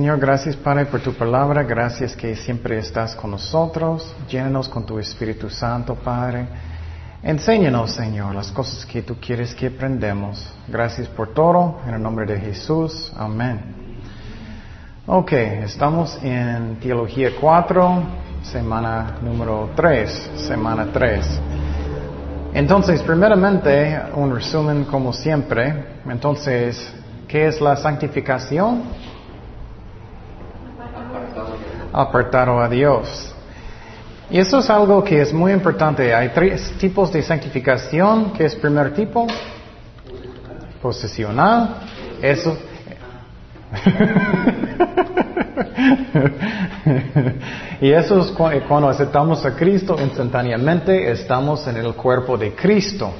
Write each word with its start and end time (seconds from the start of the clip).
Señor, 0.00 0.18
gracias 0.18 0.56
Padre 0.56 0.86
por 0.86 1.00
tu 1.00 1.12
palabra, 1.12 1.62
gracias 1.62 2.16
que 2.16 2.34
siempre 2.34 2.78
estás 2.78 3.14
con 3.14 3.32
nosotros, 3.32 4.16
llénanos 4.30 4.66
con 4.66 4.86
tu 4.86 4.98
Espíritu 4.98 5.50
Santo, 5.50 5.94
Padre. 5.94 6.46
Enséñanos, 7.22 7.90
Señor, 7.90 8.34
las 8.34 8.50
cosas 8.50 8.86
que 8.86 9.02
tú 9.02 9.16
quieres 9.20 9.54
que 9.54 9.66
aprendamos. 9.66 10.54
Gracias 10.68 11.06
por 11.06 11.34
todo, 11.34 11.80
en 11.86 11.92
el 11.92 12.02
nombre 12.02 12.24
de 12.24 12.40
Jesús, 12.40 13.12
amén. 13.14 13.60
Ok, 15.06 15.32
estamos 15.32 16.18
en 16.22 16.76
Teología 16.80 17.32
4, 17.38 18.02
semana 18.42 19.18
número 19.20 19.68
3, 19.76 20.30
semana 20.48 20.88
3. 20.90 21.40
Entonces, 22.54 23.02
primeramente, 23.02 24.00
un 24.14 24.34
resumen 24.34 24.84
como 24.84 25.12
siempre. 25.12 25.98
Entonces, 26.08 26.90
¿qué 27.28 27.48
es 27.48 27.60
la 27.60 27.76
santificación? 27.76 29.09
Apartado 31.92 32.60
a 32.60 32.68
Dios. 32.68 33.34
Y 34.30 34.38
eso 34.38 34.60
es 34.60 34.70
algo 34.70 35.02
que 35.02 35.20
es 35.20 35.32
muy 35.32 35.50
importante. 35.52 36.14
Hay 36.14 36.28
tres 36.28 36.72
tipos 36.78 37.12
de 37.12 37.20
santificación. 37.22 38.32
¿Qué 38.32 38.44
es 38.44 38.54
primer 38.54 38.94
tipo? 38.94 39.26
Posesional. 40.80 41.78
Eso. 42.22 42.56
y 47.80 47.90
eso 47.90 48.20
es 48.20 48.28
cuando 48.66 48.88
aceptamos 48.88 49.44
a 49.44 49.56
Cristo, 49.56 49.96
instantáneamente 50.00 51.10
estamos 51.10 51.66
en 51.66 51.78
el 51.78 51.94
cuerpo 51.94 52.38
de 52.38 52.54
Cristo. 52.54 53.12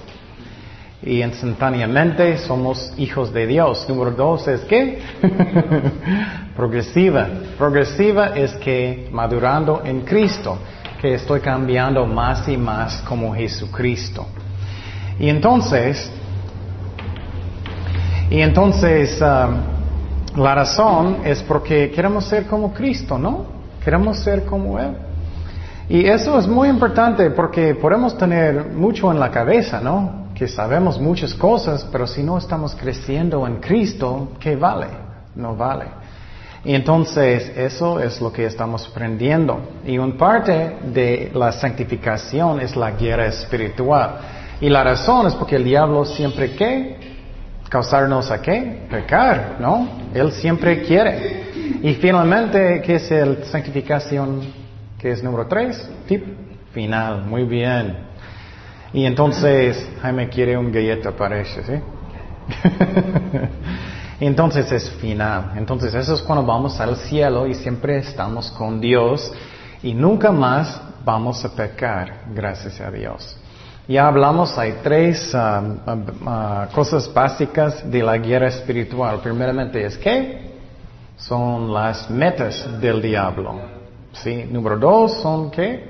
Y 1.03 1.23
instantáneamente 1.23 2.37
somos 2.39 2.93
hijos 2.99 3.33
de 3.33 3.47
Dios. 3.47 3.89
Número 3.89 4.11
dos 4.11 4.47
es 4.49 4.61
que 4.63 4.99
progresiva. 6.57 7.27
Progresiva 7.57 8.37
es 8.37 8.53
que 8.57 9.09
madurando 9.11 9.81
en 9.83 10.03
Cristo, 10.03 10.59
que 11.01 11.15
estoy 11.15 11.41
cambiando 11.41 12.05
más 12.07 12.47
y 12.49 12.57
más 12.59 13.01
como 13.09 13.35
Jesucristo. 13.35 14.27
Y 15.19 15.31
entonces, 15.31 16.11
y 18.29 18.41
entonces, 18.43 19.23
um, 19.23 20.43
la 20.43 20.55
razón 20.55 21.19
es 21.25 21.43
porque 21.43 21.91
queremos 21.91 22.27
ser 22.27 22.47
como 22.47 22.75
Cristo, 22.75 23.19
¿no? 23.19 23.47
Queremos 23.83 24.19
ser 24.19 24.45
como 24.45 24.79
Él. 24.79 24.97
Y 25.89 26.07
eso 26.07 26.39
es 26.39 26.47
muy 26.47 26.69
importante 26.69 27.31
porque 27.31 27.75
podemos 27.75 28.17
tener 28.19 28.67
mucho 28.67 29.11
en 29.11 29.19
la 29.19 29.31
cabeza, 29.31 29.81
¿no? 29.81 30.20
Que 30.41 30.49
sabemos 30.49 30.99
muchas 30.99 31.35
cosas, 31.35 31.87
pero 31.93 32.07
si 32.07 32.23
no 32.23 32.39
estamos 32.39 32.75
creciendo 32.75 33.47
en 33.47 33.57
Cristo, 33.57 34.31
¿qué 34.41 34.57
vale? 34.57 34.87
No 35.35 35.55
vale. 35.55 35.85
Y 36.65 36.75
entonces 36.75 37.53
eso 37.55 38.01
es 38.01 38.23
lo 38.23 38.33
que 38.33 38.47
estamos 38.47 38.89
aprendiendo. 38.91 39.61
Y 39.85 39.99
una 39.99 40.17
parte 40.17 40.79
de 40.95 41.31
la 41.35 41.53
santificación 41.53 42.59
es 42.59 42.75
la 42.75 42.93
guerra 42.93 43.27
espiritual. 43.27 44.17
Y 44.63 44.71
la 44.71 44.83
razón 44.83 45.27
es 45.27 45.35
porque 45.35 45.57
el 45.57 45.65
diablo 45.65 46.07
siempre 46.07 46.53
¿qué? 46.53 46.97
causarnos 47.69 48.31
a 48.31 48.41
qué? 48.41 48.87
Pecar, 48.91 49.57
¿no? 49.61 49.91
Él 50.15 50.33
siempre 50.33 50.85
quiere. 50.85 51.81
Y 51.83 51.93
finalmente, 51.97 52.81
¿qué 52.81 52.95
es 52.95 53.11
la 53.11 53.45
santificación? 53.45 54.41
¿Qué 54.99 55.11
es 55.11 55.23
número 55.23 55.47
tres? 55.47 55.87
Tip 56.09 56.25
final. 56.73 57.27
Muy 57.27 57.45
bien. 57.45 58.10
Y 58.93 59.05
entonces, 59.05 59.89
Jaime 60.03 60.29
quiere 60.29 60.57
un 60.57 60.73
galleta, 60.73 61.13
parece, 61.13 61.63
¿sí? 61.63 61.73
entonces 64.21 64.71
es 64.73 64.91
final. 64.91 65.53
Entonces 65.57 65.95
eso 65.95 66.15
es 66.15 66.23
cuando 66.23 66.45
vamos 66.45 66.81
al 66.81 66.97
cielo 66.97 67.47
y 67.47 67.55
siempre 67.55 67.99
estamos 67.99 68.51
con 68.51 68.81
Dios 68.81 69.33
y 69.83 69.95
nunca 69.95 70.33
más 70.33 70.81
vamos 71.05 71.45
a 71.45 71.55
pecar, 71.55 72.25
gracias 72.35 72.81
a 72.81 72.91
Dios. 72.91 73.37
Ya 73.89 74.07
hablamos, 74.07 74.57
hay 74.57 74.75
tres 74.83 75.35
um, 75.35 75.79
uh, 76.27 76.73
cosas 76.73 77.13
básicas 77.13 77.91
de 77.91 78.03
la 78.03 78.19
guerra 78.19 78.49
espiritual. 78.49 79.21
Primeramente 79.21 79.85
es 79.85 79.99
que 79.99 80.51
son 81.17 81.73
las 81.73 82.09
metas 82.11 82.81
del 82.81 83.03
diablo. 83.03 83.61
¿Sí? 84.13 84.45
Número 84.51 84.77
dos 84.77 85.21
son 85.21 85.51
qué? 85.51 85.90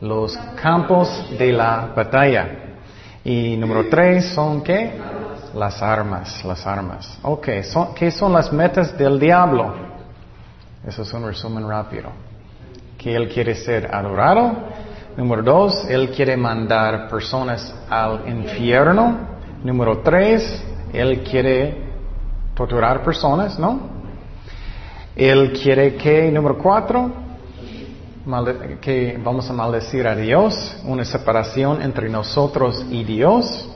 Los 0.00 0.36
campos 0.60 1.26
de 1.38 1.52
la 1.52 1.92
batalla. 1.94 2.48
Y 3.22 3.56
número 3.56 3.88
tres 3.90 4.30
son 4.34 4.62
qué? 4.62 4.98
Las 5.54 5.82
armas, 5.82 6.42
las 6.44 6.66
armas. 6.66 7.18
Ok, 7.22 7.48
¿qué 7.94 8.10
son 8.10 8.32
las 8.32 8.52
metas 8.52 8.96
del 8.96 9.18
diablo? 9.18 9.74
Eso 10.86 11.02
es 11.02 11.12
un 11.12 11.26
resumen 11.26 11.68
rápido. 11.68 12.08
Que 12.96 13.14
él 13.14 13.28
quiere 13.28 13.54
ser 13.54 13.94
adorado. 13.94 14.52
Número 15.16 15.42
dos, 15.42 15.84
él 15.88 16.10
quiere 16.10 16.36
mandar 16.36 17.08
personas 17.08 17.74
al 17.90 18.26
infierno. 18.26 19.18
Número 19.62 19.98
tres, 19.98 20.64
él 20.92 21.22
quiere 21.22 21.90
torturar 22.54 23.02
personas, 23.02 23.58
¿no? 23.58 23.80
Él 25.14 25.52
quiere 25.52 25.96
que, 25.96 26.30
número 26.30 26.56
cuatro, 26.56 27.10
que 28.80 29.18
vamos 29.22 29.48
a 29.48 29.54
maldecir 29.54 30.06
a 30.06 30.14
Dios, 30.14 30.76
una 30.84 31.04
separación 31.04 31.80
entre 31.80 32.10
nosotros 32.10 32.84
y 32.90 33.02
Dios. 33.02 33.66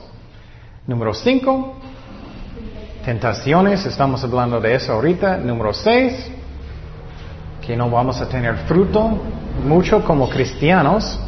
Número 0.85 1.15
cinco, 1.15 1.73
tentaciones, 3.03 3.83
estamos 3.87 4.23
hablando 4.23 4.61
de 4.61 4.75
eso 4.75 4.93
ahorita. 4.93 5.37
Número 5.37 5.73
seis, 5.73 6.31
que 7.65 7.75
no 7.75 7.89
vamos 7.89 8.21
a 8.21 8.29
tener 8.29 8.55
fruto 8.67 9.19
mucho 9.65 10.05
como 10.05 10.29
cristianos. 10.29 11.19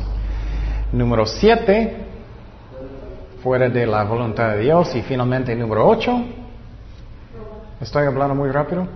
Número 0.92 1.26
siete, 1.26 1.98
fuera 3.42 3.68
de 3.68 3.88
la 3.88 4.04
voluntad 4.04 4.52
de 4.52 4.60
Dios. 4.60 4.96
Y 4.96 5.02
finalmente 5.02 5.56
número 5.56 5.88
ocho, 5.88 6.24
¿estoy 7.82 8.06
hablando 8.06 8.36
muy 8.36 8.52
rápido? 8.52 8.88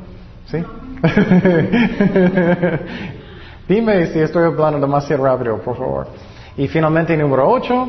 ¿Sí? 0.45 0.63
Dime 3.71 4.07
si 4.07 4.19
estoy 4.19 4.43
hablando 4.43 4.81
demasiado 4.81 5.23
rápido, 5.23 5.57
por 5.59 5.77
favor. 5.77 6.07
Y 6.57 6.67
finalmente 6.67 7.15
número 7.15 7.49
ocho, 7.49 7.87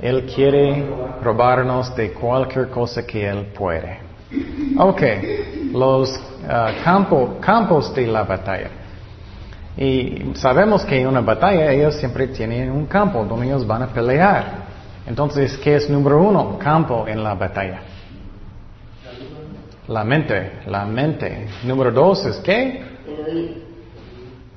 Él 0.00 0.24
quiere 0.34 0.86
robarnos 1.22 1.94
de 1.94 2.14
cualquier 2.14 2.70
cosa 2.70 3.06
que 3.06 3.28
Él 3.28 3.48
puede. 3.54 3.98
Ok, 4.78 5.02
los 5.74 6.18
uh, 6.44 6.82
campos 7.42 7.94
de 7.94 8.06
la 8.06 8.22
batalla. 8.22 8.70
Y 9.76 10.32
sabemos 10.36 10.86
que 10.86 11.02
en 11.02 11.06
una 11.06 11.20
batalla 11.20 11.70
ellos 11.70 11.96
siempre 11.96 12.28
tienen 12.28 12.70
un 12.70 12.86
campo 12.86 13.26
donde 13.26 13.48
ellos 13.48 13.66
van 13.66 13.82
a 13.82 13.88
pelear. 13.88 14.44
Entonces, 15.06 15.58
¿qué 15.58 15.76
es 15.76 15.90
número 15.90 16.18
uno? 16.18 16.58
Campo 16.58 17.06
en 17.06 17.22
la 17.22 17.34
batalla. 17.34 17.82
La 19.88 20.02
mente, 20.02 20.60
la 20.66 20.86
mente. 20.86 21.48
Número 21.62 21.90
dos 21.92 22.24
es 22.24 22.38
qué? 22.38 23.71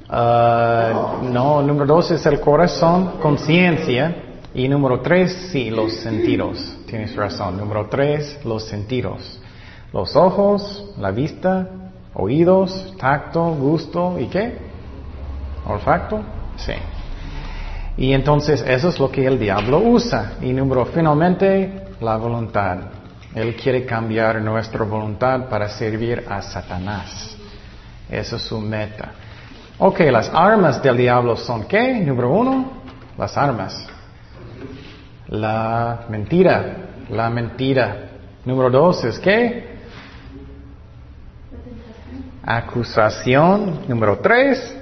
Uh, 0.08 1.28
no, 1.30 1.62
número 1.64 1.86
dos 1.86 2.12
es 2.12 2.26
el 2.26 2.40
corazón, 2.40 3.14
conciencia. 3.22 4.24
Y 4.54 4.70
número 4.70 5.02
tres, 5.02 5.50
sí, 5.52 5.70
los 5.70 5.94
sentidos. 5.98 6.78
Tienes 6.88 7.16
razón. 7.16 7.58
Número 7.58 7.88
tres, 7.90 8.40
los 8.46 8.64
sentidos. 8.64 9.40
Los 9.92 10.16
ojos, 10.16 10.94
la 10.98 11.12
vista, 11.12 11.68
oídos, 12.14 12.94
tacto, 12.98 13.44
gusto 13.52 14.18
y 14.20 14.28
qué? 14.28 14.58
Olfacto. 15.68 16.22
Sí. 16.58 16.74
Y 17.98 18.14
entonces 18.14 18.64
eso 18.66 18.90
es 18.90 19.00
lo 19.00 19.12
que 19.12 19.26
el 19.26 19.40
diablo 19.40 19.80
usa. 19.80 20.34
Y 20.42 20.54
número 20.54 20.86
finalmente, 20.86 21.88
la 22.00 22.18
voluntad. 22.18 22.78
Él 23.34 23.56
quiere 23.56 23.86
cambiar 23.86 24.42
nuestra 24.42 24.86
voluntad 24.86 25.50
para 25.50 25.68
servir 25.68 26.26
a 26.30 26.42
Satanás. 26.42 27.36
Esa 28.10 28.38
es 28.38 28.42
su 28.42 28.60
meta. 28.62 29.12
Ok, 29.78 30.00
las 30.10 30.32
armas 30.34 30.82
del 30.82 30.96
diablo 30.96 31.36
son 31.36 31.66
qué? 31.66 31.96
Número 31.96 32.32
uno, 32.32 32.66
las 33.18 33.36
armas. 33.36 33.86
La 35.28 36.06
mentira, 36.08 36.78
la 37.10 37.30
mentira. 37.30 38.10
Número 38.46 38.70
dos 38.70 39.04
es 39.04 39.20
qué? 39.20 39.76
Acusación. 42.42 43.82
Número 43.90 44.18
tres. 44.20 44.78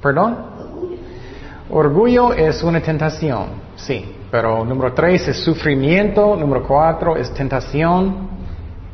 ¿Perdón? 0.00 0.38
Orgullo 1.68 2.32
es 2.32 2.62
una 2.62 2.80
tentación, 2.80 3.48
sí. 3.76 4.16
Pero 4.30 4.64
número 4.64 4.94
tres 4.94 5.28
es 5.28 5.36
sufrimiento. 5.44 6.34
Número 6.34 6.66
cuatro 6.66 7.14
es 7.14 7.30
tentación. 7.34 8.30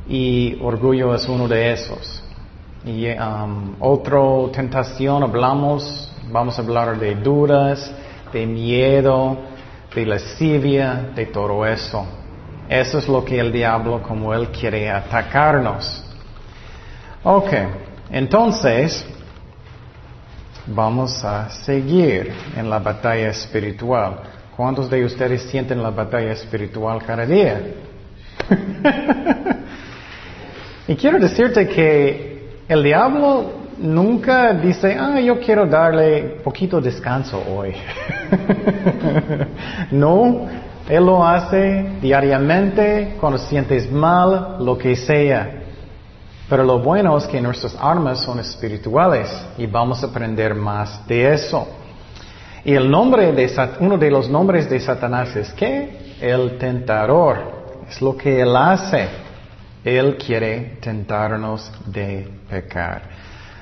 Y 0.08 0.58
orgullo 0.60 1.14
es 1.14 1.28
uno 1.28 1.46
de 1.46 1.72
esos. 1.72 2.19
Y 2.84 3.08
um, 3.10 3.74
otra 3.78 4.20
tentación 4.52 5.22
hablamos, 5.22 6.10
vamos 6.30 6.58
a 6.58 6.62
hablar 6.62 6.98
de 6.98 7.14
dudas, 7.14 7.92
de 8.32 8.46
miedo, 8.46 9.36
de 9.94 10.06
lascivia, 10.06 11.10
de 11.14 11.26
todo 11.26 11.66
eso. 11.66 12.06
Eso 12.68 12.98
es 12.98 13.08
lo 13.08 13.24
que 13.24 13.38
el 13.38 13.52
diablo, 13.52 14.02
como 14.02 14.32
él 14.32 14.48
quiere 14.48 14.88
atacarnos. 14.90 16.04
Ok, 17.22 17.52
entonces 18.10 19.04
vamos 20.66 21.22
a 21.22 21.50
seguir 21.50 22.32
en 22.56 22.70
la 22.70 22.78
batalla 22.78 23.28
espiritual. 23.28 24.20
¿Cuántos 24.56 24.88
de 24.88 25.04
ustedes 25.04 25.42
sienten 25.42 25.82
la 25.82 25.90
batalla 25.90 26.32
espiritual 26.32 27.02
cada 27.04 27.26
día? 27.26 27.60
y 30.88 30.94
quiero 30.96 31.18
decirte 31.18 31.68
que 31.68 32.29
el 32.70 32.84
diablo 32.84 33.46
nunca 33.78 34.52
dice, 34.52 34.96
ah, 34.96 35.18
yo 35.18 35.40
quiero 35.40 35.66
darle 35.66 36.38
poquito 36.44 36.80
descanso 36.80 37.42
hoy. 37.52 37.74
no, 39.90 40.46
él 40.88 41.04
lo 41.04 41.26
hace 41.26 41.98
diariamente 42.00 43.16
cuando 43.18 43.38
sientes 43.38 43.90
mal, 43.90 44.58
lo 44.60 44.78
que 44.78 44.94
sea. 44.94 45.50
Pero 46.48 46.62
lo 46.62 46.78
bueno 46.78 47.18
es 47.18 47.26
que 47.26 47.40
nuestras 47.40 47.76
armas 47.80 48.20
son 48.20 48.38
espirituales 48.38 49.28
y 49.58 49.66
vamos 49.66 50.04
a 50.04 50.06
aprender 50.06 50.54
más 50.54 51.04
de 51.08 51.34
eso. 51.34 51.66
Y 52.64 52.74
el 52.74 52.88
nombre 52.88 53.32
de 53.32 53.50
uno 53.80 53.98
de 53.98 54.12
los 54.12 54.30
nombres 54.30 54.70
de 54.70 54.78
Satanás 54.78 55.34
es 55.34 55.52
que 55.54 56.14
el 56.20 56.56
tentador. 56.56 57.58
Es 57.90 58.00
lo 58.00 58.16
que 58.16 58.40
él 58.40 58.54
hace. 58.54 59.08
Él 59.84 60.18
quiere 60.18 60.76
tentarnos 60.80 61.72
de 61.86 62.28
pecar. 62.48 63.02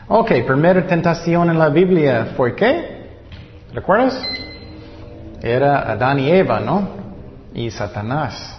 Ok, 0.08 0.32
primera 0.46 0.86
tentación 0.86 1.50
en 1.50 1.58
la 1.58 1.68
Biblia 1.68 2.32
fue 2.36 2.56
qué? 2.56 2.98
¿Recuerdas? 3.72 4.20
Era 5.40 5.92
Adán 5.92 6.18
y 6.18 6.30
Eva, 6.30 6.60
¿no? 6.60 6.88
Y 7.54 7.70
Satanás. 7.70 8.58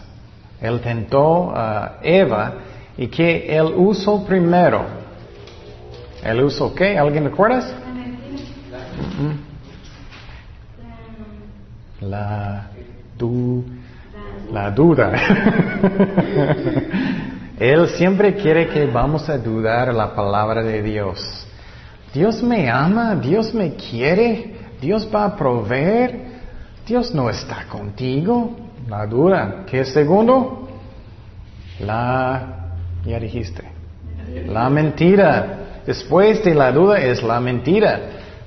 Él 0.61 0.79
tentó 0.79 1.53
a 1.55 1.97
Eva 2.01 2.53
y 2.97 3.07
que 3.07 3.57
él 3.57 3.73
usó 3.75 4.25
primero. 4.25 4.85
¿El 6.23 6.43
usó 6.43 6.73
qué? 6.73 6.97
¿Alguien 6.97 7.25
recuerdas? 7.25 7.73
La, 12.01 12.67
du, 13.17 13.65
la 14.51 14.71
duda. 14.71 15.11
Él 17.59 17.89
siempre 17.89 18.35
quiere 18.35 18.67
que 18.69 18.85
vamos 18.85 19.27
a 19.27 19.37
dudar 19.37 19.93
la 19.93 20.15
palabra 20.15 20.63
de 20.63 20.81
Dios. 20.81 21.45
Dios 22.13 22.41
me 22.41 22.69
ama, 22.69 23.15
Dios 23.15 23.53
me 23.53 23.75
quiere, 23.75 24.55
Dios 24.79 25.07
va 25.13 25.25
a 25.25 25.35
proveer, 25.35 26.21
Dios 26.87 27.13
no 27.13 27.29
está 27.29 27.65
contigo. 27.69 28.55
La 28.87 29.05
duda. 29.05 29.65
¿Qué 29.69 29.83
segundo? 29.85 30.69
La 31.81 32.71
ya 33.05 33.19
dijiste. 33.19 33.63
La 34.47 34.69
mentira. 34.69 35.81
Después 35.85 36.43
de 36.43 36.55
la 36.55 36.71
duda 36.71 36.99
es 36.99 37.21
la 37.21 37.39
mentira. 37.39 37.99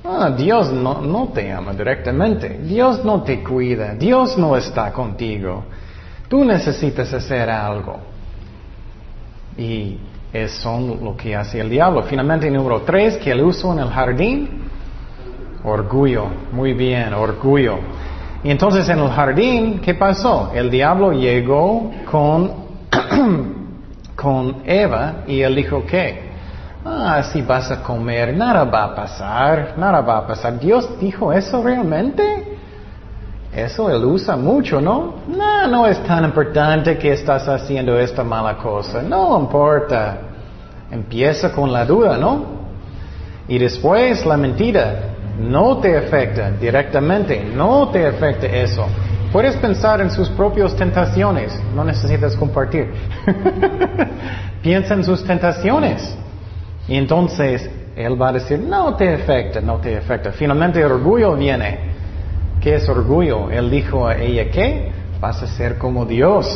Ah, 0.04 0.30
Dios 0.36 0.72
no, 0.72 1.00
no 1.00 1.28
te 1.28 1.52
ama 1.52 1.72
directamente. 1.72 2.60
Dios 2.64 3.04
no 3.04 3.22
te 3.22 3.42
cuida. 3.44 3.94
Dios 3.94 4.38
no 4.38 4.56
está 4.56 4.90
contigo. 4.92 5.64
Tú 6.28 6.44
necesitas 6.44 7.12
hacer 7.12 7.50
algo. 7.50 8.11
Y 9.56 9.98
es 10.32 10.64
lo 10.64 11.16
que 11.16 11.36
hace 11.36 11.60
el 11.60 11.68
diablo. 11.68 12.02
Finalmente, 12.02 12.50
número 12.50 12.82
tres, 12.82 13.16
que 13.18 13.32
él 13.32 13.42
usó 13.42 13.72
en 13.72 13.80
el 13.80 13.90
jardín. 13.90 14.48
Orgullo. 15.64 16.26
Muy 16.52 16.72
bien, 16.72 17.12
orgullo. 17.14 17.78
Y 18.42 18.50
entonces 18.50 18.88
en 18.88 18.98
el 18.98 19.10
jardín, 19.10 19.80
¿qué 19.80 19.94
pasó? 19.94 20.50
El 20.54 20.70
diablo 20.70 21.12
llegó 21.12 21.92
con 22.10 22.62
con 24.16 24.62
Eva 24.64 25.24
y 25.26 25.40
él 25.40 25.54
dijo 25.56 25.84
que, 25.84 26.30
ah, 26.84 27.22
si 27.24 27.42
vas 27.42 27.70
a 27.70 27.82
comer, 27.82 28.36
nada 28.36 28.64
va 28.64 28.84
a 28.84 28.94
pasar, 28.94 29.74
nada 29.76 30.00
va 30.00 30.18
a 30.18 30.26
pasar. 30.26 30.58
Dios 30.58 30.98
dijo 31.00 31.32
eso 31.32 31.62
realmente. 31.62 32.51
Eso 33.54 33.90
él 33.90 34.04
usa 34.04 34.34
mucho, 34.36 34.80
¿no? 34.80 35.16
No, 35.28 35.68
no 35.68 35.86
es 35.86 36.02
tan 36.04 36.24
importante 36.24 36.96
que 36.96 37.12
estás 37.12 37.46
haciendo 37.48 37.98
esta 37.98 38.24
mala 38.24 38.56
cosa. 38.56 39.02
No 39.02 39.38
importa. 39.38 40.18
Empieza 40.90 41.52
con 41.52 41.70
la 41.70 41.84
duda, 41.84 42.16
¿no? 42.16 42.44
Y 43.48 43.58
después 43.58 44.24
la 44.24 44.36
mentira. 44.36 45.10
No 45.38 45.78
te 45.78 45.96
afecta 45.96 46.50
directamente. 46.50 47.44
No 47.54 47.88
te 47.88 48.06
afecta 48.06 48.46
eso. 48.46 48.86
Puedes 49.32 49.56
pensar 49.56 50.00
en 50.02 50.10
sus 50.10 50.28
propias 50.28 50.76
tentaciones, 50.76 51.58
no 51.74 51.84
necesitas 51.84 52.36
compartir. 52.36 52.92
Piensa 54.62 54.92
en 54.92 55.04
sus 55.04 55.24
tentaciones. 55.24 56.14
Y 56.86 56.96
entonces 56.96 57.68
Él 57.96 58.20
va 58.20 58.28
a 58.28 58.32
decir, 58.34 58.58
no 58.58 58.94
te 58.94 59.14
afecta, 59.14 59.62
no 59.62 59.78
te 59.78 59.96
afecta. 59.96 60.32
Finalmente 60.32 60.80
el 60.80 60.92
orgullo 60.92 61.34
viene. 61.34 61.91
¿Qué 62.62 62.76
es 62.76 62.88
orgullo? 62.88 63.50
Él 63.50 63.70
dijo 63.70 64.06
a 64.06 64.16
ella, 64.16 64.50
¿qué? 64.50 64.92
Vas 65.20 65.42
a 65.42 65.46
ser 65.46 65.78
como 65.78 66.06
Dios. 66.06 66.46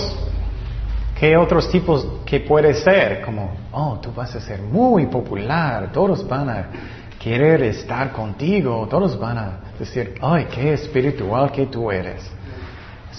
¿Qué 1.19 1.37
otros 1.37 1.71
tipos 1.71 2.07
que 2.25 2.41
puede 2.41 2.75
ser? 2.75 3.23
Como, 3.23 3.51
oh, 3.73 3.99
tú 4.01 4.13
vas 4.15 4.35
a 4.35 4.41
ser 4.41 4.61
muy 4.61 5.07
popular, 5.07 5.91
todos 5.93 6.27
van 6.29 6.49
a 6.49 6.67
querer 7.19 7.63
estar 7.63 8.13
contigo, 8.13 8.87
todos 8.89 9.19
van 9.19 9.39
a 9.39 9.51
decir, 9.79 10.15
ay, 10.23 10.47
qué 10.55 10.75
espiritual 10.75 11.51
que 11.51 11.67
tú 11.67 11.91
eres 11.91 12.37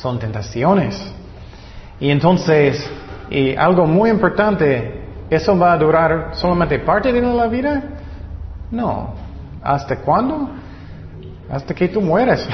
son 0.02 0.20
tentaciones. 0.20 1.00
Y 2.00 2.10
entonces, 2.10 2.90
y 3.30 3.56
algo 3.56 3.86
muy 3.86 4.10
importante, 4.10 5.02
¿eso 5.30 5.58
va 5.58 5.74
a 5.74 5.78
durar 5.78 6.32
solamente 6.34 6.80
parte 6.80 7.12
de 7.12 7.22
la 7.22 7.48
vida? 7.48 7.84
No. 8.72 9.14
¿Hasta 9.64 9.98
cuándo? 9.98 10.50
Hasta 11.50 11.74
que 11.74 11.88
tú 11.88 12.02
mueres. 12.02 12.48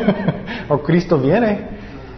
o 0.68 0.78
Cristo 0.82 1.18
viene. 1.18 1.74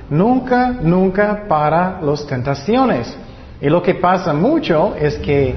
Nunca, 0.09 0.69
nunca 0.69 1.45
para 1.49 2.01
las 2.01 2.27
tentaciones. 2.27 3.17
Y 3.61 3.69
lo 3.69 3.83
que 3.83 3.95
pasa 3.95 4.33
mucho 4.33 4.95
es 4.97 5.17
que 5.17 5.55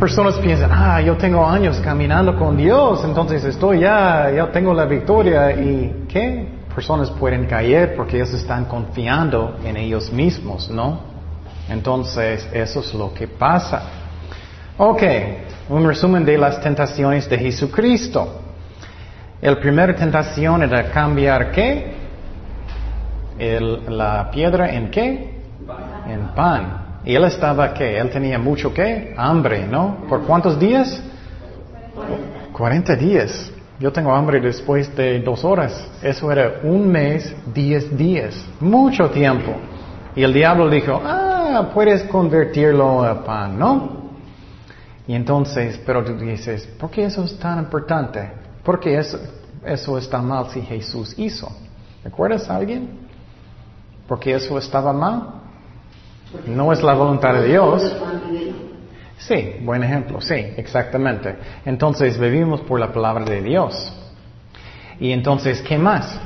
personas 0.00 0.36
piensan, 0.38 0.70
ah, 0.72 1.00
yo 1.00 1.16
tengo 1.16 1.44
años 1.44 1.78
caminando 1.78 2.36
con 2.36 2.56
Dios, 2.56 3.04
entonces 3.04 3.44
estoy 3.44 3.80
ya, 3.80 4.30
ya 4.30 4.50
tengo 4.50 4.72
la 4.72 4.86
victoria. 4.86 5.50
¿Y 5.52 6.06
qué? 6.08 6.58
personas 6.78 7.10
pueden 7.10 7.46
caer 7.46 7.96
porque 7.96 8.14
ellos 8.14 8.32
están 8.34 8.66
confiando 8.66 9.58
en 9.64 9.76
ellos 9.76 10.12
mismos, 10.12 10.70
¿no? 10.70 11.00
Entonces, 11.68 12.48
eso 12.52 12.78
es 12.78 12.94
lo 12.94 13.12
que 13.12 13.26
pasa. 13.26 13.82
Ok, 14.76 15.02
un 15.70 15.84
resumen 15.84 16.24
de 16.24 16.38
las 16.38 16.60
tentaciones 16.60 17.28
de 17.28 17.36
Jesucristo. 17.36 18.42
El 19.40 19.58
primera 19.58 19.94
tentación 19.94 20.62
era 20.62 20.90
cambiar 20.90 21.52
qué? 21.52 21.96
la 23.38 24.28
piedra 24.32 24.72
en 24.74 24.90
qué? 24.90 25.30
En 26.08 26.34
pan. 26.34 27.00
Y 27.04 27.14
él 27.14 27.22
estaba 27.22 27.72
qué? 27.72 27.98
Él 27.98 28.10
tenía 28.10 28.36
mucho 28.36 28.74
qué? 28.74 29.14
Hambre, 29.16 29.64
¿no? 29.64 29.98
¿Por 30.08 30.22
cuántos 30.24 30.58
días? 30.58 31.00
40 32.52 32.96
días. 32.96 33.52
Yo 33.78 33.92
tengo 33.92 34.12
hambre 34.12 34.40
después 34.40 34.94
de 34.96 35.20
dos 35.20 35.44
horas. 35.44 35.88
Eso 36.02 36.32
era 36.32 36.54
un 36.64 36.88
mes, 36.88 37.32
diez 37.54 37.96
días. 37.96 38.34
Mucho 38.58 39.08
tiempo. 39.10 39.52
Y 40.16 40.24
el 40.24 40.32
diablo 40.32 40.68
dijo, 40.68 41.00
ah, 41.04 41.70
puedes 41.72 42.02
convertirlo 42.04 43.04
a 43.04 43.22
pan, 43.22 43.56
¿no? 43.56 43.98
Y 45.06 45.14
entonces, 45.14 45.80
pero 45.86 46.04
tú 46.04 46.16
dices, 46.18 46.66
¿por 46.78 46.90
qué 46.90 47.04
eso 47.04 47.22
es 47.22 47.38
tan 47.38 47.60
importante? 47.60 48.47
¿Por 48.68 48.80
qué 48.80 48.98
eso, 48.98 49.18
eso 49.64 49.96
está 49.96 50.20
mal 50.20 50.50
si 50.50 50.60
Jesús 50.60 51.14
hizo? 51.16 51.50
¿Recuerdas 52.04 52.50
a 52.50 52.56
alguien? 52.56 52.98
Porque 54.06 54.34
eso 54.34 54.58
estaba 54.58 54.92
mal. 54.92 55.40
No 56.46 56.70
es 56.70 56.82
la 56.82 56.92
voluntad 56.92 57.32
de 57.32 57.48
Dios. 57.48 57.96
Sí, 59.16 59.54
buen 59.62 59.82
ejemplo, 59.82 60.20
sí, 60.20 60.34
exactamente. 60.34 61.34
Entonces 61.64 62.18
vivimos 62.18 62.60
por 62.60 62.78
la 62.78 62.92
palabra 62.92 63.24
de 63.24 63.40
Dios. 63.40 63.90
Y 65.00 65.12
entonces, 65.12 65.62
¿qué 65.62 65.78
más? 65.78 66.20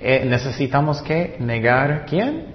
Eh, 0.00 0.24
necesitamos 0.24 1.02
que 1.02 1.36
negar 1.40 2.06
quién? 2.06 2.54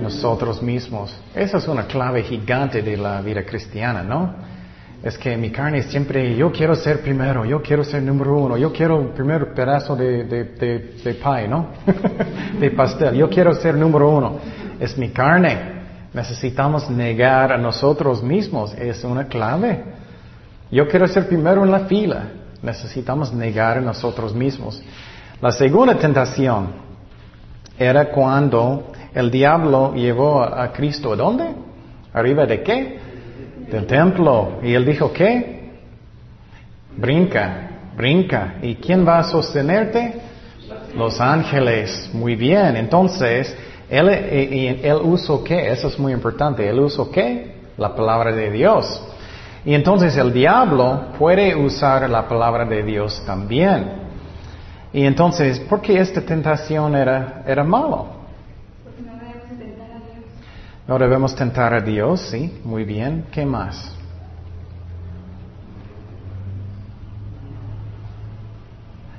Nosotros 0.00 0.62
mismos. 0.62 1.14
Esa 1.34 1.58
es 1.58 1.68
una 1.68 1.86
clave 1.86 2.22
gigante 2.22 2.80
de 2.80 2.96
la 2.96 3.20
vida 3.20 3.44
cristiana, 3.44 4.02
¿no? 4.02 4.55
Es 5.02 5.16
que 5.18 5.36
mi 5.36 5.50
carne 5.50 5.82
siempre, 5.82 6.34
yo 6.36 6.50
quiero 6.50 6.74
ser 6.74 7.00
primero, 7.00 7.44
yo 7.44 7.62
quiero 7.62 7.84
ser 7.84 8.02
número 8.02 8.36
uno, 8.38 8.56
yo 8.56 8.72
quiero 8.72 9.00
el 9.00 9.08
primer 9.08 9.54
pedazo 9.54 9.94
de, 9.94 10.24
de, 10.24 10.44
de, 10.44 11.14
pie, 11.14 11.46
¿no? 11.48 11.68
de 12.60 12.70
pastel, 12.70 13.14
yo 13.14 13.28
quiero 13.28 13.54
ser 13.54 13.74
número 13.76 14.10
uno. 14.10 14.38
Es 14.80 14.96
mi 14.98 15.10
carne. 15.10 15.76
Necesitamos 16.12 16.88
negar 16.90 17.52
a 17.52 17.58
nosotros 17.58 18.22
mismos, 18.22 18.74
es 18.74 19.04
una 19.04 19.26
clave. 19.26 19.84
Yo 20.70 20.88
quiero 20.88 21.06
ser 21.06 21.28
primero 21.28 21.62
en 21.62 21.70
la 21.70 21.80
fila. 21.80 22.28
Necesitamos 22.62 23.32
negar 23.32 23.78
a 23.78 23.80
nosotros 23.80 24.34
mismos. 24.34 24.82
La 25.40 25.52
segunda 25.52 25.94
tentación 25.96 26.68
era 27.78 28.10
cuando 28.10 28.92
el 29.14 29.30
diablo 29.30 29.94
llevó 29.94 30.42
a 30.42 30.72
Cristo 30.72 31.12
a 31.12 31.16
dónde? 31.16 31.44
¿Arriba 32.12 32.46
de 32.46 32.62
qué? 32.62 33.05
Del 33.70 33.86
templo. 33.86 34.60
Y 34.62 34.74
él 34.74 34.84
dijo, 34.84 35.12
¿qué? 35.12 35.70
Brinca, 36.96 37.70
brinca. 37.96 38.54
¿Y 38.62 38.76
quién 38.76 39.06
va 39.06 39.18
a 39.18 39.24
sostenerte? 39.24 40.20
Los 40.96 41.20
ángeles. 41.20 42.10
Muy 42.12 42.36
bien. 42.36 42.76
Entonces, 42.76 43.56
él, 43.88 44.08
él 44.08 44.98
usó 45.02 45.42
qué? 45.44 45.70
Eso 45.70 45.88
es 45.88 45.98
muy 45.98 46.12
importante. 46.12 46.68
Él 46.68 46.80
usó 46.80 47.10
qué? 47.10 47.56
La 47.76 47.94
palabra 47.94 48.32
de 48.32 48.50
Dios. 48.50 49.02
Y 49.64 49.74
entonces 49.74 50.16
el 50.16 50.32
diablo 50.32 51.08
puede 51.18 51.54
usar 51.56 52.08
la 52.08 52.28
palabra 52.28 52.64
de 52.64 52.84
Dios 52.84 53.22
también. 53.26 54.06
Y 54.92 55.04
entonces, 55.04 55.58
¿por 55.58 55.80
qué 55.80 55.98
esta 55.98 56.20
tentación 56.20 56.94
era, 56.94 57.42
era 57.46 57.64
malo? 57.64 58.15
No 60.88 60.98
debemos 60.98 61.34
tentar 61.34 61.74
a 61.74 61.80
Dios, 61.80 62.28
sí, 62.30 62.60
muy 62.62 62.84
bien. 62.84 63.26
¿Qué 63.32 63.44
más? 63.44 63.96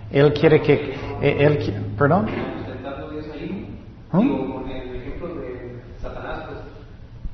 Él 0.09 0.33
quiere 0.33 0.61
que, 0.61 0.95
él, 1.21 1.93
perdón. 1.97 2.27
¿Mm? 4.13 4.51
con 4.53 4.69
el 4.69 4.95
ejemplo 4.95 5.35
de 5.35 5.81
Satanás, 6.01 6.45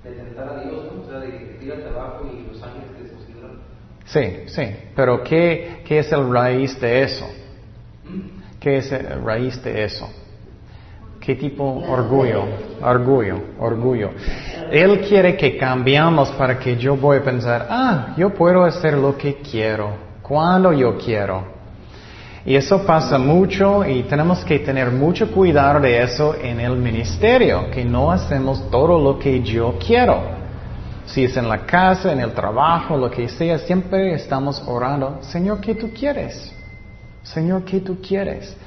pues, 0.02 0.16
de 0.16 0.24
tentar 0.24 0.50
a 0.50 0.64
Dios, 0.64 0.92
¿no? 0.92 1.04
o 1.04 1.06
sea, 1.06 1.20
de 1.20 1.30
que 1.30 1.46
tírate 1.60 1.88
abajo 1.90 2.26
y 2.26 2.52
los 2.52 2.64
ángeles 2.64 2.90
te 2.98 3.10
sostienen. 3.10 3.60
Sí, 4.06 4.44
sí, 4.48 4.76
pero 4.96 5.24
¿qué, 5.24 5.84
¿qué 5.86 6.00
es 6.00 6.12
el 6.12 6.34
raíz 6.34 6.80
de 6.82 7.04
eso? 7.04 7.30
¿Qué 8.60 8.78
es 8.78 8.92
el 8.92 9.24
raíz 9.24 9.62
de 9.64 9.84
eso? 9.84 10.10
¿Qué 11.24 11.36
tipo? 11.36 11.64
Orgullo, 11.64 12.44
orgullo, 12.82 13.38
orgullo. 13.58 14.10
Él 14.70 15.00
quiere 15.08 15.38
que 15.38 15.56
cambiamos 15.56 16.30
para 16.32 16.60
que 16.60 16.76
yo 16.76 16.98
voy 16.98 17.20
a 17.20 17.24
pensar, 17.24 17.66
ah, 17.70 18.14
yo 18.18 18.34
puedo 18.34 18.66
hacer 18.66 18.96
lo 18.96 19.18
que 19.18 19.36
quiero, 19.36 19.92
cuando 20.22 20.74
yo 20.74 20.98
quiero. 20.98 21.46
Y 22.46 22.58
eso 22.58 22.86
pasa 22.86 23.18
mucho 23.18 23.86
y 23.86 24.04
tenemos 24.04 24.44
que 24.44 24.60
tener 24.60 24.92
mucho 24.92 25.32
cuidado 25.32 25.80
de 25.80 26.04
eso 26.04 26.36
en 26.36 26.60
el 26.60 26.76
ministerio, 26.76 27.72
que 27.72 27.86
no 27.86 28.12
hacemos 28.12 28.70
todo 28.70 29.00
lo 29.00 29.18
que 29.18 29.42
yo 29.42 29.76
quiero. 29.80 30.22
Si 31.06 31.24
es 31.24 31.38
en 31.38 31.48
la 31.48 31.60
casa, 31.66 32.12
en 32.12 32.20
el 32.20 32.34
trabajo, 32.34 32.98
lo 32.98 33.10
que 33.10 33.30
sea, 33.30 33.60
siempre 33.60 34.14
estamos 34.14 34.62
orando, 34.68 35.20
Señor, 35.22 35.62
¿qué 35.62 35.74
tú 35.74 35.90
quieres? 35.98 36.54
Señor, 37.22 37.64
¿qué 37.64 37.80
tú 37.80 38.02
quieres? 38.02 38.58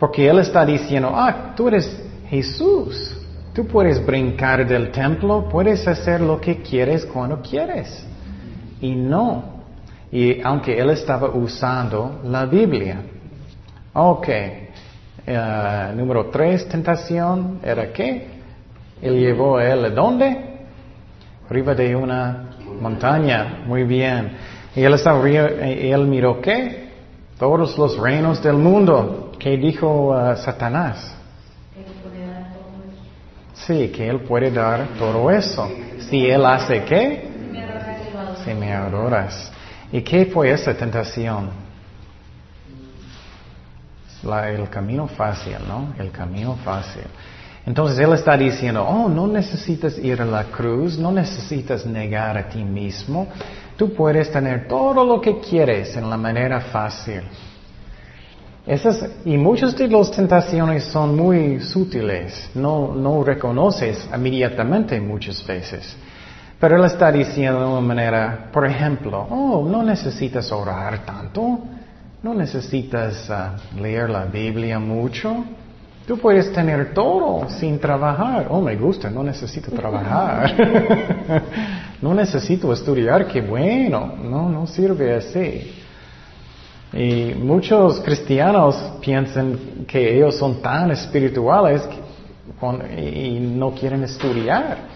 Porque 0.00 0.26
Él 0.26 0.38
está 0.38 0.64
diciendo, 0.64 1.12
ah, 1.14 1.52
tú 1.54 1.68
eres 1.68 2.02
Jesús. 2.30 3.14
Tú 3.52 3.66
puedes 3.66 4.04
brincar 4.04 4.66
del 4.66 4.90
templo, 4.90 5.46
puedes 5.46 5.86
hacer 5.86 6.22
lo 6.22 6.40
que 6.40 6.62
quieres 6.62 7.04
cuando 7.04 7.42
quieres. 7.42 8.06
Y 8.80 8.94
no. 8.94 9.60
Y 10.10 10.40
aunque 10.40 10.78
Él 10.78 10.88
estaba 10.90 11.28
usando 11.28 12.20
la 12.24 12.46
Biblia. 12.46 13.02
Ok. 13.92 14.28
Uh, 15.26 15.94
número 15.94 16.26
tres, 16.26 16.66
tentación, 16.66 17.60
¿era 17.62 17.92
qué? 17.92 18.26
Él 19.02 19.18
llevó 19.18 19.58
a 19.58 19.68
Él 19.68 19.94
dónde? 19.94 20.64
Arriba 21.48 21.74
de 21.74 21.94
una 21.94 22.50
montaña. 22.80 23.64
Muy 23.66 23.84
bien. 23.84 24.32
Y 24.74 24.82
Él 24.82 24.94
estaba, 24.94 25.28
Él 25.28 26.06
miró 26.06 26.40
qué? 26.40 26.88
Todos 27.38 27.76
los 27.76 27.98
reinos 27.98 28.42
del 28.42 28.56
mundo. 28.56 29.29
¿Qué 29.40 29.56
dijo 29.56 30.10
uh, 30.10 30.36
Satanás? 30.36 31.14
Sí, 33.54 33.88
que 33.88 34.06
Él 34.06 34.20
puede 34.20 34.50
dar 34.50 34.86
todo 34.98 35.30
eso. 35.30 35.66
Si 36.10 36.26
Él 36.26 36.44
hace 36.44 36.84
qué? 36.84 37.30
Si 38.44 38.52
me 38.52 38.74
adoras. 38.74 39.50
¿Y 39.90 40.02
qué 40.02 40.26
fue 40.26 40.52
esa 40.52 40.74
tentación? 40.74 41.70
el 44.22 44.68
camino 44.68 45.08
fácil, 45.08 45.56
¿no? 45.66 45.94
El 45.98 46.10
camino 46.10 46.56
fácil. 46.62 47.04
Entonces 47.64 47.98
Él 47.98 48.12
está 48.12 48.36
diciendo, 48.36 48.84
oh, 48.86 49.08
no 49.08 49.26
necesitas 49.26 49.96
ir 49.98 50.20
a 50.20 50.26
la 50.26 50.44
cruz, 50.44 50.98
no 50.98 51.10
necesitas 51.10 51.86
negar 51.86 52.36
a 52.36 52.46
ti 52.46 52.62
mismo, 52.62 53.28
tú 53.78 53.94
puedes 53.94 54.30
tener 54.30 54.68
todo 54.68 55.02
lo 55.06 55.18
que 55.18 55.40
quieres 55.40 55.96
en 55.96 56.10
la 56.10 56.18
manera 56.18 56.60
fácil. 56.60 57.22
Esas, 58.66 59.08
y 59.24 59.36
muchas 59.38 59.76
de 59.76 59.88
las 59.88 60.10
tentaciones 60.10 60.84
son 60.84 61.16
muy 61.16 61.60
sutiles, 61.60 62.50
no, 62.54 62.94
no 62.94 63.24
reconoces 63.24 64.06
inmediatamente 64.14 65.00
muchas 65.00 65.44
veces. 65.46 65.96
Pero 66.58 66.76
él 66.76 66.84
está 66.84 67.10
diciendo 67.10 67.58
de 67.60 67.66
una 67.66 67.80
manera, 67.80 68.50
por 68.52 68.66
ejemplo, 68.66 69.26
oh, 69.30 69.66
no 69.66 69.82
necesitas 69.82 70.52
orar 70.52 71.06
tanto, 71.06 71.58
no 72.22 72.34
necesitas 72.34 73.30
ah, 73.30 73.56
leer 73.80 74.10
la 74.10 74.26
Biblia 74.26 74.78
mucho, 74.78 75.42
tú 76.06 76.18
puedes 76.18 76.52
tener 76.52 76.92
todo 76.92 77.48
sin 77.48 77.78
trabajar. 77.78 78.48
Oh, 78.50 78.60
me 78.60 78.76
gusta, 78.76 79.08
no 79.08 79.22
necesito 79.22 79.70
trabajar. 79.70 80.52
no 82.02 82.12
necesito 82.12 82.70
estudiar, 82.74 83.26
qué 83.26 83.40
bueno, 83.40 84.16
no, 84.22 84.50
no 84.50 84.66
sirve 84.66 85.14
así. 85.14 85.80
Y 86.92 87.34
muchos 87.34 88.00
cristianos 88.00 88.76
piensan 89.00 89.84
que 89.86 90.16
ellos 90.16 90.36
son 90.36 90.60
tan 90.60 90.90
espirituales 90.90 91.82
y 92.96 93.38
no 93.40 93.72
quieren 93.72 94.02
estudiar. 94.02 94.90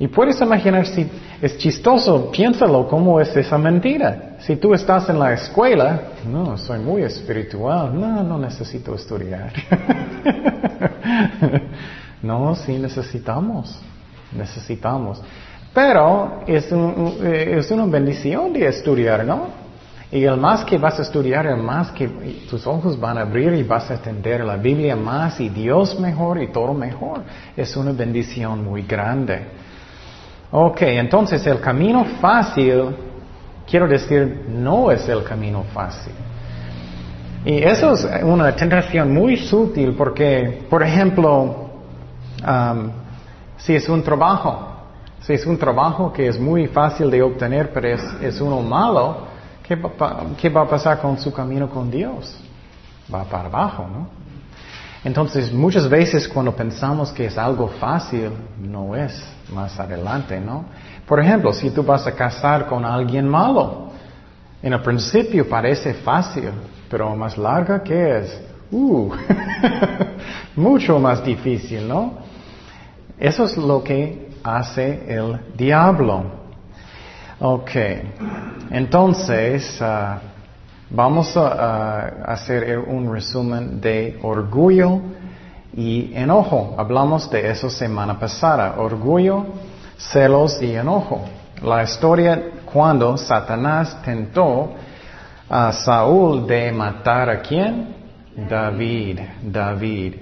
Y 0.00 0.06
puedes 0.06 0.40
imaginar 0.40 0.86
si 0.86 1.10
es 1.42 1.58
chistoso, 1.58 2.30
piénsalo 2.30 2.86
cómo 2.86 3.20
es 3.20 3.36
esa 3.36 3.58
mentira. 3.58 4.36
Si 4.38 4.54
tú 4.56 4.72
estás 4.72 5.08
en 5.08 5.18
la 5.18 5.32
escuela, 5.32 6.00
no, 6.30 6.56
soy 6.56 6.78
muy 6.78 7.02
espiritual, 7.02 7.98
no, 7.98 8.22
no 8.22 8.38
necesito 8.38 8.94
estudiar. 8.94 9.52
no, 12.22 12.54
sí 12.54 12.78
necesitamos, 12.78 13.76
necesitamos. 14.36 15.20
Pero 15.74 16.42
es, 16.46 16.72
es 17.22 17.70
una 17.72 17.86
bendición 17.86 18.52
de 18.52 18.68
estudiar, 18.68 19.24
¿no? 19.24 19.67
Y 20.10 20.24
el 20.24 20.38
más 20.38 20.64
que 20.64 20.78
vas 20.78 20.98
a 20.98 21.02
estudiar, 21.02 21.46
el 21.46 21.58
más 21.58 21.90
que 21.90 22.08
tus 22.48 22.66
ojos 22.66 22.98
van 22.98 23.18
a 23.18 23.22
abrir 23.22 23.52
y 23.52 23.62
vas 23.62 23.90
a 23.90 23.94
entender 23.94 24.42
la 24.42 24.56
Biblia 24.56 24.96
más 24.96 25.38
y 25.38 25.50
Dios 25.50 26.00
mejor 26.00 26.42
y 26.42 26.48
todo 26.48 26.72
mejor. 26.72 27.22
Es 27.54 27.76
una 27.76 27.92
bendición 27.92 28.64
muy 28.64 28.82
grande. 28.82 29.48
Ok, 30.50 30.80
entonces 30.80 31.46
el 31.46 31.60
camino 31.60 32.06
fácil, 32.22 32.96
quiero 33.70 33.86
decir, 33.86 34.46
no 34.48 34.90
es 34.90 35.06
el 35.10 35.22
camino 35.22 35.64
fácil. 35.74 36.14
Y 37.44 37.62
eso 37.62 37.92
es 37.92 38.08
una 38.22 38.56
tentación 38.56 39.12
muy 39.12 39.36
sutil 39.36 39.92
porque, 39.92 40.64
por 40.70 40.82
ejemplo, 40.82 41.68
um, 42.46 42.90
si 43.58 43.74
es 43.74 43.86
un 43.90 44.02
trabajo, 44.02 44.68
si 45.20 45.34
es 45.34 45.44
un 45.44 45.58
trabajo 45.58 46.10
que 46.10 46.28
es 46.28 46.40
muy 46.40 46.66
fácil 46.66 47.10
de 47.10 47.22
obtener, 47.22 47.70
pero 47.74 47.88
es, 47.88 48.02
es 48.22 48.40
uno 48.40 48.62
malo, 48.62 49.27
¿Qué 49.68 49.76
va, 50.48 50.62
a 50.62 50.66
pasar 50.66 50.98
con 50.98 51.18
su 51.18 51.30
camino 51.30 51.68
con 51.68 51.90
Dios? 51.90 52.40
Va 53.12 53.24
para 53.24 53.48
abajo, 53.48 53.86
¿no? 53.86 54.08
Entonces, 55.04 55.52
muchas 55.52 55.86
veces 55.86 56.26
cuando 56.26 56.56
pensamos 56.56 57.12
que 57.12 57.26
es 57.26 57.36
algo 57.36 57.68
fácil, 57.68 58.30
no 58.58 58.96
es 58.96 59.22
más 59.52 59.78
adelante, 59.78 60.40
¿no? 60.40 60.64
Por 61.06 61.20
ejemplo, 61.20 61.52
si 61.52 61.68
tú 61.70 61.82
vas 61.82 62.06
a 62.06 62.14
casar 62.14 62.66
con 62.66 62.82
alguien 62.82 63.28
malo, 63.28 63.90
en 64.62 64.72
el 64.72 64.80
principio 64.80 65.46
parece 65.46 65.92
fácil, 65.92 66.50
pero 66.90 67.14
más 67.14 67.36
larga 67.36 67.82
que 67.82 68.20
es, 68.20 68.40
uh, 68.70 69.10
mucho 70.56 70.98
más 70.98 71.22
difícil, 71.22 71.86
¿no? 71.86 72.14
Eso 73.18 73.44
es 73.44 73.56
lo 73.58 73.84
que 73.84 74.30
hace 74.42 75.14
el 75.14 75.38
diablo. 75.54 76.37
Ok, 77.40 77.70
entonces 78.72 79.80
uh, 79.80 80.18
vamos 80.90 81.36
a, 81.36 82.32
hacer 82.32 82.80
un 82.80 83.12
resumen 83.14 83.80
de 83.80 84.18
orgullo 84.22 85.00
y 85.72 86.10
enojo. 86.16 86.74
Hablamos 86.76 87.30
de 87.30 87.48
eso 87.48 87.70
semana 87.70 88.18
pasada, 88.18 88.74
orgullo, 88.78 89.46
celos 89.96 90.60
y 90.60 90.74
enojo. 90.74 91.26
La 91.62 91.84
historia 91.84 92.42
cuando 92.64 93.16
Satanás 93.16 94.02
tentó 94.04 94.72
a 95.48 95.70
Saúl 95.70 96.44
de 96.44 96.72
matar 96.72 97.30
a 97.30 97.40
quién? 97.40 97.94
David, 98.50 99.20
David. 99.44 100.14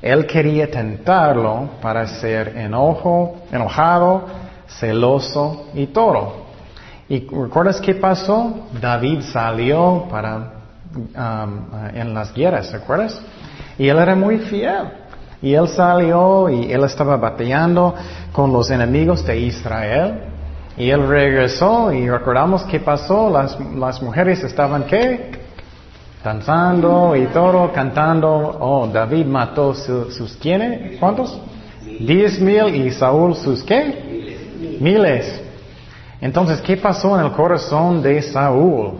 Él 0.00 0.26
quería 0.26 0.70
tentarlo 0.70 1.68
para 1.82 2.06
ser 2.06 2.56
enojo, 2.56 3.42
enojado, 3.52 4.24
celoso 4.66 5.66
y 5.74 5.88
todo. 5.88 6.41
¿Y 7.12 7.28
recuerdas 7.28 7.78
qué 7.78 7.94
pasó? 7.94 8.68
David 8.80 9.20
salió 9.20 10.06
para, 10.10 10.50
um, 10.96 11.94
en 11.94 12.14
las 12.14 12.32
guerras, 12.32 12.72
¿recuerdas? 12.72 13.20
Y 13.76 13.86
él 13.86 13.98
era 13.98 14.14
muy 14.14 14.38
fiel. 14.38 14.88
Y 15.42 15.52
él 15.52 15.68
salió 15.68 16.48
y 16.48 16.72
él 16.72 16.82
estaba 16.84 17.18
batallando 17.18 17.94
con 18.32 18.50
los 18.50 18.70
enemigos 18.70 19.26
de 19.26 19.38
Israel. 19.40 20.20
Y 20.78 20.88
él 20.88 21.06
regresó 21.06 21.92
y 21.92 22.08
recordamos 22.08 22.62
qué 22.62 22.80
pasó. 22.80 23.28
Las, 23.28 23.60
las 23.60 24.00
mujeres 24.00 24.42
estaban 24.42 24.84
qué? 24.84 25.32
Danzando 26.24 27.14
y 27.14 27.26
todo, 27.26 27.74
cantando. 27.74 28.56
Oh, 28.58 28.86
David 28.86 29.26
mató 29.26 29.74
sus 29.74 30.38
quiénes? 30.40 30.98
¿Cuántos? 30.98 31.38
Diez 31.84 32.40
mil 32.40 32.74
y 32.74 32.90
Saúl 32.90 33.34
sus 33.34 33.62
qué? 33.62 34.78
Miles. 34.80 35.41
Entonces, 36.22 36.60
¿qué 36.60 36.76
pasó 36.76 37.18
en 37.18 37.26
el 37.26 37.32
corazón 37.32 38.00
de 38.00 38.22
Saúl? 38.22 38.92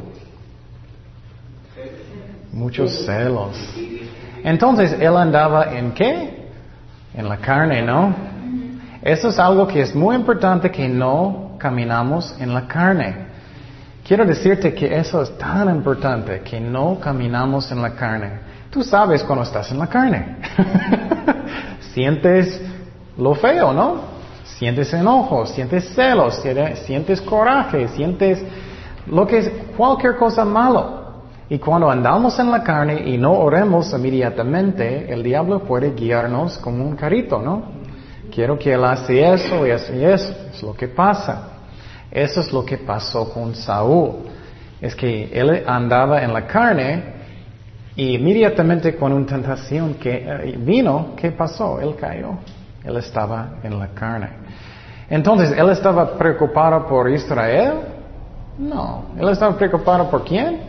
Muchos 2.52 3.06
celos. 3.06 3.56
Entonces, 4.42 4.96
él 4.98 5.16
andaba 5.16 5.72
en 5.72 5.92
qué? 5.92 6.50
En 7.14 7.28
la 7.28 7.36
carne, 7.36 7.80
¿no? 7.80 8.12
Eso 9.00 9.28
es 9.28 9.38
algo 9.38 9.68
que 9.68 9.82
es 9.82 9.94
muy 9.94 10.16
importante 10.16 10.68
que 10.72 10.88
no 10.88 11.52
caminamos 11.58 12.34
en 12.40 12.52
la 12.52 12.66
carne. 12.66 13.14
Quiero 14.04 14.26
decirte 14.26 14.74
que 14.74 14.92
eso 14.92 15.22
es 15.22 15.38
tan 15.38 15.70
importante, 15.70 16.40
que 16.40 16.58
no 16.58 16.98
caminamos 16.98 17.70
en 17.70 17.82
la 17.82 17.94
carne. 17.94 18.32
Tú 18.68 18.82
sabes 18.82 19.22
cuando 19.22 19.44
estás 19.44 19.70
en 19.70 19.78
la 19.78 19.86
carne. 19.86 20.38
sientes 21.94 22.60
lo 23.16 23.32
feo, 23.36 23.72
¿no? 23.72 24.11
Sientes 24.44 24.92
enojo, 24.92 25.46
sientes 25.46 25.94
celos, 25.94 26.42
sientes 26.84 27.20
coraje, 27.20 27.88
sientes 27.88 28.42
lo 29.06 29.26
que 29.26 29.38
es 29.38 29.52
cualquier 29.76 30.16
cosa 30.16 30.44
malo. 30.44 31.02
Y 31.48 31.58
cuando 31.58 31.90
andamos 31.90 32.38
en 32.38 32.50
la 32.50 32.62
carne 32.62 33.02
y 33.06 33.18
no 33.18 33.32
oremos 33.32 33.92
inmediatamente, 33.92 35.12
el 35.12 35.22
diablo 35.22 35.60
puede 35.60 35.90
guiarnos 35.92 36.58
como 36.58 36.84
un 36.84 36.96
carrito, 36.96 37.40
¿no? 37.40 37.62
Quiero 38.32 38.58
que 38.58 38.72
él 38.72 38.84
hace 38.84 39.32
eso 39.34 39.66
y 39.66 39.70
y 39.70 40.04
eso. 40.04 40.34
Es 40.52 40.62
lo 40.62 40.74
que 40.74 40.88
pasa. 40.88 41.48
Eso 42.10 42.40
es 42.40 42.52
lo 42.52 42.64
que 42.64 42.78
pasó 42.78 43.30
con 43.32 43.54
Saúl. 43.54 44.30
Es 44.80 44.94
que 44.94 45.30
él 45.32 45.62
andaba 45.66 46.22
en 46.22 46.32
la 46.32 46.46
carne 46.46 47.04
y 47.94 48.14
inmediatamente 48.14 48.96
con 48.96 49.12
una 49.12 49.26
tentación 49.26 49.94
que 49.94 50.24
eh, 50.26 50.54
vino, 50.58 51.12
¿qué 51.16 51.30
pasó? 51.32 51.80
Él 51.80 51.94
cayó. 51.94 52.38
Él 52.84 52.96
estaba 52.96 53.54
en 53.62 53.78
la 53.78 53.88
carne. 53.88 54.30
Entonces, 55.08 55.52
¿él 55.56 55.68
estaba 55.70 56.16
preocupado 56.16 56.86
por 56.86 57.10
Israel? 57.10 57.74
No. 58.58 59.04
¿Él 59.18 59.28
estaba 59.28 59.56
preocupado 59.56 60.10
por 60.10 60.24
quién? 60.24 60.60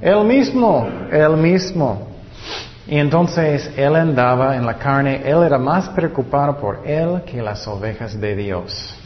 Él 0.00 0.24
mismo, 0.24 0.88
él 1.10 1.36
mismo. 1.36 2.08
Y 2.86 2.98
entonces 2.98 3.70
él 3.76 3.94
andaba 3.94 4.56
en 4.56 4.66
la 4.66 4.74
carne, 4.74 5.22
él 5.24 5.42
era 5.44 5.58
más 5.58 5.88
preocupado 5.90 6.56
por 6.56 6.80
él 6.84 7.22
que 7.24 7.40
las 7.40 7.66
ovejas 7.68 8.20
de 8.20 8.34
Dios. 8.34 8.96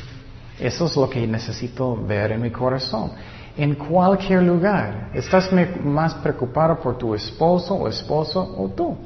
Eso 0.58 0.86
es 0.86 0.96
lo 0.96 1.10
que 1.10 1.26
necesito 1.26 1.94
ver 1.96 2.32
en 2.32 2.40
mi 2.40 2.50
corazón. 2.50 3.12
En 3.56 3.74
cualquier 3.74 4.42
lugar, 4.42 5.10
¿estás 5.12 5.50
más 5.84 6.14
preocupado 6.14 6.78
por 6.78 6.96
tu 6.96 7.14
esposo 7.14 7.74
o 7.74 7.88
esposo 7.88 8.54
o 8.58 8.68
tú? 8.68 8.96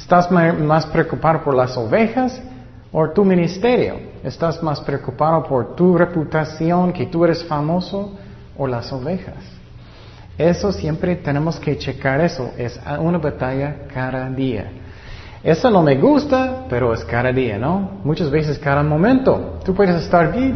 ¿Estás 0.00 0.30
más 0.30 0.86
preocupado 0.86 1.44
por 1.44 1.54
las 1.54 1.76
ovejas 1.76 2.40
o 2.90 3.10
tu 3.10 3.22
ministerio? 3.22 4.00
¿Estás 4.24 4.62
más 4.62 4.80
preocupado 4.80 5.44
por 5.44 5.76
tu 5.76 5.94
reputación, 5.96 6.92
que 6.92 7.06
tú 7.06 7.24
eres 7.24 7.44
famoso 7.44 8.18
o 8.56 8.66
las 8.66 8.92
ovejas? 8.92 9.36
Eso 10.38 10.72
siempre 10.72 11.14
tenemos 11.16 11.60
que 11.60 11.76
checar 11.76 12.22
eso. 12.22 12.50
Es 12.56 12.80
una 12.98 13.18
batalla 13.18 13.86
cada 13.92 14.30
día. 14.30 14.72
Eso 15.44 15.70
no 15.70 15.82
me 15.82 15.96
gusta, 15.96 16.64
pero 16.68 16.94
es 16.94 17.04
cada 17.04 17.30
día, 17.30 17.58
¿no? 17.58 18.00
Muchas 18.02 18.30
veces 18.30 18.58
cada 18.58 18.82
momento. 18.82 19.60
Tú 19.64 19.74
puedes 19.74 20.02
estar 20.02 20.34
y 20.36 20.50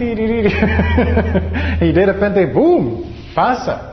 de 1.93 2.07
repente, 2.07 2.47
¡boom! 2.47 3.05
pasa. 3.35 3.91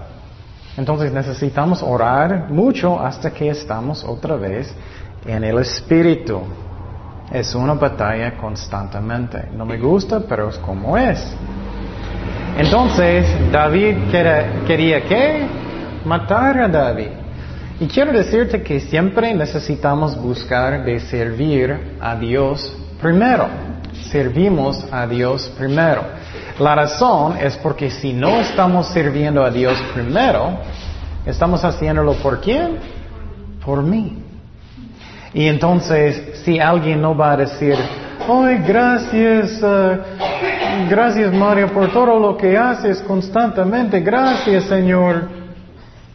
Entonces 0.78 1.12
necesitamos 1.12 1.84
orar 1.84 2.49
mucho 2.49 2.97
hasta 2.99 3.32
que 3.32 3.49
estamos 3.49 4.06
otra 4.06 4.38
vez 4.38 4.73
en 5.25 5.43
el 5.43 5.60
Espíritu. 5.60 6.41
Es 7.31 7.55
una 7.55 7.73
batalla 7.73 8.38
constantemente. 8.38 9.49
No 9.53 9.65
me 9.65 9.77
gusta, 9.77 10.19
pero 10.19 10.49
es 10.49 10.57
como 10.57 10.97
es. 10.97 11.25
Entonces, 12.57 13.25
David 13.51 13.95
quería, 14.12 14.63
quería 14.67 15.05
qué? 15.05 15.62
matar 16.05 16.57
a 16.60 16.67
David. 16.67 17.10
Y 17.79 17.88
quiero 17.88 18.12
decirte 18.12 18.62
que 18.62 18.79
siempre 18.79 19.34
necesitamos 19.34 20.15
buscar 20.21 20.84
de 20.86 20.99
servir 20.99 21.97
a 21.99 22.15
Dios 22.15 22.75
primero. 23.01 23.47
Servimos 24.12 24.86
a 24.91 25.07
Dios 25.07 25.51
primero. 25.57 26.03
La 26.60 26.75
razón 26.75 27.38
es 27.38 27.57
porque 27.57 27.89
si 27.89 28.13
no 28.13 28.39
estamos 28.39 28.88
sirviendo 28.88 29.43
a 29.43 29.49
Dios 29.49 29.81
primero, 29.93 30.60
estamos 31.25 31.63
haciéndolo 31.63 32.13
por 32.13 32.39
quién? 32.39 32.77
Por 33.65 33.81
mí. 33.81 34.20
Y 35.34 35.48
entonces, 35.48 36.41
si 36.44 36.60
alguien 36.60 37.02
no 37.02 37.15
va 37.15 37.34
a 37.34 37.38
decir, 37.38 37.76
ay, 38.28 38.58
gracias, 38.67 39.62
uh, 39.62 39.98
gracias 40.89 41.34
Mario 41.34 41.72
por 41.74 41.91
todo 41.91 42.20
lo 42.20 42.36
que 42.36 42.58
haces 42.58 43.02
constantemente, 43.02 44.00
gracias 44.02 44.65
Señor. 44.65 45.41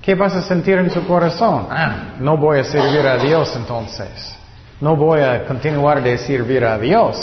¿Qué 0.02 0.14
vas 0.14 0.34
a 0.36 0.42
sentir 0.42 0.78
en 0.78 0.90
su 0.90 1.04
corazón? 1.04 1.66
Ah, 1.68 2.14
no 2.20 2.36
voy 2.36 2.60
a 2.60 2.64
servir 2.64 3.04
a 3.06 3.16
Dios 3.16 3.52
entonces. 3.56 4.36
No 4.80 4.94
voy 4.94 5.20
a 5.20 5.44
continuar 5.44 6.00
de 6.02 6.16
servir 6.18 6.64
a 6.64 6.78
Dios. 6.78 7.16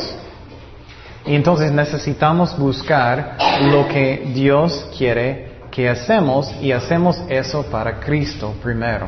Y 1.26 1.36
entonces 1.36 1.72
necesitamos 1.72 2.58
buscar 2.58 3.38
lo 3.62 3.88
que 3.88 4.32
Dios 4.34 4.90
quiere 4.98 5.54
que 5.72 5.88
hacemos 5.88 6.54
y 6.62 6.72
hacemos 6.72 7.22
eso 7.30 7.64
para 7.64 8.00
Cristo 8.00 8.54
primero. 8.62 9.08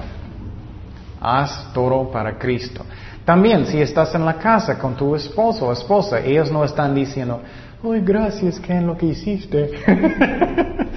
Haz 1.21 1.73
todo 1.73 2.11
para 2.11 2.37
Cristo. 2.37 2.85
También 3.25 3.65
si 3.65 3.81
estás 3.81 4.13
en 4.13 4.23
la 4.23 4.35
casa 4.35 4.77
con 4.77 4.95
tu 4.95 5.15
esposo 5.15 5.67
o 5.67 5.73
esposa, 5.73 6.19
ellos 6.19 6.51
no 6.51 6.63
están 6.63 6.93
diciendo, 6.93 7.41
¡ay, 7.83 8.01
gracias, 8.01 8.59
Ken, 8.59 8.85
lo 8.85 8.95
que 8.95 9.07
hiciste! 9.07 9.71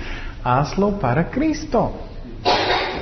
Hazlo 0.45 0.99
para 0.99 1.31
Cristo. 1.31 1.93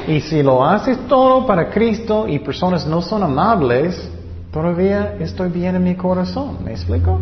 Y 0.06 0.20
si 0.20 0.42
lo 0.42 0.64
haces 0.64 0.98
todo 1.08 1.44
para 1.46 1.68
Cristo 1.70 2.28
y 2.28 2.38
personas 2.38 2.86
no 2.86 3.02
son 3.02 3.24
amables, 3.24 4.08
todavía 4.52 5.16
estoy 5.18 5.50
bien 5.50 5.74
en 5.74 5.82
mi 5.82 5.96
corazón. 5.96 6.58
¿Me 6.64 6.70
explico? 6.70 7.18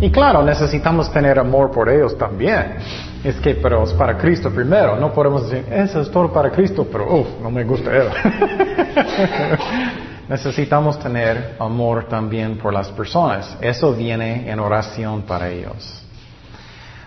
Y 0.00 0.10
claro, 0.10 0.42
necesitamos 0.42 1.12
tener 1.12 1.38
amor 1.40 1.72
por 1.72 1.88
ellos 1.88 2.16
también. 2.16 2.76
Es 3.24 3.36
que, 3.36 3.54
pero 3.56 3.84
es 3.84 3.92
para 3.92 4.16
Cristo 4.16 4.50
primero. 4.50 4.96
No 4.96 5.12
podemos 5.12 5.50
decir, 5.50 5.66
eso 5.72 6.00
es 6.00 6.10
todo 6.10 6.32
para 6.32 6.50
Cristo, 6.50 6.86
pero 6.90 7.20
uff, 7.20 7.28
no 7.42 7.50
me 7.50 7.64
gusta 7.64 7.90
él. 7.96 8.08
necesitamos 10.28 10.98
tener 10.98 11.56
amor 11.58 12.06
también 12.08 12.58
por 12.58 12.72
las 12.72 12.88
personas. 12.90 13.56
Eso 13.60 13.92
viene 13.92 14.50
en 14.50 14.60
oración 14.60 15.22
para 15.22 15.48
ellos. 15.48 16.02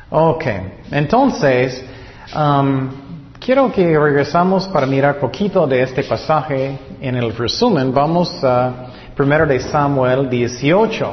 Ok, 0.10 0.46
entonces, 0.92 1.86
um, 2.36 2.90
Quiero 3.44 3.72
que 3.72 3.98
regresamos 3.98 4.68
para 4.68 4.86
mirar 4.86 5.20
poquito 5.20 5.66
de 5.66 5.82
este 5.82 6.04
pasaje. 6.04 6.78
En 7.02 7.16
el 7.16 7.36
resumen 7.36 7.92
vamos 7.92 8.32
a 8.44 8.72
primero 9.16 9.48
de 9.48 9.60
Samuel 9.60 10.30
18. 10.30 11.12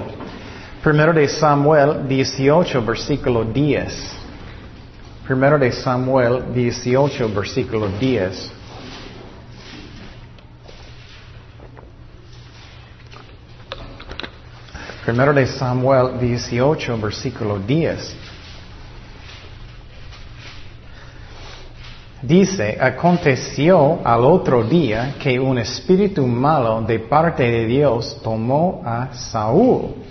Primero 0.82 1.14
de 1.14 1.26
Samuel 1.26 2.06
18, 2.06 2.84
versículo 2.84 3.44
10. 3.44 4.17
Primero 5.28 5.58
de 5.58 5.70
Samuel 5.70 6.54
18, 6.54 7.28
versículo 7.34 7.88
10. 8.00 8.50
Primero 15.04 15.34
de 15.34 15.46
Samuel 15.46 16.18
18, 16.18 16.96
versículo 16.96 17.58
10. 17.58 18.16
Dice, 22.22 22.78
aconteció 22.80 24.00
al 24.02 24.24
otro 24.24 24.64
día 24.64 25.16
que 25.22 25.38
un 25.38 25.58
espíritu 25.58 26.26
malo 26.26 26.80
de 26.80 27.00
parte 27.00 27.42
de 27.42 27.66
Dios 27.66 28.18
tomó 28.22 28.80
a 28.82 29.12
Saúl. 29.12 30.07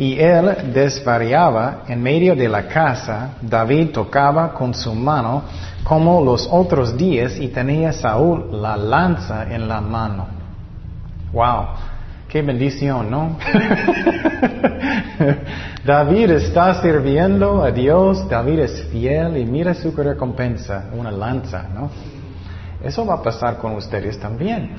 Y 0.00 0.18
él 0.18 0.72
desvariaba 0.72 1.82
en 1.86 2.02
medio 2.02 2.34
de 2.34 2.48
la 2.48 2.66
casa. 2.66 3.34
David 3.42 3.90
tocaba 3.90 4.54
con 4.54 4.72
su 4.72 4.94
mano 4.94 5.42
como 5.84 6.24
los 6.24 6.48
otros 6.50 6.96
días 6.96 7.38
y 7.38 7.48
tenía 7.48 7.92
Saúl 7.92 8.62
la 8.62 8.78
lanza 8.78 9.54
en 9.54 9.68
la 9.68 9.82
mano. 9.82 10.26
Wow. 11.34 11.66
Qué 12.30 12.40
bendición, 12.40 13.10
¿no? 13.10 13.36
David 15.84 16.30
está 16.30 16.80
sirviendo 16.80 17.62
a 17.62 17.70
Dios, 17.70 18.26
David 18.26 18.60
es 18.60 18.84
fiel 18.84 19.36
y 19.36 19.44
mira 19.44 19.74
su 19.74 19.94
recompensa, 19.94 20.86
una 20.96 21.10
lanza, 21.10 21.66
¿no? 21.74 21.90
Eso 22.82 23.04
va 23.04 23.16
a 23.16 23.22
pasar 23.22 23.58
con 23.58 23.74
ustedes 23.74 24.18
también. 24.18 24.76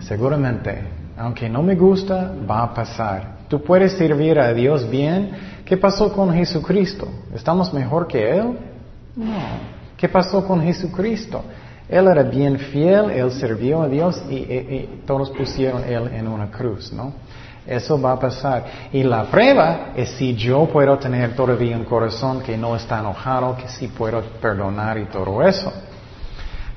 Seguramente 0.00 0.88
Aunque 1.16 1.48
no 1.48 1.62
me 1.62 1.76
gusta, 1.76 2.32
va 2.50 2.64
a 2.64 2.74
pasar. 2.74 3.39
Tú 3.50 3.60
puedes 3.60 3.98
servir 3.98 4.38
a 4.38 4.54
Dios 4.54 4.88
bien. 4.88 5.32
¿Qué 5.64 5.76
pasó 5.76 6.12
con 6.12 6.32
Jesucristo? 6.32 7.08
¿Estamos 7.34 7.74
mejor 7.74 8.06
que 8.06 8.30
Él? 8.30 8.56
No. 9.16 9.40
¿Qué 9.96 10.08
pasó 10.08 10.46
con 10.46 10.62
Jesucristo? 10.62 11.42
Él 11.88 12.06
era 12.06 12.22
bien 12.22 12.56
fiel, 12.60 13.10
Él 13.10 13.32
sirvió 13.32 13.82
a 13.82 13.88
Dios 13.88 14.22
y, 14.30 15.02
todos 15.04 15.30
pusieron 15.30 15.82
Él 15.82 16.12
en 16.14 16.28
una 16.28 16.48
cruz, 16.48 16.92
¿no? 16.92 17.12
Eso 17.66 18.00
va 18.00 18.12
a 18.12 18.20
pasar. 18.20 18.64
Y 18.92 19.02
la 19.02 19.24
prueba 19.24 19.94
es 19.96 20.10
si 20.10 20.36
yo 20.36 20.66
puedo 20.66 20.96
tener 20.98 21.34
todavía 21.34 21.76
un 21.76 21.84
corazón 21.84 22.42
que 22.42 22.56
no 22.56 22.76
está 22.76 23.00
enojado, 23.00 23.56
que 23.56 23.66
sí 23.66 23.88
puedo 23.88 24.22
perdonar 24.40 24.96
y 24.96 25.06
todo 25.06 25.42
eso. 25.42 25.72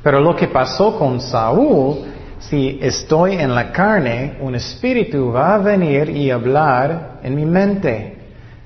Pero 0.02 0.20
lo 0.20 0.36
que 0.36 0.48
pasó 0.48 0.98
con 0.98 1.22
Saúl, 1.22 2.00
si 2.50 2.80
estoy 2.82 3.36
en 3.36 3.54
la 3.56 3.72
carne, 3.72 4.38
un 4.42 4.56
espíritu 4.56 5.32
va 5.32 5.56
a 5.56 5.58
venir 5.60 6.10
y 6.10 6.30
hablar 6.30 7.20
en 7.24 7.36
mi 7.36 7.46
mente. 7.46 8.18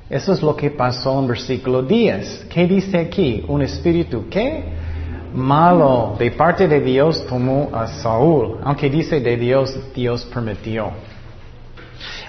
Eso 0.10 0.34
es 0.34 0.42
lo 0.42 0.56
que 0.56 0.72
pasó 0.72 1.20
en 1.20 1.28
versículo 1.28 1.82
10. 1.84 2.48
¿Qué 2.50 2.66
dice 2.66 2.98
aquí? 2.98 3.44
Un 3.48 3.62
espíritu, 3.62 4.28
¿qué? 4.30 4.64
Malo, 5.34 6.16
de 6.18 6.32
parte 6.32 6.68
de 6.68 6.80
Dios 6.80 7.26
tomó 7.28 7.70
a 7.74 7.88
Saúl. 7.88 8.60
Aunque 8.64 8.90
dice 8.90 9.20
de 9.20 9.38
Dios, 9.38 9.78
Dios 9.94 10.26
permitió. 10.34 10.92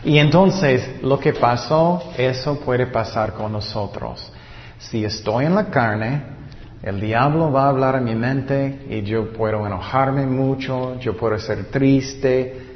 Y 0.04 0.18
entonces 0.18 1.02
lo 1.02 1.18
que 1.18 1.32
pasó, 1.32 2.02
eso 2.16 2.58
puede 2.60 2.86
pasar 2.86 3.32
con 3.32 3.52
nosotros. 3.52 4.32
Si 4.78 5.04
estoy 5.04 5.46
en 5.46 5.54
la 5.54 5.66
carne, 5.70 6.37
el 6.82 7.00
diablo 7.00 7.50
va 7.50 7.64
a 7.64 7.68
hablar 7.70 7.96
en 7.96 8.04
mi 8.04 8.14
mente 8.14 8.86
y 8.88 9.02
yo 9.02 9.32
puedo 9.32 9.66
enojarme 9.66 10.26
mucho, 10.26 10.98
yo 11.00 11.16
puedo 11.16 11.38
ser 11.38 11.70
triste, 11.70 12.68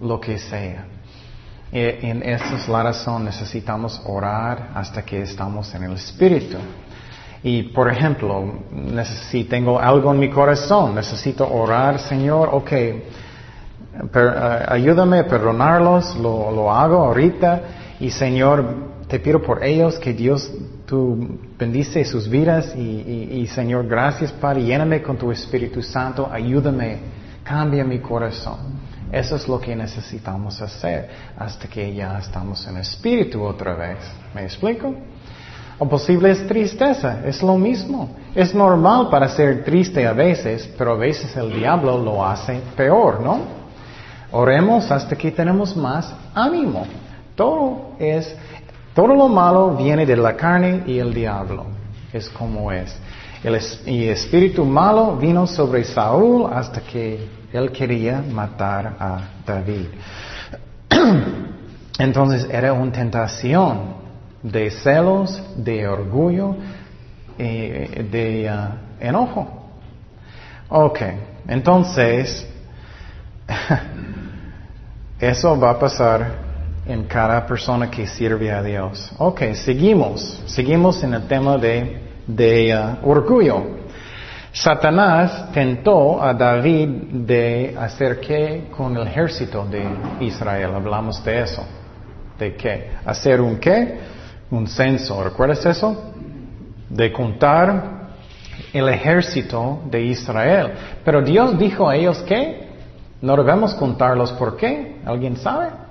lo 0.00 0.20
que 0.20 0.38
sea. 0.38 0.84
En 1.70 2.22
esa 2.22 2.56
es 2.56 2.68
la 2.68 2.82
razón, 2.82 3.24
necesitamos 3.24 4.00
orar 4.06 4.70
hasta 4.74 5.02
que 5.02 5.22
estamos 5.22 5.74
en 5.74 5.84
el 5.84 5.92
Espíritu. 5.92 6.56
Y 7.42 7.64
por 7.64 7.90
ejemplo, 7.90 8.52
si 9.30 9.44
tengo 9.44 9.78
algo 9.78 10.12
en 10.12 10.18
mi 10.18 10.30
corazón, 10.30 10.94
necesito 10.94 11.48
orar, 11.48 11.98
Señor, 12.00 12.50
ok, 12.52 12.72
eh, 12.72 14.64
ayúdame 14.68 15.20
a 15.20 15.26
perdonarlos, 15.26 16.16
lo, 16.16 16.72
hago 16.72 17.04
ahorita 17.04 17.62
y 18.00 18.10
Señor, 18.10 18.64
te 19.08 19.18
pido 19.18 19.42
por 19.42 19.64
ellos 19.64 19.98
que 19.98 20.12
Dios 20.12 20.52
tú 20.88 21.38
bendice 21.58 22.02
sus 22.04 22.28
vidas 22.28 22.74
y, 22.74 23.46
Señor, 23.48 23.86
gracias 23.86 24.32
Padre, 24.32 24.64
lléname 24.64 25.02
con 25.02 25.18
tu 25.18 25.30
Espíritu 25.30 25.82
Santo, 25.82 26.28
ayúdame, 26.32 26.98
cambia 27.44 27.84
mi 27.84 27.98
corazón. 27.98 28.78
Eso 29.12 29.36
es 29.36 29.46
lo 29.46 29.60
que 29.60 29.76
necesitamos 29.76 30.60
hacer 30.60 31.08
hasta 31.36 31.68
que 31.68 31.94
ya 31.94 32.18
estamos 32.18 32.66
en 32.66 32.78
espíritu 32.78 33.42
otra 33.42 33.74
vez. 33.74 33.98
¿Me 34.34 34.44
explico? 34.44 34.94
O 35.78 35.88
posible 35.88 36.30
es 36.30 36.46
tristeza, 36.46 37.20
es 37.24 37.42
lo 37.42 37.56
mismo. 37.56 38.16
Es 38.34 38.54
normal 38.54 39.08
para 39.10 39.28
ser 39.28 39.64
triste 39.64 40.06
a 40.06 40.12
veces, 40.12 40.68
pero 40.76 40.92
a 40.92 40.96
veces 40.96 41.36
el 41.36 41.52
diablo 41.52 41.98
lo 42.02 42.24
hace 42.24 42.60
peor, 42.76 43.20
¿no? 43.20 43.40
Oremos 44.32 44.90
hasta 44.90 45.16
que 45.16 45.30
tenemos 45.30 45.76
más 45.76 46.12
ánimo. 46.34 46.86
Todo 47.34 47.92
es, 47.98 48.36
todo 48.98 49.14
lo 49.14 49.28
malo 49.28 49.76
viene 49.76 50.04
de 50.04 50.16
la 50.16 50.34
carne 50.34 50.82
y 50.84 50.98
el 50.98 51.14
diablo. 51.14 51.66
Es 52.12 52.28
como 52.28 52.72
es. 52.72 52.98
El 53.44 53.54
espíritu 53.54 54.64
malo 54.64 55.16
vino 55.16 55.46
sobre 55.46 55.84
Saúl 55.84 56.50
hasta 56.52 56.80
que 56.80 57.28
él 57.52 57.70
quería 57.70 58.20
matar 58.28 58.96
a 58.98 59.20
David. 59.46 59.86
Entonces 62.00 62.48
era 62.50 62.72
una 62.72 62.90
tentación 62.90 63.94
de 64.42 64.68
celos, 64.68 65.40
de 65.54 65.86
orgullo, 65.86 66.56
eh, 67.38 68.04
de 68.10 68.50
uh, 68.50 69.06
enojo. 69.06 69.68
Ok, 70.70 70.98
entonces 71.46 72.48
Eso 75.20 75.58
va 75.58 75.70
a 75.70 75.78
pasar 75.78 76.47
en 76.88 77.04
cada 77.04 77.46
persona 77.46 77.90
que 77.90 78.06
sirve 78.06 78.50
a 78.50 78.62
Dios. 78.62 79.12
Ok, 79.18 79.42
seguimos. 79.52 80.42
Seguimos 80.46 81.04
en 81.04 81.14
el 81.14 81.28
tema 81.28 81.58
de, 81.58 82.00
de 82.26 82.74
uh, 82.74 83.08
orgullo. 83.08 83.78
Satanás 84.50 85.52
tentó 85.52 86.22
a 86.22 86.32
David 86.32 86.88
de 87.12 87.76
hacer 87.78 88.18
qué 88.20 88.68
con 88.74 88.96
el 88.96 89.06
ejército 89.06 89.66
de 89.66 89.86
Israel. 90.20 90.70
Hablamos 90.74 91.22
de 91.22 91.42
eso. 91.42 91.62
¿De 92.38 92.56
qué? 92.56 92.90
Hacer 93.04 93.42
un 93.42 93.58
qué? 93.58 93.98
Un 94.50 94.66
censo. 94.66 95.22
¿Recuerdas 95.22 95.66
eso? 95.66 96.12
De 96.88 97.12
contar 97.12 97.98
el 98.72 98.88
ejército 98.88 99.82
de 99.90 100.04
Israel. 100.04 100.72
Pero 101.04 101.20
Dios 101.20 101.58
dijo 101.58 101.86
a 101.86 101.96
ellos 101.96 102.18
que 102.22 102.66
no 103.20 103.36
debemos 103.36 103.74
contarlos 103.74 104.32
por 104.32 104.56
qué. 104.56 105.02
¿Alguien 105.04 105.36
sabe? 105.36 105.87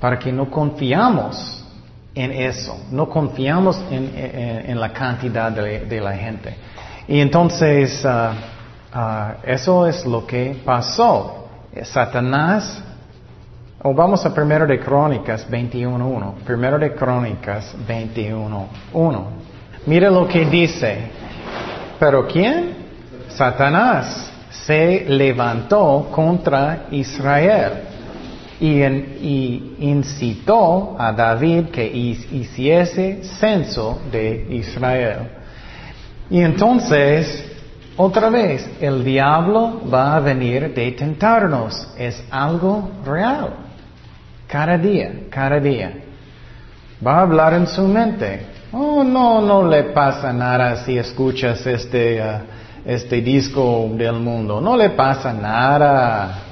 Para 0.00 0.18
que 0.18 0.30
no 0.30 0.50
confiamos 0.50 1.64
en 2.14 2.32
eso, 2.32 2.78
no 2.90 3.08
confiamos 3.08 3.80
en, 3.90 4.78
la 4.78 4.92
cantidad 4.92 5.52
de, 5.52 6.00
la 6.00 6.12
gente. 6.12 6.54
Y 7.08 7.20
entonces, 7.20 8.04
ah, 8.04 9.36
eso 9.44 9.86
es 9.86 10.04
lo 10.06 10.26
que 10.26 10.60
pasó. 10.64 11.48
Satanás, 11.82 12.82
o 13.82 13.92
vamos 13.94 14.24
a 14.24 14.34
primero 14.34 14.66
de 14.66 14.80
Crónicas 14.80 15.48
21.1, 15.50 16.34
primero 16.44 16.78
de 16.78 16.94
Crónicas 16.94 17.74
21.1. 17.86 19.24
Mira 19.86 20.10
lo 20.10 20.26
que 20.26 20.44
dice. 20.46 21.10
¿Pero 21.98 22.26
quién? 22.26 22.76
Satanás 23.28 24.30
se 24.50 25.04
levantó 25.08 26.08
contra 26.10 26.86
Israel 26.90 27.95
y, 28.60 29.76
incitó 29.80 30.96
a 30.98 31.12
David 31.12 31.66
que 31.66 31.86
hiciese 31.86 33.22
censo 33.38 34.00
de 34.10 34.46
Israel. 34.50 35.28
Y 36.30 36.40
entonces, 36.40 37.44
otra 37.96 38.30
vez, 38.30 38.68
el 38.80 39.04
diablo 39.04 39.82
va 39.92 40.16
a 40.16 40.20
venir 40.20 40.74
de 40.74 40.92
tentarnos. 40.92 41.88
Es 41.98 42.22
algo 42.30 42.90
real. 43.04 43.50
Cada 44.46 44.78
día, 44.78 45.12
cada 45.30 45.60
día. 45.60 45.92
Va 47.06 47.18
a 47.18 47.22
hablar 47.22 47.54
en 47.54 47.66
su 47.66 47.86
mente. 47.86 48.40
Oh, 48.72 49.04
no, 49.04 49.40
no 49.40 49.68
le 49.68 49.84
pasa 49.84 50.32
nada 50.32 50.84
si 50.84 50.98
escuchas 50.98 51.66
este... 51.66 52.20
Uh, 52.20 52.56
este 52.86 53.20
disco 53.20 53.90
del 53.94 54.14
mundo. 54.14 54.60
No 54.60 54.76
le 54.76 54.90
pasa 54.90 55.32
nada. 55.32 56.42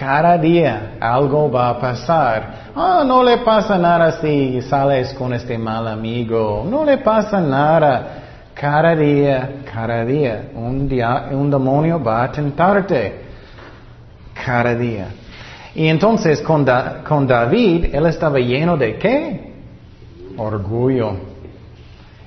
Cada 0.00 0.38
día 0.38 0.92
algo 0.98 1.50
va 1.50 1.68
a 1.68 1.78
pasar. 1.78 2.70
Ah, 2.74 3.04
no 3.06 3.22
le 3.22 3.36
pasa 3.44 3.76
nada 3.76 4.12
si 4.12 4.62
sales 4.62 5.12
con 5.12 5.34
este 5.34 5.58
mal 5.58 5.86
amigo. 5.86 6.66
No 6.66 6.86
le 6.86 6.96
pasa 6.96 7.38
nada. 7.38 8.06
Cada 8.54 8.96
día, 8.96 9.56
cada 9.70 10.02
día, 10.06 10.52
un, 10.54 10.88
día, 10.88 11.28
un 11.32 11.50
demonio 11.50 12.02
va 12.02 12.24
a 12.24 12.32
tentarte. 12.32 13.26
Cada 14.32 14.74
día. 14.74 15.08
Y 15.74 15.86
entonces 15.88 16.40
con, 16.40 16.66
con 17.06 17.26
David, 17.26 17.94
él 17.94 18.06
estaba 18.06 18.38
lleno 18.38 18.78
de 18.78 18.96
qué? 18.96 19.52
Orgullo. 20.38 21.12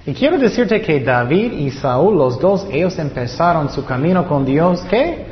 Y 0.06 0.14
quiero 0.14 0.38
decirte 0.38 0.80
que 0.80 1.00
David 1.00 1.54
y 1.54 1.72
Saúl, 1.72 2.20
los 2.20 2.40
dos, 2.40 2.68
ellos 2.72 3.00
empezaron 3.00 3.68
su 3.68 3.84
camino 3.84 4.28
con 4.28 4.46
Dios, 4.46 4.80
¿qué? 4.92 5.26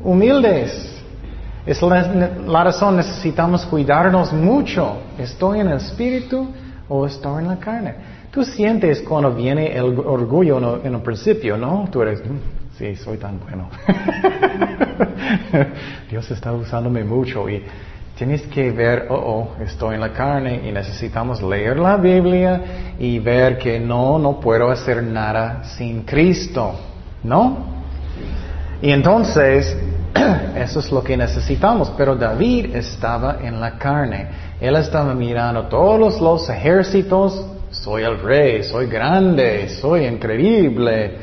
Humildes. 0.00 0.95
Es 1.66 1.82
la, 1.82 2.64
razón, 2.64 2.96
necesitamos 2.96 3.66
cuidarnos 3.66 4.32
mucho. 4.32 4.98
¿Estoy 5.18 5.60
en 5.60 5.68
el 5.68 5.78
espíritu 5.78 6.48
o 6.88 7.06
estoy 7.06 7.42
en 7.42 7.48
la 7.48 7.58
carne? 7.58 7.94
Tú 8.30 8.44
sientes 8.44 9.02
cuando 9.02 9.34
viene 9.34 9.76
el 9.76 9.98
orgullo 9.98 10.80
en 10.84 10.94
el 10.94 11.00
principio, 11.02 11.56
¿no? 11.56 11.88
Tú 11.90 12.02
eres, 12.02 12.20
mm, 12.20 12.76
sí, 12.78 12.94
soy 12.94 13.18
tan 13.18 13.40
bueno. 13.40 13.68
Dios 16.10 16.30
está 16.30 16.52
usándome 16.52 17.02
mucho 17.02 17.48
y 17.48 17.64
Tienes 18.16 18.40
que 18.46 18.70
ver, 18.70 19.08
oh, 19.10 19.14
oh, 19.14 19.62
estoy 19.62 19.96
en 19.96 20.00
la 20.00 20.10
carne 20.10 20.62
y 20.66 20.72
necesitamos 20.72 21.42
leer 21.42 21.78
la 21.78 21.98
Biblia 21.98 22.94
y 22.98 23.18
ver 23.18 23.58
que 23.58 23.78
no, 23.78 24.18
no 24.18 24.40
puedo 24.40 24.70
hacer 24.70 25.02
nada 25.02 25.62
sin 25.76 26.04
Cristo, 26.04 26.80
¿no? 27.22 27.58
Y 28.80 28.90
entonces, 28.90 29.76
eso 30.56 30.80
es 30.80 30.90
lo 30.90 31.02
que 31.02 31.16
necesitamos. 31.16 31.92
Pero 31.96 32.14
David 32.16 32.74
estaba 32.74 33.38
en 33.42 33.60
la 33.60 33.78
carne. 33.78 34.28
Él 34.60 34.76
estaba 34.76 35.14
mirando 35.14 35.64
todos 35.64 36.20
los 36.20 36.48
ejércitos. 36.48 37.46
Soy 37.70 38.04
el 38.04 38.20
rey, 38.20 38.62
soy 38.62 38.86
grande, 38.86 39.68
soy 39.68 40.06
increíble. 40.06 41.18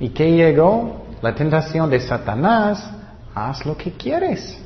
¿Y 0.00 0.10
qué 0.10 0.30
llegó? 0.30 1.06
La 1.22 1.34
tentación 1.34 1.90
de 1.90 2.00
Satanás. 2.00 2.90
Haz 3.34 3.64
lo 3.66 3.76
que 3.76 3.92
quieres. 3.92 4.58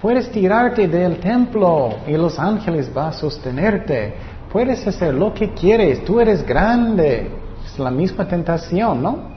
Puedes 0.00 0.30
tirarte 0.30 0.86
del 0.88 1.18
templo 1.18 1.96
y 2.06 2.12
los 2.12 2.38
ángeles 2.38 2.92
van 2.92 3.08
a 3.08 3.12
sostenerte. 3.12 4.14
Puedes 4.52 4.86
hacer 4.86 5.14
lo 5.14 5.32
que 5.34 5.52
quieres. 5.52 6.04
Tú 6.04 6.20
eres 6.20 6.46
grande. 6.46 7.30
Es 7.64 7.78
la 7.78 7.90
misma 7.90 8.26
tentación, 8.28 9.02
¿no? 9.02 9.36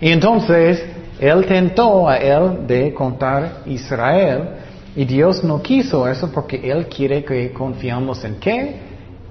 Y 0.00 0.10
entonces 0.10 0.84
él 1.18 1.46
tentó 1.46 2.08
a 2.08 2.16
él 2.16 2.66
de 2.66 2.94
contar 2.94 3.62
Israel 3.66 4.50
y 4.94 5.04
Dios 5.04 5.42
no 5.42 5.60
quiso 5.60 6.08
eso 6.08 6.30
porque 6.32 6.70
él 6.70 6.86
quiere 6.86 7.24
que 7.24 7.52
confiamos 7.52 8.24
en 8.24 8.36
qué? 8.36 8.80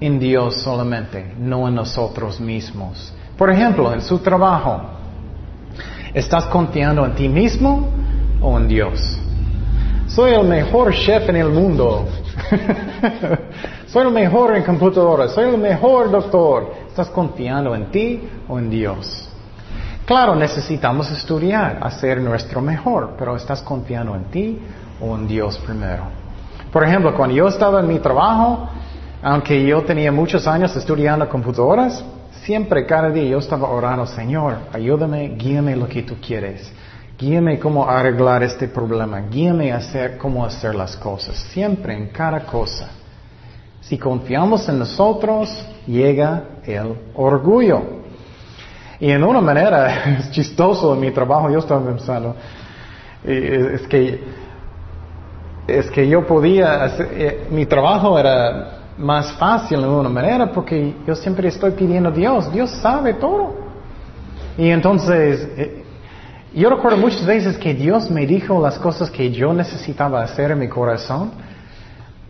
En 0.00 0.18
Dios 0.18 0.62
solamente, 0.62 1.32
no 1.38 1.66
en 1.66 1.74
nosotros 1.74 2.40
mismos. 2.40 3.12
Por 3.36 3.50
ejemplo, 3.50 3.92
en 3.92 4.00
su 4.00 4.18
trabajo, 4.18 4.80
¿estás 6.14 6.44
confiando 6.46 7.04
en 7.04 7.14
ti 7.14 7.28
mismo 7.28 7.88
o 8.40 8.58
en 8.58 8.68
Dios? 8.68 9.18
Soy 10.08 10.32
el 10.32 10.46
mejor 10.46 10.92
chef 10.94 11.28
en 11.28 11.36
el 11.36 11.50
mundo. 11.50 12.06
soy 13.88 14.06
el 14.06 14.12
mejor 14.12 14.56
en 14.56 14.62
computadora. 14.62 15.28
Soy 15.28 15.44
el 15.44 15.58
mejor 15.58 16.10
doctor. 16.10 16.72
¿Estás 16.88 17.08
confiando 17.08 17.74
en 17.74 17.90
ti 17.90 18.28
o 18.48 18.58
en 18.58 18.70
Dios? 18.70 19.27
Claro, 20.08 20.34
necesitamos 20.34 21.10
estudiar, 21.10 21.80
hacer 21.82 22.18
nuestro 22.22 22.62
mejor, 22.62 23.14
pero 23.18 23.36
¿estás 23.36 23.60
confiando 23.60 24.16
en 24.16 24.24
ti 24.30 24.58
o 25.02 25.14
en 25.14 25.28
Dios 25.28 25.58
primero? 25.58 26.04
Por 26.72 26.82
ejemplo, 26.82 27.14
cuando 27.14 27.36
yo 27.36 27.46
estaba 27.46 27.80
en 27.80 27.88
mi 27.88 27.98
trabajo, 27.98 28.70
aunque 29.22 29.62
yo 29.66 29.82
tenía 29.82 30.10
muchos 30.10 30.46
años 30.46 30.74
estudiando 30.74 31.28
computadoras, 31.28 32.02
siempre 32.42 32.86
cada 32.86 33.10
día 33.10 33.24
yo 33.24 33.38
estaba 33.38 33.68
orando, 33.68 34.06
Señor, 34.06 34.56
ayúdame, 34.72 35.36
guíame 35.36 35.76
lo 35.76 35.86
que 35.86 36.02
tú 36.04 36.14
quieres. 36.26 36.72
Guíame 37.18 37.58
cómo 37.58 37.86
arreglar 37.86 38.42
este 38.42 38.66
problema. 38.66 39.20
Guíame 39.28 39.72
a 39.72 39.76
hacer 39.76 40.16
cómo 40.16 40.42
hacer 40.42 40.74
las 40.74 40.96
cosas. 40.96 41.36
Siempre 41.52 41.94
en 41.94 42.08
cada 42.08 42.46
cosa. 42.46 42.88
Si 43.82 43.98
confiamos 43.98 44.66
en 44.70 44.78
nosotros, 44.78 45.66
llega 45.86 46.44
el 46.64 46.94
orgullo. 47.14 47.97
Y 49.00 49.10
en 49.10 49.22
una 49.22 49.40
manera, 49.40 50.18
es 50.18 50.30
chistoso 50.32 50.94
en 50.94 51.00
mi 51.00 51.10
trabajo, 51.10 51.50
yo 51.50 51.58
estaba 51.58 51.84
pensando, 51.84 52.34
es 53.24 53.82
que, 53.88 54.20
es 55.66 55.90
que 55.90 56.08
yo 56.08 56.26
podía 56.26 56.84
hacer, 56.84 57.08
eh, 57.12 57.46
mi 57.50 57.66
trabajo 57.66 58.18
era 58.18 58.78
más 58.98 59.32
fácil 59.32 59.78
en 59.78 59.88
una 59.88 60.08
manera 60.08 60.50
porque 60.50 60.94
yo 61.06 61.14
siempre 61.14 61.48
estoy 61.48 61.72
pidiendo 61.72 62.08
a 62.08 62.12
Dios, 62.12 62.52
Dios 62.52 62.70
sabe 62.82 63.14
todo. 63.14 63.54
Y 64.56 64.70
entonces, 64.70 65.48
eh, 65.56 65.84
yo 66.54 66.70
recuerdo 66.70 66.96
muchas 66.96 67.24
veces 67.24 67.56
que 67.58 67.74
Dios 67.74 68.10
me 68.10 68.26
dijo 68.26 68.60
las 68.60 68.78
cosas 68.78 69.10
que 69.10 69.30
yo 69.30 69.52
necesitaba 69.52 70.22
hacer 70.22 70.50
en 70.50 70.58
mi 70.58 70.68
corazón. 70.68 71.30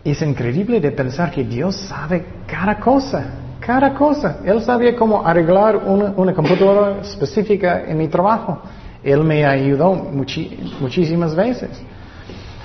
Es 0.03 0.21
increíble 0.21 0.79
de 0.79 0.91
pensar 0.91 1.31
que 1.31 1.43
Dios 1.43 1.75
sabe 1.75 2.25
cada 2.45 2.79
cosa, 2.79 3.25
cada 3.69 3.93
cosa. 3.93 4.37
Él 4.43 4.63
sabía 4.63 4.95
cómo 4.95 5.23
arreglar 5.23 5.77
una, 5.77 6.33
computadora 6.33 7.01
específica 7.01 7.83
en 7.87 7.99
mi 7.99 8.07
trabajo. 8.07 8.59
Él 9.03 9.23
me 9.23 9.45
ayudó 9.45 9.93
muchísimas 9.93 11.35
veces. 11.35 11.69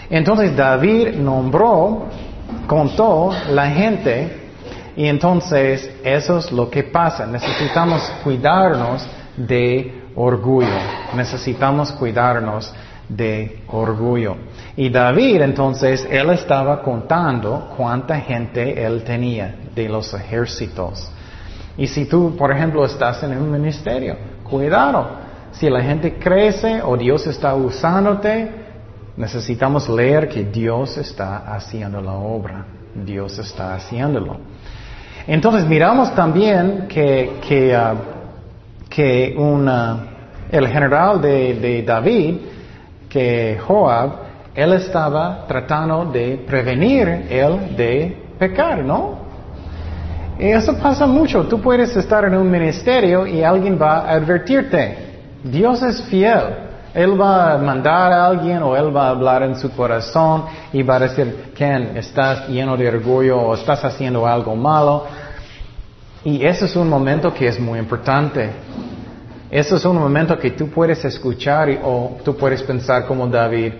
Entonces 0.09 0.57
David 0.57 1.17
nombró, 1.17 2.07
contó 2.67 3.33
la 3.51 3.67
gente 3.67 4.49
y 4.97 5.05
entonces 5.07 5.91
eso 6.03 6.39
es 6.39 6.51
lo 6.51 6.71
que 6.71 6.85
pasa. 6.85 7.27
Necesitamos 7.27 8.01
cuidarnos 8.25 9.07
de 9.37 10.05
orgullo. 10.17 10.79
Necesitamos 11.15 11.93
cuidarnos 11.93 12.73
de 13.09 13.63
orgullo. 13.69 14.37
Y 14.77 14.89
David 14.89 15.43
entonces, 15.43 16.07
él 16.11 16.31
estaba 16.31 16.83
contando 16.83 17.73
cuánta 17.77 18.21
gente 18.21 18.85
él 18.85 19.05
tenía 19.05 19.55
de 19.75 19.89
los 19.89 20.13
ejércitos. 20.15 21.11
Y 21.77 21.87
si 21.87 22.07
tú, 22.07 22.37
por 22.37 22.53
ejemplo, 22.53 22.85
estás 22.85 23.23
en 23.23 23.37
un 23.37 23.51
ministerio, 23.51 24.17
cuidado. 24.43 25.25
Si 25.53 25.69
la 25.69 25.83
gente 25.83 26.15
crece 26.19 26.83
o 26.83 26.97
Dios 26.97 27.27
está 27.27 27.55
usándote, 27.55 28.51
necesitamos 29.17 29.89
leer 29.89 30.29
que 30.29 30.45
Dios 30.45 30.97
está 30.99 31.55
haciendo 31.55 32.01
la 32.01 32.13
obra. 32.13 32.65
Dios 32.95 33.39
está 33.39 33.75
haciéndolo. 33.75 34.39
Entonces 35.27 35.67
miramos 35.67 36.15
también 36.15 36.87
que, 36.89 37.39
que 37.47 37.77
uh, 37.77 38.15
que 38.95 39.35
el 40.51 40.69
general 40.69 41.21
de, 41.21 41.83
David, 41.85 42.37
que 43.15 43.57
Joab, 43.65 44.11
él 44.57 44.73
estaba 44.73 45.45
tratando 45.47 46.05
de 46.07 46.37
prevenir 46.45 47.29
él 47.31 47.77
de 47.77 48.25
pecar, 48.37 48.83
¿no? 48.85 49.19
Y 50.37 50.49
eso 50.49 50.77
pasa 50.79 51.07
mucho. 51.07 51.45
Tú 51.45 51.61
puedes 51.61 51.97
estar 51.97 52.25
en 52.25 52.35
un 52.35 52.51
ministerio 52.51 53.25
y 53.25 53.45
alguien 53.45 53.79
va 53.81 54.01
a 54.01 54.15
advertirte. 54.15 54.99
Dios 55.45 55.81
es 55.83 56.03
fiel. 56.07 56.43
Él 56.93 57.21
va 57.21 57.53
a 57.53 57.59
mandar 57.59 58.13
a 58.13 58.27
alguien 58.27 58.65
o 58.65 58.77
él 58.77 58.95
va 58.95 59.07
a 59.07 59.11
hablar 59.11 59.45
en 59.45 59.55
su 59.55 59.71
corazón 59.71 60.47
y 60.73 60.83
va 60.83 60.97
a 60.97 61.01
decir, 61.01 61.53
Ken, 61.55 61.97
estás 61.97 62.49
lleno 62.49 62.77
de 62.77 62.89
orgullo 62.89 63.41
o 63.41 63.55
estás 63.55 63.85
haciendo 63.85 64.27
algo 64.27 64.57
malo. 64.57 65.05
Y 66.25 66.45
ese 66.45 66.65
es 66.65 66.75
un 66.75 66.89
momento 66.89 67.33
que 67.33 67.47
es 67.47 67.61
muy 67.61 67.79
importante. 67.79 68.51
Ese 69.55 69.77
es 69.77 69.85
un 69.85 69.97
momento 69.97 70.37
que 70.37 70.51
tú 70.51 70.69
puedes 70.69 71.05
escuchar 71.05 71.69
o 71.85 72.17
tú 72.25 72.37
puedes 72.37 72.61
pensar 72.65 73.07
como 73.07 73.29
David, 73.29 73.73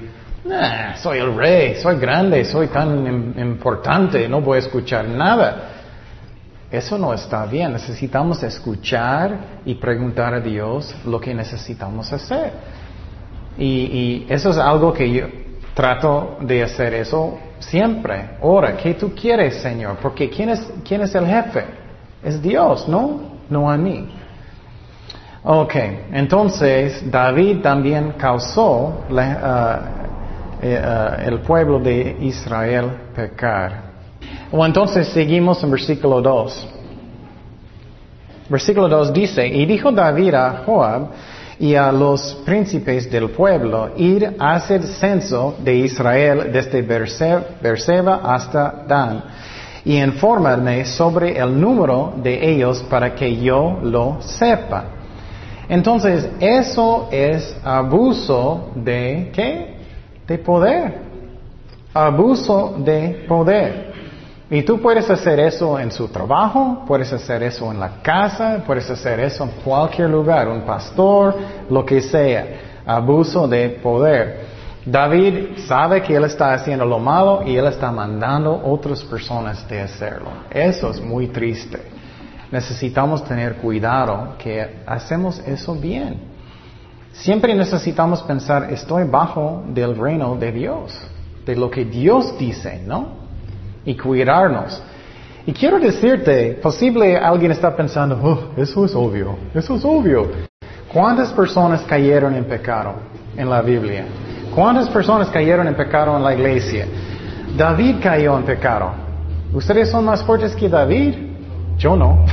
soy 1.03 1.19
el 1.19 1.35
rey, 1.35 1.75
soy 1.75 1.99
grande, 1.99 2.45
soy 2.45 2.69
tan 2.69 3.35
importante, 3.37 4.29
no 4.29 4.41
voy 4.41 4.55
a 4.55 4.59
escuchar 4.61 5.05
nada. 5.09 5.71
Eso 6.71 6.97
no 6.97 7.13
está 7.13 7.45
bien. 7.47 7.73
Necesitamos 7.73 8.41
escuchar 8.45 9.63
y 9.65 9.75
preguntar 9.75 10.35
a 10.35 10.39
Dios 10.39 10.95
lo 11.05 11.21
que 11.21 11.35
necesitamos 11.35 12.13
hacer. 12.13 12.53
Y, 13.59 13.65
y, 13.67 14.27
eso 14.29 14.51
es 14.51 14.59
algo 14.59 14.93
que 14.93 15.11
yo 15.11 15.27
trato 15.75 16.37
de 16.41 16.63
hacer 16.63 16.95
eso 16.95 17.37
siempre. 17.59 18.37
Ahora, 18.41 18.77
¿qué 18.77 18.95
tú 18.95 19.13
quieres, 19.13 19.57
Señor? 19.57 19.97
Porque 20.01 20.31
¿quién 20.31 20.51
es, 20.51 20.73
quién 20.87 21.01
es 21.01 21.13
el 21.17 21.27
jefe? 21.27 21.65
Es 22.23 22.41
Dios, 22.41 22.87
¿no? 22.87 23.41
No 23.51 23.69
a 23.69 23.77
mí. 23.77 24.09
Ok, 25.47 25.75
entonces 26.11 27.11
David 27.11 27.61
también 27.61 28.15
causó 28.17 29.05
uh, 29.11 29.19
eh, 30.63 30.83
uh, 30.83 31.29
el 31.29 31.41
pueblo 31.41 31.79
de 31.79 32.17
Israel 32.23 32.87
pecar. 33.15 33.93
O 34.51 34.65
entonces 34.65 35.09
seguimos 35.09 35.63
en 35.63 35.71
versículo 35.71 36.23
2. 36.23 36.69
Versículo 38.49 38.89
2 38.89 39.13
dice, 39.13 39.47
y 39.47 39.67
dijo 39.67 39.93
David 39.93 40.33
a 40.33 40.63
Joab 40.65 41.09
y 41.59 41.75
a 41.75 41.93
los 41.93 42.41
príncipes 42.47 43.11
del 43.11 43.29
pueblo, 43.29 43.91
ir 43.99 44.37
a 44.39 44.55
hacer 44.55 44.83
censo 44.83 45.57
de 45.59 45.75
Israel 45.75 46.49
desde 46.55 46.81
Berseba 46.81 48.21
hasta 48.25 48.85
Dan 48.89 49.25
y 49.85 50.01
informarme 50.01 50.87
sobre 50.87 51.39
el 51.39 51.61
número 51.61 52.15
de 52.17 52.51
ellos 52.51 52.83
para 52.89 53.15
que 53.15 53.37
yo 53.37 53.79
lo 53.83 54.23
sepa. 54.23 54.94
Entonces, 55.75 56.29
eso 56.39 57.09
es 57.11 57.57
abuso 57.65 58.71
de 58.77 59.33
qué? 59.35 59.75
De 60.25 60.39
poder. 60.39 61.01
Abuso 61.93 62.77
de 62.79 63.25
poder. 63.27 63.93
Y 64.49 64.63
tú 64.63 64.81
puedes 64.81 65.11
hacer 65.11 65.41
eso 65.41 65.77
en 65.81 65.91
su 65.91 66.07
trabajo, 66.07 66.85
puedes 66.87 67.13
hacer 67.13 67.43
eso 67.43 67.73
en 67.73 67.81
la 67.81 68.01
casa, 68.03 68.63
puedes 68.65 68.89
hacer 68.89 69.19
eso 69.19 69.43
en 69.43 69.51
cualquier 69.65 70.11
lugar, 70.11 70.47
un 70.49 70.61
pastor, 70.61 71.35
lo 71.69 71.85
que 71.85 72.01
sea. 72.01 72.47
Abuso 72.87 73.49
de 73.49 73.71
poder. 73.71 74.43
David 74.87 75.59
sabe 75.67 76.03
que 76.03 76.15
él 76.15 76.23
está 76.23 76.55
haciendo 76.55 76.85
lo 76.85 77.01
malo 77.01 77.43
y 77.45 77.57
él 77.57 77.67
está 77.67 77.91
mandando 77.91 78.63
otras 78.65 79.03
personas 79.03 79.69
de 79.69 79.81
hacerlo. 79.81 80.31
Eso 80.53 80.91
es 80.91 81.01
muy 81.01 81.27
triste. 81.27 81.94
Necesitamos 82.55 83.25
tener 83.25 83.57
cuidado 83.57 84.37
que 84.39 84.85
hacemos 84.87 85.41
eso 85.41 85.75
bien. 85.75 86.21
Siempre 87.11 87.53
necesitamos 87.53 88.23
pensar, 88.23 88.73
estoy 88.73 89.03
bajo 89.03 89.65
del 89.75 89.97
reino 89.97 90.37
de 90.37 90.53
Dios, 90.53 90.97
de 91.45 91.57
lo 91.57 91.69
que 91.69 91.85
Dios 91.85 92.39
dice, 92.39 92.81
¿no? 92.87 93.09
Y 93.85 93.97
cuidarnos. 93.97 94.81
Y 95.45 95.53
quiero 95.53 95.81
decirte, 95.81 96.53
posible 96.63 97.17
alguien 97.17 97.51
está 97.51 97.75
pensando, 97.75 98.21
oh, 98.23 98.53
eso 98.57 98.85
es 98.85 98.95
obvio, 98.95 99.37
eso 99.53 99.75
es 99.75 99.85
obvio. 99.85 100.31
¿Cuántas 100.93 101.33
personas 101.33 101.83
cayeron 101.83 102.37
en 102.37 102.45
pecado 102.45 102.95
en 103.37 103.51
la 103.51 103.63
Biblia? 103.63 104.05
¿Cuántas 104.55 104.89
personas 104.91 105.29
cayeron 105.29 105.67
en 105.67 105.75
pecado 105.75 106.17
en 106.17 106.23
la 106.23 106.33
iglesia? 106.33 106.87
David 107.57 107.97
cayó 108.01 108.39
en 108.39 108.45
pecado. 108.45 108.93
¿Ustedes 109.53 109.91
son 109.91 110.05
más 110.05 110.23
fuertes 110.23 110.55
que 110.55 110.69
David? 110.69 111.34
Yo 111.79 111.97
no. 111.97 112.25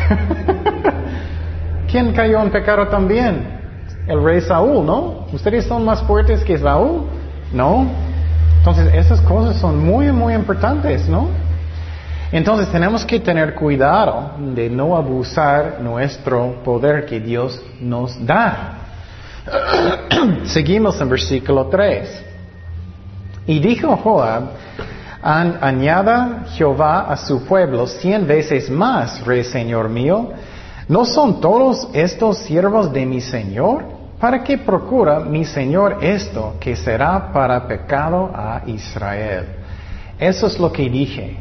¿Quién 1.92 2.14
cayó 2.14 2.42
en 2.42 2.52
pecado 2.52 2.88
también? 2.88 3.60
El 4.08 4.24
rey 4.24 4.42
Saúl, 4.42 4.86
¿no? 4.86 5.26
¿Ustedes 5.34 5.66
son 5.66 5.84
más 5.86 6.02
fuertes 6.04 6.44
que 6.44 6.58
Saúl? 6.58 7.04
No. 7.52 7.88
Entonces, 8.60 8.94
esas 8.94 9.20
cosas 9.22 9.58
son 9.58 9.84
muy, 9.84 10.12
muy 10.12 10.34
importantes, 10.34 11.08
¿no? 11.08 11.28
Entonces, 12.32 12.70
tenemos 12.72 13.04
que 13.04 13.20
tener 13.20 13.56
cuidado 13.56 14.32
de 14.38 14.70
no 14.70 14.96
abusar 14.96 15.80
nuestro 15.82 16.62
poder 16.64 17.06
que 17.06 17.20
Dios 17.20 17.62
nos 17.82 18.26
da. 18.26 18.78
Seguimos 20.46 21.02
en 21.02 21.10
versículo 21.10 21.66
3. 21.66 22.26
Y 23.48 23.60
dijo 23.60 23.98
Joab, 23.98 24.44
añada 25.22 26.46
Jehová 26.54 27.12
a 27.12 27.18
su 27.18 27.46
pueblo 27.46 27.88
cien 27.88 28.28
veces 28.28 28.70
más, 28.70 29.26
rey 29.26 29.44
señor 29.44 29.90
mío. 29.90 30.30
¿No 30.88 31.06
son 31.06 31.40
todos 31.40 31.88
estos 31.94 32.40
siervos 32.40 32.92
de 32.92 33.06
mi 33.06 33.22
señor? 33.22 33.86
¿Para 34.20 34.44
qué 34.44 34.60
procura 34.60 35.20
mi 35.20 35.46
Señor 35.46 35.98
esto 36.02 36.56
que 36.60 36.76
será 36.76 37.32
para 37.34 37.68
pecado 37.68 38.30
a 38.32 38.62
Israel? 38.68 39.46
Eso 40.20 40.46
es 40.46 40.60
lo 40.60 40.72
que 40.72 40.88
dije. 40.88 41.38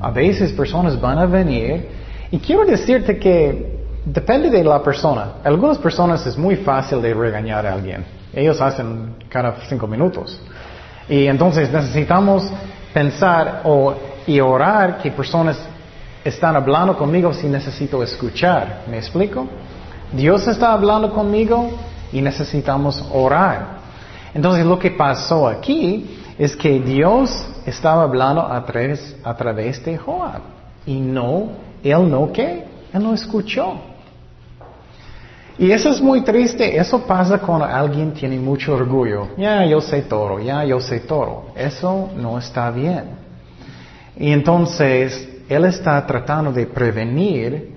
A 0.00 0.12
veces 0.12 0.52
personas 0.52 1.00
van 1.00 1.18
a 1.18 1.26
venir 1.26 1.88
y 2.30 2.38
quiero 2.38 2.64
decirte 2.64 3.18
que 3.18 3.82
depende 4.04 4.50
de 4.50 4.62
la 4.62 4.80
persona. 4.80 5.32
Algunas 5.42 5.78
personas 5.78 6.24
es 6.24 6.38
muy 6.38 6.54
fácil 6.56 7.02
de 7.02 7.12
regañar 7.12 7.66
a 7.66 7.72
alguien. 7.72 8.04
Ellos 8.32 8.60
hacen 8.60 9.16
cada 9.28 9.56
cinco 9.68 9.88
minutos. 9.88 10.40
Y 11.08 11.26
entonces 11.26 11.72
necesitamos 11.72 12.48
pensar 12.92 13.62
o, 13.64 13.94
y 14.26 14.40
orar 14.40 14.98
que 14.98 15.10
personas 15.10 15.58
están 16.24 16.56
hablando 16.56 16.96
conmigo 16.96 17.32
si 17.32 17.48
necesito 17.48 18.02
escuchar. 18.02 18.84
¿Me 18.88 18.98
explico? 18.98 19.46
Dios 20.12 20.46
está 20.46 20.72
hablando 20.72 21.12
conmigo 21.12 21.70
y 22.12 22.20
necesitamos 22.20 23.04
orar. 23.12 23.82
Entonces 24.34 24.64
lo 24.64 24.78
que 24.78 24.90
pasó 24.90 25.48
aquí 25.48 26.18
es 26.38 26.56
que 26.56 26.80
Dios 26.80 27.48
estaba 27.66 28.02
hablando 28.02 28.42
a 28.42 28.64
través, 28.64 29.16
a 29.22 29.34
través 29.34 29.84
de 29.84 29.98
Joab 29.98 30.40
y 30.86 31.00
no, 31.00 31.50
él 31.82 32.10
no 32.10 32.32
qué, 32.32 32.64
él 32.92 33.02
no 33.02 33.14
escuchó. 33.14 33.91
Y 35.58 35.70
eso 35.70 35.90
es 35.90 36.00
muy 36.00 36.22
triste, 36.22 36.76
eso 36.76 37.02
pasa 37.06 37.38
cuando 37.38 37.66
alguien 37.66 38.12
tiene 38.12 38.38
mucho 38.38 38.74
orgullo. 38.74 39.28
Ya, 39.36 39.64
yo 39.66 39.80
sé 39.80 40.02
todo, 40.02 40.38
ya, 40.38 40.64
yo 40.64 40.80
sé 40.80 41.00
todo. 41.00 41.46
Eso 41.54 42.10
no 42.16 42.38
está 42.38 42.70
bien. 42.70 43.04
Y 44.16 44.30
entonces, 44.32 45.28
él 45.48 45.64
está 45.64 46.04
tratando 46.06 46.52
de 46.52 46.66
prevenir 46.66 47.72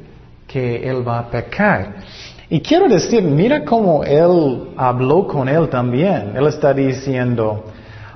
que 0.47 0.89
él 0.89 1.07
va 1.07 1.19
a 1.19 1.29
pecar. 1.29 1.95
Y 2.49 2.61
quiero 2.61 2.87
decir, 2.87 3.23
mira 3.23 3.65
cómo 3.65 4.03
él 4.03 4.69
habló 4.77 5.27
con 5.27 5.49
él 5.49 5.67
también. 5.67 6.33
Él 6.35 6.47
está 6.47 6.73
diciendo, 6.73 7.65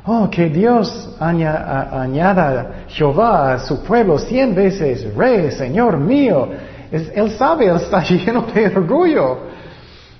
oh, 0.06 0.30
que 0.30 0.50
Dios 0.50 1.16
añada 1.20 2.86
Jehová 2.88 3.54
a 3.54 3.60
su 3.60 3.84
pueblo 3.84 4.18
cien 4.18 4.56
veces, 4.56 5.14
Rey, 5.16 5.52
Señor 5.52 5.98
mío. 5.98 6.48
Él 6.92 7.32
sabe, 7.32 7.68
él 7.68 7.76
está 7.78 8.02
lleno 8.10 8.44
de 8.54 8.68
orgullo. 8.68 9.38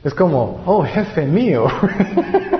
Es 0.04 0.14
como, 0.14 0.62
oh, 0.66 0.84
jefe 0.84 1.26
mío. 1.26 1.68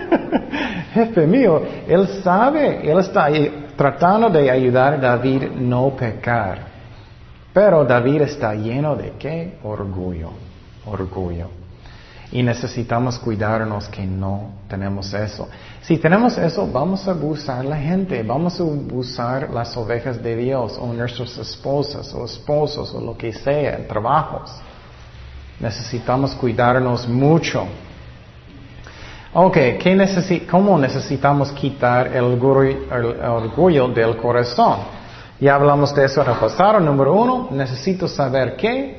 jefe 0.94 1.26
mío. 1.26 1.62
Él 1.88 2.08
sabe, 2.24 2.90
él 2.90 3.00
está 3.00 3.28
tratando 3.76 4.30
de 4.30 4.52
ayudar 4.52 4.96
a 4.96 4.98
David 4.98 5.52
no 5.56 5.92
pecar. 5.92 6.68
Pero 7.54 7.86
David 7.86 8.24
está 8.24 8.54
lleno 8.54 8.96
de 8.96 9.14
qué? 9.18 9.58
Orgullo 9.64 10.32
orgullo. 10.86 11.59
Y 12.32 12.44
necesitamos 12.44 13.18
cuidarnos 13.18 13.88
que 13.88 14.06
no 14.06 14.52
tenemos 14.68 15.12
eso. 15.14 15.50
Si 15.82 15.98
tenemos 15.98 16.38
eso, 16.38 16.68
vamos 16.72 17.08
a 17.08 17.12
abusar 17.12 17.66
la 17.66 17.78
gente, 17.78 18.22
vamos 18.22 18.60
a 18.60 18.64
abusar 18.64 19.50
las 19.52 19.76
ovejas 19.76 20.22
de 20.22 20.36
Dios 20.36 20.78
o 20.80 20.94
nuestras 20.94 21.36
esposas 21.38 22.14
o 22.14 22.26
esposos 22.26 22.94
o 22.94 23.02
lo 23.02 23.18
que 23.18 23.34
sea, 23.34 23.88
trabajos. 23.88 24.52
Necesitamos 25.60 26.36
cuidarnos 26.36 27.08
mucho. 27.08 27.66
Ok, 29.34 29.54
¿qué 29.80 30.46
¿cómo 30.50 30.78
necesitamos 30.80 31.52
quitar 31.52 32.16
el 32.16 32.24
orgullo, 32.24 33.88
del 33.90 34.18
corazón? 34.18 34.78
Ya 35.40 35.56
hablamos 35.56 35.94
de 35.96 36.06
eso 36.06 36.22
en 36.24 36.32
el 36.32 36.38
pasado. 36.38 36.80
Número 36.80 37.14
uno, 37.14 37.48
necesito 37.52 38.08
saber 38.08 38.56
qué 38.56 38.99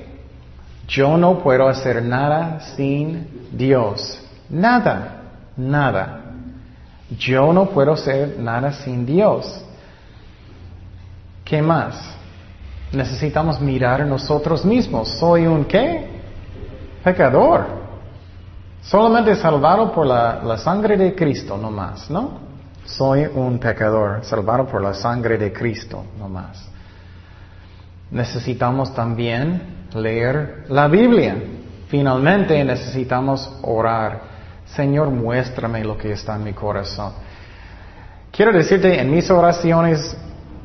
yo 0.91 1.17
no 1.17 1.39
puedo 1.39 1.69
hacer 1.69 2.03
nada 2.03 2.61
sin 2.75 3.49
Dios. 3.53 4.21
Nada, 4.49 5.23
nada. 5.57 6.21
Yo 7.17 7.53
no 7.53 7.67
puedo 7.67 7.93
hacer 7.93 8.37
nada 8.41 8.73
sin 8.73 9.07
Dios. 9.07 9.65
¿Qué 11.45 11.63
más? 11.63 11.95
Necesitamos 12.93 13.61
mirar 13.61 14.01
a 14.01 14.05
nosotros 14.05 14.65
mismos. 14.65 15.09
¿Soy 15.21 15.47
un 15.47 15.65
qué? 15.65 16.09
Pecador. 17.05 17.67
Solamente 18.83 19.37
salvado 19.37 19.93
por 19.93 20.07
la, 20.07 20.41
la 20.43 20.59
sangre 20.59 20.97
de 20.97 21.15
Cristo, 21.15 21.57
no 21.57 21.71
más, 21.71 22.11
¿no? 22.11 22.51
Soy 22.85 23.29
un 23.33 23.61
pecador, 23.61 24.25
salvado 24.25 24.67
por 24.67 24.83
la 24.83 24.95
sangre 24.95 25.39
de 25.39 25.53
Cristo, 25.53 26.05
no 26.19 26.29
más. 26.29 26.69
Necesitamos 28.11 28.93
también 28.93 29.80
leer 29.95 30.65
la 30.69 30.89
Biblia. 30.89 31.37
Finalmente 31.89 32.63
necesitamos 32.65 33.59
orar. 33.63 34.21
Señor, 34.67 35.11
muéstrame 35.11 35.85
lo 35.85 35.99
que 35.99 36.13
está 36.13 36.37
en 36.37 36.45
mi 36.45 36.53
corazón. 36.53 37.13
Quiero 38.31 38.53
decirte, 38.53 39.01
en 39.01 39.11
mis 39.11 39.29
oraciones, 39.31 40.17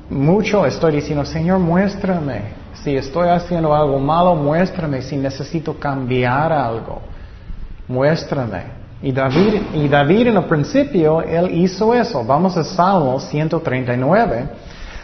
mucho 0.09 0.65
estoy 0.65 0.97
diciendo, 0.97 1.25
Señor, 1.25 1.59
muéstrame. 1.59 2.65
Si 2.83 2.95
estoy 2.95 3.29
haciendo 3.29 3.73
algo 3.73 3.99
malo, 3.99 4.35
muéstrame. 4.35 5.01
Si 5.01 5.17
necesito 5.17 5.79
cambiar 5.79 6.53
algo, 6.53 7.01
muéstrame. 7.87 8.85
Y 9.01 9.11
David, 9.11 9.61
y 9.73 9.87
David 9.87 10.27
en 10.27 10.37
el 10.37 10.45
principio, 10.45 11.21
él 11.21 11.49
hizo 11.55 11.93
eso. 11.93 12.23
Vamos 12.23 12.55
a 12.57 12.63
Salmo 12.63 13.19
139. 13.19 14.49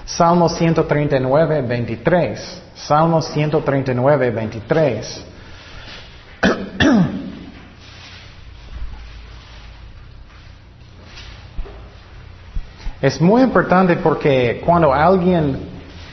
Salmo 0.05 0.49
139, 0.49 1.61
23. 1.61 2.61
Salmo 2.75 3.21
139, 3.21 4.31
23. 4.31 5.25
Es 13.01 13.19
muy 13.19 13.41
importante 13.41 13.95
porque 13.95 14.61
cuando 14.63 14.93
alguien 14.93 15.57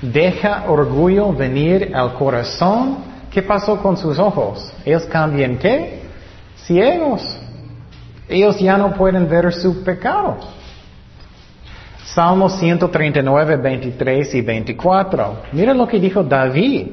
deja 0.00 0.64
orgullo 0.68 1.34
venir 1.34 1.92
al 1.94 2.14
corazón, 2.14 2.98
¿qué 3.30 3.42
pasó 3.42 3.76
con 3.82 3.96
sus 3.96 4.18
ojos? 4.18 4.72
Ellos 4.86 5.04
cambian 5.04 5.58
qué? 5.58 6.04
Ciegos. 6.64 7.36
Ellos 8.26 8.58
ya 8.58 8.78
no 8.78 8.94
pueden 8.94 9.28
ver 9.28 9.52
su 9.52 9.84
pecado. 9.84 10.38
Salmos 12.18 12.58
139, 12.58 13.58
23 13.58 14.34
y 14.34 14.40
24. 14.40 15.36
Mira 15.52 15.72
lo 15.72 15.86
que 15.86 16.00
dijo 16.00 16.24
David. 16.24 16.88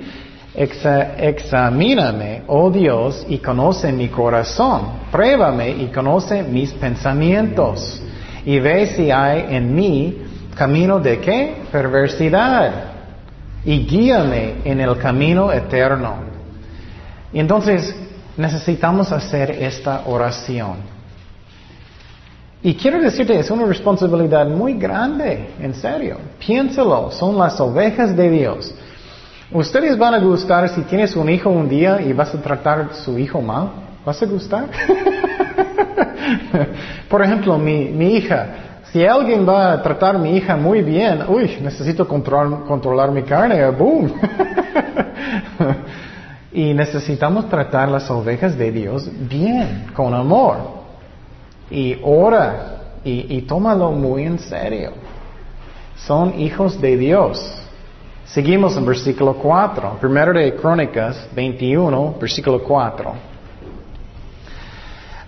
examíname, 0.53 2.43
oh 2.45 2.69
Dios, 2.69 3.25
y 3.27 3.39
conoce 3.39 3.91
mi 3.91 4.09
corazón. 4.09 4.83
Pruébame 5.11 5.71
y 5.71 5.87
conoce 5.87 6.43
mis 6.43 6.71
pensamientos. 6.73 8.03
Y 8.45 8.59
ve 8.59 8.85
si 8.85 9.09
hay 9.09 9.47
en 9.49 9.73
mí 9.73 10.15
camino 10.55 10.99
de 10.99 11.17
qué? 11.17 11.55
Perversidad. 11.71 12.71
Y 13.65 13.79
guíame 13.79 14.57
en 14.63 14.79
el 14.79 14.95
camino 14.99 15.51
eterno. 15.51 16.17
Entonces 17.33 17.95
necesitamos 18.37 19.11
hacer 19.11 19.49
esta 19.49 20.03
oración. 20.05 20.94
Y 22.61 22.75
quiero 22.75 22.99
decirte, 22.99 23.37
es 23.37 23.49
una 23.51 23.65
responsabilidad 23.65 24.47
muy 24.47 24.73
grande, 24.73 25.49
en 25.59 25.73
serio. 25.73 26.17
Piénsalo, 26.39 27.11
son 27.11 27.37
las 27.37 27.59
ovejas 27.59 28.15
de 28.15 28.29
Dios. 28.29 28.73
Ustedes 29.51 29.97
van 29.97 30.15
a 30.15 30.19
gustar 30.19 30.67
si 30.69 30.81
tienes 30.81 31.15
un 31.15 31.29
hijo 31.29 31.49
un 31.49 31.69
día 31.69 32.01
y 32.01 32.13
vas 32.13 32.33
a 32.33 32.41
tratar 32.41 32.79
a 32.79 32.93
su 32.93 33.17
hijo 33.19 33.41
mal. 33.41 33.69
¿Vas 34.03 34.21
a 34.21 34.25
gustar? 34.25 34.65
Por 37.09 37.23
ejemplo, 37.23 37.57
mi, 37.57 37.85
mi 37.85 38.15
hija. 38.15 38.47
Si 38.91 39.05
alguien 39.05 39.47
va 39.47 39.73
a 39.73 39.83
tratar 39.83 40.15
a 40.15 40.19
mi 40.19 40.35
hija 40.35 40.55
muy 40.55 40.81
bien, 40.81 41.23
uy, 41.27 41.57
necesito 41.61 42.07
controlar, 42.07 42.61
controlar 42.61 43.11
mi 43.11 43.23
carne, 43.23 43.69
boom. 43.69 44.11
y 46.53 46.73
necesitamos 46.73 47.49
tratar 47.49 47.89
las 47.89 48.09
ovejas 48.09 48.57
de 48.57 48.71
Dios 48.71 49.09
bien, 49.27 49.87
con 49.93 50.13
amor 50.13 50.84
y 51.69 51.97
ora 52.03 52.75
y, 53.03 53.41
tómalo 53.43 53.91
muy 53.91 54.23
en 54.23 54.39
serio. 54.39 54.91
Son 55.95 56.39
hijos 56.39 56.81
de 56.81 56.97
Dios. 56.97 57.61
Seguimos 58.25 58.75
en 58.75 58.85
versículo 58.85 59.35
4, 59.35 59.97
primero 60.01 60.33
de 60.33 60.55
Crónicas 60.55 61.27
21, 61.35 62.15
versículo 62.19 62.63
4. 62.63 63.13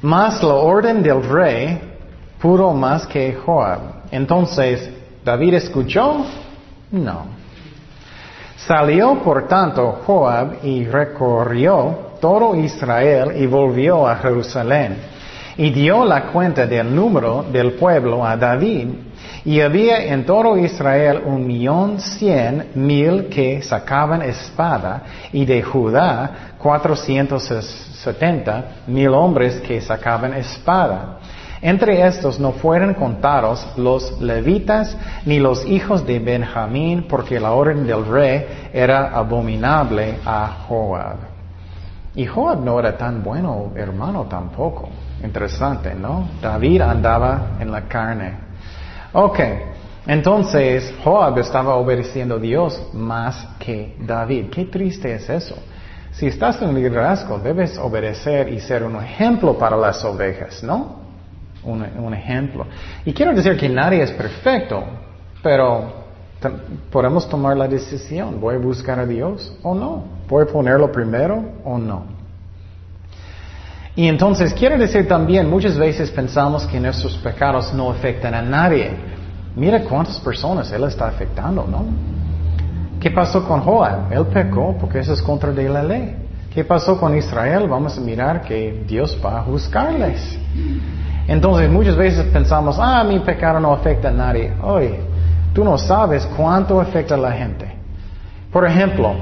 Mas 0.01 0.41
la 0.41 0.55
orden 0.55 1.03
del 1.03 1.23
rey 1.23 1.79
pudo 2.41 2.73
más 2.73 3.05
que 3.05 3.33
Joab. 3.33 3.79
Entonces, 4.11 4.89
¿David 5.23 5.53
escuchó? 5.55 6.25
No. 6.91 7.25
Salió 8.55 9.21
por 9.23 9.47
tanto 9.47 9.99
Joab 10.05 10.65
y 10.65 10.85
recorrió 10.85 12.07
todo 12.19 12.55
Israel 12.55 13.33
y 13.35 13.45
volvió 13.45 14.07
a 14.07 14.15
Jerusalén. 14.15 15.16
Y 15.57 15.71
dio 15.71 16.05
la 16.05 16.25
cuenta 16.25 16.67
del 16.67 16.93
número 16.93 17.43
del 17.51 17.73
pueblo 17.73 18.23
a 18.23 18.37
David. 18.37 18.89
Y 19.43 19.59
había 19.61 20.03
en 20.05 20.25
todo 20.25 20.57
Israel 20.57 21.21
un 21.25 21.47
millón 21.47 21.99
cien 21.99 22.67
mil 22.75 23.27
que 23.27 23.61
sacaban 23.61 24.21
espada, 24.21 25.03
y 25.31 25.45
de 25.45 25.63
Judá 25.63 26.55
cuatrocientos 26.59 27.45
setenta 28.03 28.83
mil 28.87 29.09
hombres 29.09 29.59
que 29.61 29.81
sacaban 29.81 30.33
espada. 30.33 31.17
Entre 31.59 32.05
estos 32.05 32.39
no 32.39 32.51
fueron 32.51 32.93
contados 32.93 33.67
los 33.77 34.21
levitas 34.21 34.95
ni 35.25 35.39
los 35.39 35.65
hijos 35.65 36.05
de 36.05 36.19
Benjamín, 36.19 37.07
porque 37.09 37.39
la 37.39 37.53
orden 37.53 37.87
del 37.87 38.05
rey 38.05 38.45
era 38.71 39.09
abominable 39.09 40.19
a 40.23 40.65
Joab. 40.67 41.17
Y 42.13 42.27
Joab 42.27 42.63
no 42.63 42.79
era 42.79 42.95
tan 42.95 43.23
bueno 43.23 43.71
hermano 43.75 44.25
tampoco. 44.29 44.89
Interesante, 45.23 45.93
¿no? 45.93 46.29
David 46.41 46.81
andaba 46.81 47.57
en 47.59 47.71
la 47.71 47.81
carne. 47.87 48.33
Ok, 49.13 49.39
entonces 50.05 50.93
Joab 51.03 51.39
estaba 51.39 51.75
obedeciendo 51.75 52.35
a 52.35 52.39
Dios 52.39 52.89
más 52.93 53.47
que 53.59 53.95
David. 53.99 54.49
Qué 54.51 54.65
triste 54.65 55.13
es 55.13 55.29
eso. 55.29 55.55
Si 56.11 56.27
estás 56.27 56.61
en 56.61 56.73
liderazgo, 56.73 57.39
debes 57.39 57.77
obedecer 57.77 58.49
y 58.49 58.59
ser 58.59 58.83
un 58.83 58.95
ejemplo 58.95 59.57
para 59.57 59.75
las 59.75 60.03
ovejas, 60.03 60.63
¿no? 60.63 61.07
un, 61.67 62.13
ejemplo. 62.13 62.65
Y 63.05 63.13
quiero 63.13 63.33
decir 63.33 63.57
que 63.57 63.69
nadie 63.69 64.03
es 64.03 64.11
perfecto, 64.11 64.83
pero 65.43 66.05
podemos 66.91 67.27
tomar 67.27 67.57
la 67.57 67.67
decisión, 67.67 68.39
¿voy 68.39 68.55
a 68.55 68.57
buscar 68.59 68.99
a 68.99 69.05
Dios 69.05 69.55
o 69.63 69.73
no? 69.73 70.03
¿Voy 70.27 70.43
a 70.43 70.47
ponerlo 70.47 70.91
primero 70.91 71.43
o 71.63 71.77
no? 71.77 72.16
Y 73.97 74.07
entonces 74.07 74.53
quiero 74.53 74.77
decir 74.77 75.07
también, 75.07 75.49
muchas 75.49 75.75
veces 75.75 76.11
pensamos 76.11 76.67
que 76.67 76.79
nuestros 76.79 77.17
pecados 77.17 77.73
no 77.73 77.89
afectan 77.89 78.35
a 78.35 78.43
nadie. 78.43 78.91
Mira 79.55 79.81
cuántas 79.81 80.19
personas 80.19 80.71
Él 80.71 80.83
está 80.83 81.07
afectando, 81.07 81.65
¿no? 81.67 81.83
¿Qué 82.99 83.09
pasó 83.09 83.43
con 83.43 83.59
Joab? 83.61 84.13
Él 84.13 84.27
pecó 84.27 84.77
porque 84.79 84.99
eso 84.99 85.13
es 85.13 85.21
contra 85.23 85.51
de 85.51 85.67
la 85.67 85.81
ley. 85.81 86.15
¿Qué 86.53 86.63
pasó 86.63 86.99
con 86.99 87.17
Israel? 87.17 87.67
Vamos 87.67 87.97
a 87.97 88.01
mirar 88.01 88.43
que 88.43 88.83
Dios 88.87 89.19
va 89.23 89.39
a 89.39 89.41
juzgarles. 89.41 90.37
Entonces 91.27 91.67
muchas 91.67 91.95
veces 91.95 92.23
pensamos, 92.25 92.77
ah, 92.79 93.03
mi 93.03 93.17
pecado 93.21 93.59
no 93.59 93.73
afecta 93.73 94.09
a 94.09 94.11
nadie. 94.11 94.53
Oye, 94.61 94.99
tú 95.55 95.63
no 95.63 95.75
sabes 95.75 96.23
cuánto 96.37 96.79
afecta 96.79 97.15
a 97.15 97.17
la 97.17 97.31
gente. 97.31 97.65
Por 98.51 98.63
ejemplo, 98.63 99.15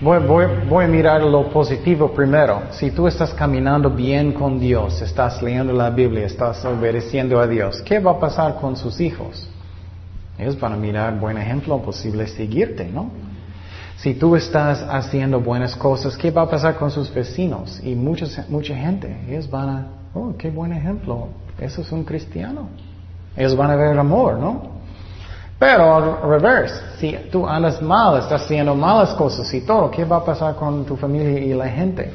voy, 0.00 0.84
a 0.84 0.88
mirar 0.88 1.22
lo 1.22 1.50
positivo 1.50 2.12
primero. 2.12 2.62
Si 2.70 2.90
tú 2.90 3.06
estás 3.06 3.32
caminando 3.34 3.90
bien 3.90 4.32
con 4.32 4.58
Dios, 4.58 5.00
estás 5.02 5.42
leyendo 5.42 5.72
la 5.72 5.90
Biblia, 5.90 6.26
estás 6.26 6.64
obedeciendo 6.64 7.40
a 7.40 7.46
Dios, 7.46 7.82
¿qué 7.82 7.98
va 7.98 8.12
a 8.12 8.20
pasar 8.20 8.56
con 8.56 8.76
sus 8.76 9.00
hijos? 9.00 9.48
Ellos 10.38 10.58
van 10.60 10.74
a 10.74 10.76
mirar 10.76 11.18
buen 11.18 11.38
ejemplo 11.38 11.80
posible 11.80 12.26
seguirte, 12.26 12.86
¿no? 12.86 13.10
Si 13.96 14.12
tú 14.14 14.36
estás 14.36 14.82
haciendo 14.82 15.40
buenas 15.40 15.74
cosas, 15.74 16.16
¿qué 16.16 16.30
va 16.30 16.42
a 16.42 16.50
pasar 16.50 16.76
con 16.76 16.90
sus 16.90 17.12
vecinos? 17.12 17.80
Y 17.82 17.94
mucha 17.94 18.76
gente, 18.76 19.24
ellos 19.28 19.48
van 19.50 19.68
a 19.68 19.86
Oh, 20.16 20.34
qué 20.38 20.50
buen 20.50 20.72
ejemplo. 20.72 21.28
Eso 21.58 21.82
es 21.82 21.92
un 21.92 22.02
cristiano. 22.02 22.68
Ellos 23.36 23.54
van 23.54 23.70
a 23.70 23.76
ver 23.76 23.98
amor, 23.98 24.38
¿no? 24.38 24.75
Pero 25.58 25.94
al 25.96 26.40
revés, 26.40 26.84
si 26.98 27.16
tú 27.30 27.46
andas 27.46 27.80
mal, 27.80 28.18
estás 28.18 28.42
haciendo 28.42 28.74
malas 28.74 29.14
cosas 29.14 29.52
y 29.54 29.62
todo, 29.62 29.90
¿qué 29.90 30.04
va 30.04 30.16
a 30.16 30.24
pasar 30.24 30.54
con 30.54 30.84
tu 30.84 30.96
familia 30.96 31.38
y 31.38 31.54
la 31.54 31.68
gente? 31.68 32.12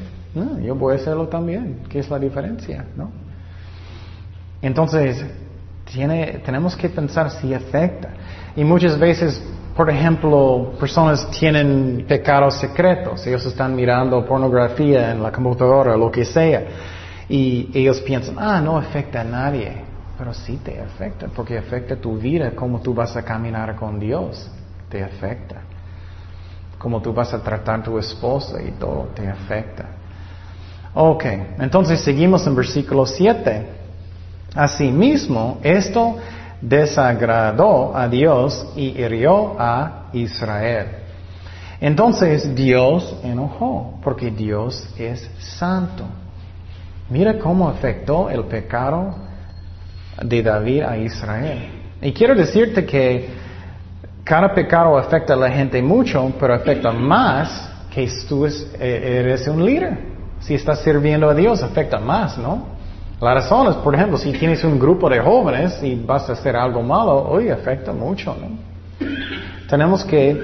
Yo 0.62 0.74
voy 0.74 0.94
a 0.94 0.96
hacerlo 0.96 1.26
también. 1.28 1.80
¿Qué 1.88 1.98
es 1.98 2.08
la 2.08 2.18
diferencia? 2.18 2.86
¿No? 2.96 3.10
Entonces, 4.62 5.24
tenemos 6.44 6.76
que 6.76 6.88
pensar 6.88 7.30
si 7.30 7.52
afecta. 7.52 8.10
Y 8.54 8.64
muchas 8.64 8.98
veces, 8.98 9.42
por 9.76 9.90
ejemplo, 9.90 10.72
personas 10.78 11.28
tienen 11.30 12.04
pecados 12.06 12.54
secretos. 12.54 13.26
Ellos 13.26 13.44
están 13.44 13.74
mirando 13.74 14.24
pornografía 14.24 15.10
en 15.10 15.22
la 15.22 15.32
computadora, 15.32 15.96
lo 15.96 16.10
que 16.10 16.24
sea. 16.24 16.62
Y 17.28 17.70
ellos 17.74 18.00
piensan, 18.02 18.36
ah, 18.38 18.60
no 18.60 18.78
afecta 18.78 19.22
a 19.22 19.24
nadie. 19.24 19.91
Pero 20.22 20.34
sí 20.34 20.60
te 20.62 20.80
afecta, 20.80 21.26
porque 21.34 21.58
afecta 21.58 21.96
tu 21.96 22.16
vida, 22.16 22.52
cómo 22.54 22.80
tú 22.80 22.94
vas 22.94 23.16
a 23.16 23.24
caminar 23.24 23.74
con 23.74 23.98
Dios. 23.98 24.48
Te 24.88 25.02
afecta. 25.02 25.56
Cómo 26.78 27.02
tú 27.02 27.12
vas 27.12 27.34
a 27.34 27.42
tratar 27.42 27.80
a 27.80 27.82
tu 27.82 27.98
esposa 27.98 28.62
y 28.62 28.70
todo 28.70 29.08
te 29.16 29.28
afecta. 29.28 29.84
Ok, 30.94 31.24
entonces 31.58 32.00
seguimos 32.02 32.46
en 32.46 32.54
versículo 32.54 33.04
7. 33.04 33.66
Asimismo, 34.54 35.58
esto 35.64 36.18
desagradó 36.60 37.90
a 37.92 38.06
Dios 38.06 38.64
y 38.76 38.90
hirió 39.02 39.56
a 39.58 40.04
Israel. 40.12 40.86
Entonces 41.80 42.54
Dios 42.54 43.16
enojó, 43.24 43.98
porque 44.04 44.30
Dios 44.30 44.88
es 44.96 45.28
santo. 45.40 46.04
Mira 47.10 47.40
cómo 47.40 47.68
afectó 47.68 48.30
el 48.30 48.44
pecado 48.44 49.31
de 50.22 50.42
David 50.42 50.82
a 50.82 50.96
Israel. 50.96 51.68
Y 52.00 52.12
quiero 52.12 52.34
decirte 52.34 52.84
que 52.84 53.28
cada 54.24 54.54
pecado 54.54 54.96
afecta 54.96 55.34
a 55.34 55.36
la 55.36 55.50
gente 55.50 55.82
mucho, 55.82 56.32
pero 56.38 56.54
afecta 56.54 56.92
más 56.92 57.70
que 57.92 58.08
tú 58.28 58.46
eh, 58.46 59.20
eres 59.20 59.46
un 59.48 59.64
líder. 59.64 59.98
Si 60.40 60.54
estás 60.54 60.80
sirviendo 60.80 61.28
a 61.28 61.34
Dios, 61.34 61.62
afecta 61.62 61.98
más, 61.98 62.38
¿no? 62.38 62.72
La 63.20 63.34
razón 63.34 63.68
es, 63.68 63.76
por 63.76 63.94
ejemplo, 63.94 64.18
si 64.18 64.32
tienes 64.32 64.64
un 64.64 64.80
grupo 64.80 65.08
de 65.08 65.20
jóvenes 65.20 65.80
y 65.82 65.94
vas 65.94 66.28
a 66.28 66.32
hacer 66.32 66.56
algo 66.56 66.82
malo, 66.82 67.28
hoy 67.28 67.50
afecta 67.50 67.92
mucho, 67.92 68.36
¿no? 68.40 69.06
Tenemos 69.68 70.04
que 70.04 70.36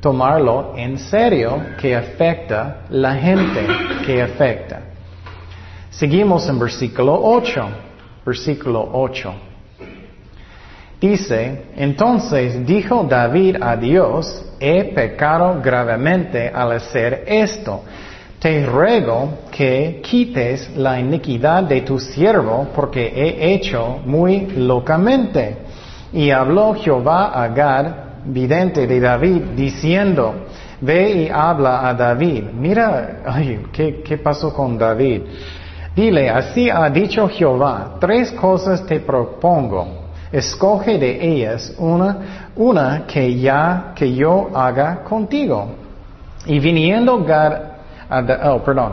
tomarlo 0.00 0.74
en 0.76 0.98
serio 0.98 1.58
que 1.80 1.96
afecta 1.96 2.82
la 2.90 3.14
gente 3.14 3.66
que 4.04 4.22
afecta. 4.22 4.80
Seguimos 5.90 6.48
en 6.48 6.58
versículo 6.58 7.18
8. 7.20 7.68
Versículo 8.28 8.86
8. 8.92 9.32
Dice, 11.00 11.62
entonces 11.76 12.66
dijo 12.66 13.06
David 13.08 13.56
a 13.58 13.74
Dios, 13.76 14.44
he 14.60 14.92
pecado 14.92 15.62
gravemente 15.62 16.50
al 16.50 16.72
hacer 16.72 17.24
esto. 17.26 17.84
Te 18.38 18.66
ruego 18.66 19.30
que 19.50 20.02
quites 20.02 20.76
la 20.76 21.00
iniquidad 21.00 21.62
de 21.62 21.80
tu 21.80 21.98
siervo, 21.98 22.68
porque 22.74 23.06
he 23.06 23.54
hecho 23.54 24.00
muy 24.04 24.46
locamente. 24.56 25.56
Y 26.12 26.30
habló 26.30 26.74
Jehová 26.74 27.32
a 27.42 27.48
Gad, 27.48 27.86
vidente 28.26 28.86
de 28.86 29.00
David, 29.00 29.42
diciendo, 29.56 30.34
ve 30.82 31.12
y 31.12 31.28
habla 31.30 31.88
a 31.88 31.94
David. 31.94 32.44
Mira, 32.52 33.22
ay, 33.24 33.64
¿qué, 33.72 34.02
qué 34.02 34.18
pasó 34.18 34.52
con 34.52 34.76
David? 34.76 35.22
Dile, 35.98 36.30
así 36.30 36.70
ha 36.70 36.88
dicho 36.90 37.28
Jehová, 37.28 37.96
tres 37.98 38.30
cosas 38.30 38.86
te 38.86 39.00
propongo. 39.00 40.12
Escoge 40.30 40.96
de 40.96 41.18
ellas 41.28 41.74
una, 41.76 42.50
una 42.54 43.04
que 43.04 43.36
ya, 43.36 43.94
que 43.96 44.14
yo 44.14 44.48
haga 44.54 45.02
contigo. 45.02 45.70
Y 46.46 46.60
viniendo 46.60 47.24
Gad, 47.24 47.52
oh, 48.44 48.62
perdón, 48.62 48.92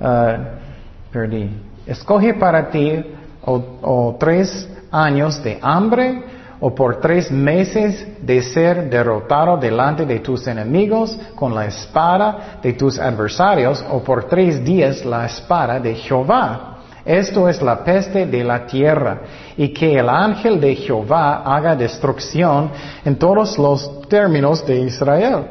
uh, 0.00 1.12
perdí. 1.12 1.50
Escoge 1.86 2.32
para 2.32 2.70
ti 2.70 3.04
o 3.44 4.16
tres 4.18 4.66
años 4.90 5.44
de 5.44 5.58
hambre, 5.60 6.22
o 6.60 6.74
por 6.74 7.00
tres 7.00 7.30
meses 7.30 8.06
de 8.20 8.42
ser 8.42 8.90
derrotado 8.90 9.56
delante 9.56 10.04
de 10.04 10.18
tus 10.20 10.46
enemigos 10.46 11.18
con 11.34 11.54
la 11.54 11.66
espada 11.66 12.58
de 12.62 12.74
tus 12.74 12.98
adversarios, 12.98 13.84
o 13.90 14.00
por 14.00 14.24
tres 14.24 14.62
días 14.62 15.04
la 15.04 15.26
espada 15.26 15.80
de 15.80 15.94
Jehová. 15.94 16.76
Esto 17.04 17.48
es 17.48 17.62
la 17.62 17.82
peste 17.82 18.26
de 18.26 18.44
la 18.44 18.66
tierra, 18.66 19.20
y 19.56 19.72
que 19.72 19.98
el 19.98 20.08
ángel 20.08 20.60
de 20.60 20.76
Jehová 20.76 21.42
haga 21.44 21.74
destrucción 21.74 22.70
en 23.04 23.16
todos 23.16 23.58
los 23.58 24.02
términos 24.08 24.64
de 24.66 24.80
Israel. 24.80 25.44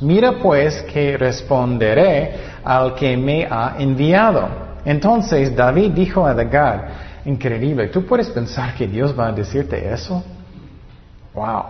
Mira 0.00 0.38
pues 0.40 0.82
que 0.82 1.16
responderé 1.16 2.34
al 2.62 2.94
que 2.94 3.16
me 3.16 3.44
ha 3.50 3.74
enviado. 3.78 4.48
Entonces 4.84 5.54
David 5.54 5.90
dijo 5.90 6.24
a 6.24 6.32
Dagad, 6.32 6.80
Increíble. 7.28 7.88
¿Tú 7.88 8.06
puedes 8.06 8.30
pensar 8.30 8.74
que 8.74 8.86
Dios 8.86 9.14
va 9.16 9.28
a 9.28 9.32
decirte 9.32 9.92
eso? 9.92 10.24
Wow. 11.34 11.62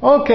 Ok, 0.00 0.30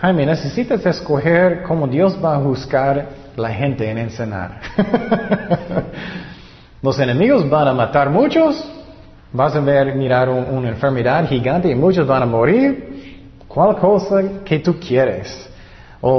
Jaime, 0.00 0.24
necesitas 0.24 0.86
escoger 0.86 1.64
cómo 1.64 1.88
Dios 1.88 2.16
va 2.24 2.36
a 2.36 2.38
juzgar 2.38 3.08
la 3.34 3.48
gente 3.48 3.90
en 3.90 3.98
ensenar. 3.98 4.60
¿Los 6.82 6.96
enemigos 7.00 7.50
van 7.50 7.66
a 7.66 7.72
matar 7.72 8.08
muchos? 8.08 8.64
Vas 9.32 9.56
a 9.56 9.60
ver, 9.60 9.96
mirar 9.96 10.28
una 10.28 10.68
enfermedad 10.68 11.26
gigante 11.26 11.68
y 11.68 11.74
muchos 11.74 12.06
van 12.06 12.22
a 12.22 12.26
morir. 12.26 13.34
¿Cuál 13.48 13.76
cosa 13.76 14.22
que 14.44 14.60
tú 14.60 14.78
quieres? 14.78 15.50
O, 16.00 16.12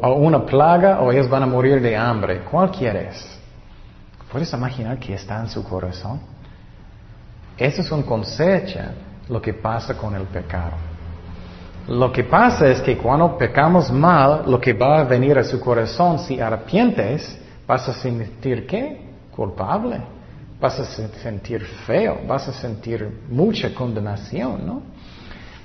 o, 0.00 0.14
una 0.14 0.46
plaga 0.46 1.00
o 1.00 1.10
ellos 1.10 1.28
van 1.28 1.42
a 1.42 1.46
morir 1.46 1.82
de 1.82 1.96
hambre. 1.96 2.42
¿Cuál 2.48 2.70
quieres? 2.70 3.36
¿Puedes 4.30 4.52
imaginar 4.52 4.96
qué 5.00 5.14
está 5.14 5.40
en 5.40 5.48
su 5.48 5.64
corazón? 5.64 6.20
Eso 7.60 7.82
es 7.82 7.92
un 7.92 8.02
cosecha 8.02 8.92
lo 9.28 9.40
que 9.40 9.52
pasa 9.52 9.94
con 9.96 10.14
el 10.14 10.22
pecado. 10.22 10.72
Lo 11.88 12.10
que 12.10 12.24
pasa 12.24 12.68
es 12.68 12.80
que 12.80 12.96
cuando 12.96 13.36
pecamos 13.36 13.90
mal, 13.90 14.44
lo 14.46 14.58
que 14.58 14.72
va 14.72 15.00
a 15.00 15.04
venir 15.04 15.38
a 15.38 15.44
su 15.44 15.60
corazón, 15.60 16.18
si 16.20 16.40
arrepientes, 16.40 17.38
vas 17.66 17.86
a 17.86 17.92
sentir 17.92 18.66
qué? 18.66 19.00
Culpable. 19.30 20.00
Vas 20.58 20.80
a 20.80 20.84
sentir 20.84 21.64
feo, 21.86 22.20
vas 22.26 22.48
a 22.48 22.52
sentir 22.52 23.24
mucha 23.28 23.74
condenación, 23.74 24.66
¿no? 24.66 24.82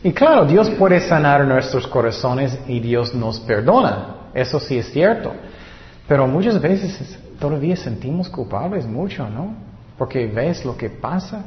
Y 0.03 0.11
claro, 0.11 0.45
Dios 0.45 0.69
puede 0.71 0.99
sanar 0.99 1.45
nuestros 1.45 1.87
corazones 1.87 2.59
y 2.67 2.79
Dios 2.79 3.15
nos 3.15 3.39
perdona. 3.39 4.29
Eso 4.33 4.59
sí 4.59 4.77
es 4.77 4.91
cierto. 4.91 5.33
Pero 6.07 6.27
muchas 6.27 6.61
veces 6.61 7.17
todavía 7.39 7.75
sentimos 7.75 8.29
culpables 8.29 8.85
mucho, 8.85 9.29
¿no? 9.29 9.55
Porque 9.97 10.27
ves 10.27 10.65
lo 10.65 10.77
que 10.77 10.89
pasa. 10.89 11.43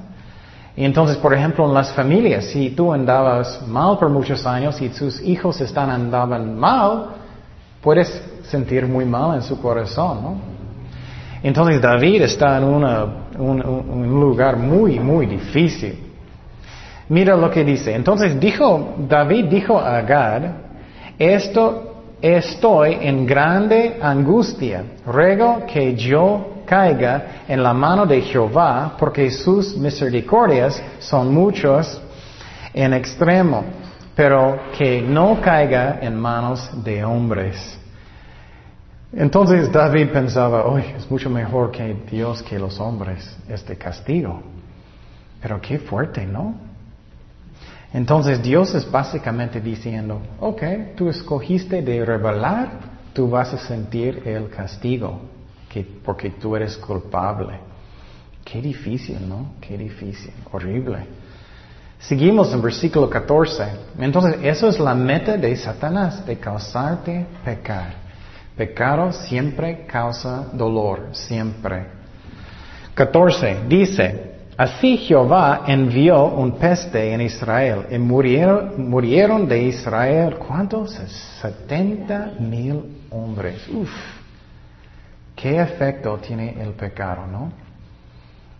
Y 0.76 0.84
entonces, 0.84 1.16
por 1.16 1.34
ejemplo, 1.34 1.66
en 1.66 1.74
las 1.74 1.92
familias, 1.92 2.44
si 2.46 2.70
tú 2.70 2.92
andabas 2.92 3.66
mal 3.66 3.98
por 3.98 4.08
muchos 4.10 4.46
años 4.46 4.80
y 4.80 4.88
tus 4.88 5.20
hijos 5.22 5.60
están 5.60 5.90
andaban 5.90 6.56
mal, 6.56 7.06
puedes 7.82 8.22
sentir 8.44 8.86
muy 8.86 9.04
mal 9.04 9.36
en 9.36 9.42
su 9.42 9.60
corazón, 9.60 10.22
¿no? 10.22 10.58
Entonces 11.42 11.80
David 11.80 12.22
está 12.22 12.58
en 12.58 12.64
un, 12.64 14.20
lugar 14.20 14.56
muy, 14.56 14.98
muy 14.98 15.26
difícil. 15.26 15.98
Mira 17.08 17.36
lo 17.36 17.50
que 17.50 17.64
dice. 17.64 17.94
Entonces 17.94 18.38
dijo, 18.38 18.94
David 19.08 19.44
dijo 19.44 19.78
a 19.78 20.00
Gad, 20.02 20.42
esto 21.18 22.02
estoy 22.20 22.98
en 23.00 23.24
grande 23.24 23.98
angustia. 24.02 24.82
Ruego 25.06 25.64
que 25.66 25.94
yo 25.94 26.57
caiga 26.68 27.44
en 27.48 27.62
la 27.62 27.72
mano 27.72 28.04
de 28.04 28.20
Jehová, 28.20 28.94
porque 28.98 29.30
sus 29.30 29.76
misericordias 29.76 30.80
son 30.98 31.32
muchos 31.32 32.00
en 32.74 32.92
extremo, 32.92 33.64
pero 34.14 34.58
que 34.76 35.00
no 35.00 35.40
caiga 35.40 35.98
en 36.02 36.14
manos 36.14 36.70
de 36.84 37.04
hombres. 37.04 37.78
Entonces 39.12 39.72
David 39.72 40.10
pensaba, 40.10 40.66
hoy 40.66 40.84
es 40.96 41.10
mucho 41.10 41.30
mejor 41.30 41.70
que 41.70 41.96
Dios 42.10 42.42
que 42.42 42.58
los 42.58 42.78
hombres, 42.78 43.34
este 43.48 43.76
castigo. 43.76 44.42
Pero 45.40 45.60
qué 45.60 45.78
fuerte, 45.78 46.26
¿no? 46.26 46.54
Entonces 47.94 48.42
Dios 48.42 48.74
es 48.74 48.90
básicamente 48.90 49.62
diciendo, 49.62 50.20
ok, 50.40 50.62
tú 50.94 51.08
escogiste 51.08 51.80
de 51.80 52.04
revelar, 52.04 52.68
tú 53.14 53.30
vas 53.30 53.54
a 53.54 53.58
sentir 53.58 54.22
el 54.26 54.50
castigo 54.50 55.37
porque 56.04 56.30
tú 56.30 56.56
eres 56.56 56.76
culpable. 56.76 57.60
Qué 58.44 58.62
difícil, 58.62 59.28
¿no? 59.28 59.52
Qué 59.60 59.76
difícil, 59.76 60.32
horrible. 60.50 60.98
Seguimos 61.98 62.52
en 62.52 62.62
versículo 62.62 63.10
14. 63.10 63.64
Entonces, 63.98 64.38
eso 64.42 64.68
es 64.68 64.78
la 64.78 64.94
meta 64.94 65.36
de 65.36 65.56
Satanás, 65.56 66.24
de 66.24 66.38
causarte 66.38 67.26
pecar. 67.44 68.08
Pecado 68.56 69.12
siempre 69.12 69.86
causa 69.86 70.46
dolor, 70.52 71.10
siempre. 71.12 71.86
14. 72.94 73.64
Dice, 73.68 74.32
así 74.56 74.96
Jehová 74.96 75.62
envió 75.66 76.24
un 76.24 76.52
peste 76.52 77.12
en 77.12 77.20
Israel 77.20 77.86
y 77.90 77.98
murieron, 77.98 78.88
murieron 78.88 79.46
de 79.46 79.62
Israel, 79.62 80.36
¿cuántos? 80.38 80.92
70 81.40 82.32
mil 82.40 83.06
hombres. 83.10 83.68
Uf. 83.68 84.17
¿Qué 85.40 85.60
efecto 85.60 86.16
tiene 86.16 86.60
el 86.60 86.72
pecado, 86.72 87.24
no? 87.30 87.52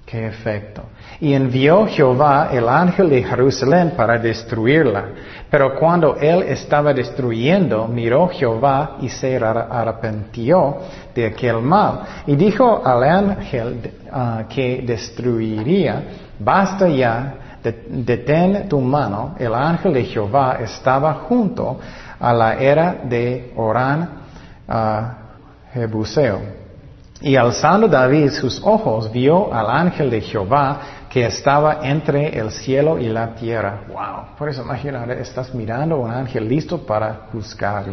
¿Qué 0.06 0.28
efecto? 0.28 0.84
Y 1.20 1.34
envió 1.34 1.88
Jehová 1.88 2.50
el 2.52 2.68
ángel 2.68 3.10
de 3.10 3.24
Jerusalén 3.24 3.94
para 3.96 4.16
destruirla. 4.16 5.06
Pero 5.50 5.74
cuando 5.74 6.14
él 6.16 6.44
estaba 6.44 6.94
destruyendo, 6.94 7.88
miró 7.88 8.28
Jehová 8.28 8.98
y 9.00 9.08
se 9.08 9.36
arrepintió 9.36 10.76
de 11.12 11.26
aquel 11.26 11.60
mal. 11.62 12.02
Y 12.28 12.36
dijo 12.36 12.80
al 12.84 13.02
ángel 13.02 13.80
ah, 14.12 14.44
que 14.48 14.80
destruiría, 14.86 16.04
basta 16.38 16.88
ya, 16.88 17.34
detén 17.60 18.68
tu 18.68 18.80
mano. 18.80 19.34
El 19.36 19.52
ángel 19.52 19.94
de 19.94 20.04
Jehová 20.04 20.58
estaba 20.60 21.14
junto 21.28 21.80
a 22.20 22.32
la 22.32 22.54
era 22.54 22.98
de 23.02 23.52
Orán 23.56 24.08
uh, 24.68 25.74
Jebuseo. 25.74 26.67
Y 27.20 27.34
alzando 27.34 27.88
David 27.88 28.30
sus 28.30 28.60
ojos, 28.64 29.10
vio 29.10 29.52
al 29.52 29.68
ángel 29.68 30.08
de 30.08 30.20
Jehová 30.20 30.80
que 31.10 31.26
estaba 31.26 31.80
entre 31.82 32.38
el 32.38 32.52
cielo 32.52 32.98
y 32.98 33.08
la 33.08 33.34
tierra. 33.34 33.80
Wow, 33.88 34.36
por 34.38 34.48
eso 34.48 34.62
imaginar, 34.62 35.10
estás 35.10 35.52
mirando 35.52 35.98
un 35.98 36.12
ángel 36.12 36.48
listo 36.48 36.78
para 36.78 37.26
juzgar, 37.32 37.86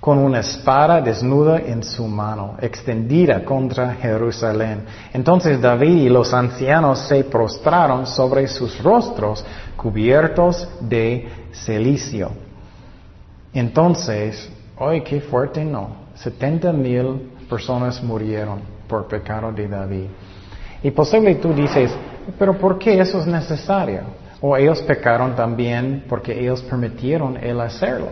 con 0.00 0.18
una 0.18 0.40
espada 0.40 1.00
desnuda 1.00 1.58
en 1.58 1.84
su 1.84 2.08
mano, 2.08 2.56
extendida 2.60 3.44
contra 3.44 3.94
Jerusalén. 3.94 4.84
Entonces 5.12 5.60
David 5.60 6.02
y 6.02 6.08
los 6.08 6.34
ancianos 6.34 6.98
se 7.06 7.22
prostraron 7.22 8.04
sobre 8.04 8.48
sus 8.48 8.82
rostros 8.82 9.44
cubiertos 9.76 10.68
de 10.80 11.28
celicio. 11.52 12.32
Entonces, 13.54 14.50
hoy 14.76 15.02
qué 15.02 15.20
fuerte 15.20 15.64
no, 15.64 15.90
setenta 16.14 16.72
mil 16.72 17.30
personas 17.52 18.02
murieron 18.02 18.60
por 18.88 19.06
pecado 19.06 19.52
de 19.52 19.68
David. 19.68 20.06
Y 20.82 20.90
posible 20.90 21.34
tú 21.34 21.52
dices, 21.52 21.92
pero 22.38 22.56
¿por 22.56 22.78
qué 22.78 22.98
eso 22.98 23.20
es 23.20 23.26
necesario? 23.26 24.00
O 24.40 24.56
ellos 24.56 24.80
pecaron 24.80 25.36
también 25.36 26.04
porque 26.08 26.32
ellos 26.32 26.62
permitieron 26.62 27.36
el 27.36 27.60
hacerlo. 27.60 28.08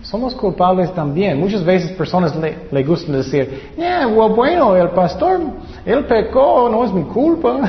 Somos 0.00 0.34
culpables 0.34 0.94
también. 0.94 1.38
Muchas 1.38 1.62
veces 1.62 1.92
personas 1.92 2.34
le, 2.34 2.82
gustan 2.82 3.16
decir, 3.16 3.72
yeah, 3.76 4.06
bueno, 4.06 4.74
el 4.74 4.88
pastor, 4.90 5.38
él 5.84 6.06
pecó, 6.06 6.70
no 6.70 6.82
es 6.86 6.92
mi 6.92 7.02
culpa. 7.02 7.60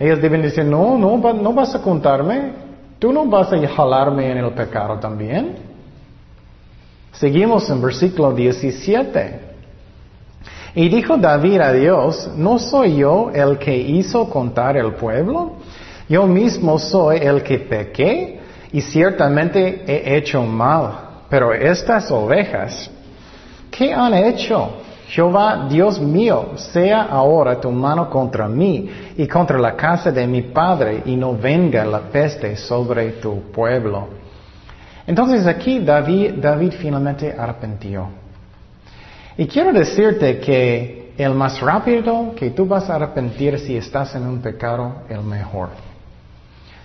ellos 0.00 0.22
deben 0.22 0.40
decir, 0.40 0.64
no, 0.64 0.96
no, 0.96 1.18
no 1.18 1.52
vas 1.52 1.74
a 1.74 1.82
contarme. 1.82 2.52
Tú 2.98 3.12
no 3.12 3.26
vas 3.26 3.52
a 3.52 3.68
jalarme 3.68 4.30
en 4.30 4.38
el 4.38 4.50
pecado 4.52 4.98
también. 4.98 5.67
Seguimos 7.12 7.68
en 7.70 7.82
versículo 7.82 8.32
17. 8.32 9.40
Y 10.74 10.88
dijo 10.88 11.16
David 11.16 11.60
a 11.60 11.72
Dios, 11.72 12.30
¿no 12.36 12.58
soy 12.58 12.96
yo 12.96 13.30
el 13.34 13.58
que 13.58 13.76
hizo 13.76 14.28
contar 14.28 14.76
el 14.76 14.94
pueblo? 14.94 15.54
Yo 16.08 16.26
mismo 16.26 16.78
soy 16.78 17.18
el 17.18 17.42
que 17.42 17.58
pequé 17.58 18.40
y 18.72 18.80
ciertamente 18.80 19.82
he 19.86 20.16
hecho 20.16 20.42
mal. 20.42 21.24
Pero 21.28 21.52
estas 21.52 22.10
ovejas, 22.10 22.90
¿qué 23.70 23.92
han 23.92 24.14
hecho? 24.14 24.70
Jehová, 25.08 25.66
Dios 25.68 25.98
mío, 25.98 26.50
sea 26.56 27.02
ahora 27.04 27.58
tu 27.58 27.70
mano 27.70 28.10
contra 28.10 28.46
mí 28.46 28.90
y 29.16 29.26
contra 29.26 29.58
la 29.58 29.74
casa 29.74 30.12
de 30.12 30.26
mi 30.26 30.42
padre 30.42 31.02
y 31.06 31.16
no 31.16 31.34
venga 31.34 31.84
la 31.84 32.00
peste 32.00 32.56
sobre 32.56 33.12
tu 33.12 33.50
pueblo. 33.50 34.08
Entonces 35.08 35.46
aquí 35.46 35.78
David, 35.78 36.34
David 36.34 36.74
finalmente 36.78 37.34
arrepintió. 37.36 38.10
Y 39.38 39.46
quiero 39.46 39.72
decirte 39.72 40.38
que 40.38 41.14
el 41.16 41.32
más 41.32 41.62
rápido 41.62 42.34
que 42.36 42.50
tú 42.50 42.66
vas 42.66 42.90
a 42.90 42.96
arrepentir 42.96 43.58
si 43.58 43.74
estás 43.74 44.14
en 44.14 44.26
un 44.26 44.42
pecado, 44.42 45.04
el 45.08 45.22
mejor. 45.22 45.70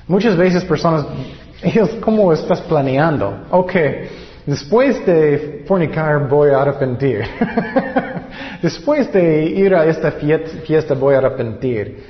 Muchas 0.08 0.38
veces 0.38 0.64
personas, 0.64 1.06
ellos, 1.62 1.90
¿cómo 2.00 2.32
estás 2.32 2.62
planeando? 2.62 3.46
Ok, 3.52 3.74
después 4.46 5.06
de 5.06 5.66
fornicar 5.68 6.30
voy 6.30 6.52
a 6.52 6.62
arrepentir. 6.62 7.26
después 8.62 9.12
de 9.12 9.44
ir 9.48 9.76
a 9.76 9.86
esta 9.86 10.14
fiesta 10.14 10.94
voy 10.94 11.16
a 11.16 11.18
arrepentir. 11.18 12.06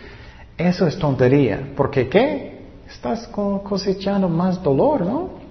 Eso 0.55 0.85
es 0.85 0.95
tontería. 0.95 1.71
Porque 1.75 2.07
¿qué? 2.07 2.53
Estás 2.87 3.27
cosechando 3.27 4.29
más 4.29 4.61
dolor, 4.61 5.01
¿no? 5.01 5.42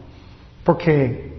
Porque 0.64 1.32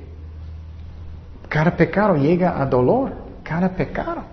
cada 1.47 1.75
pecado 1.75 2.15
llega 2.15 2.61
a 2.61 2.65
dolor, 2.65 3.11
cada 3.43 3.69
pecado. 3.69 4.23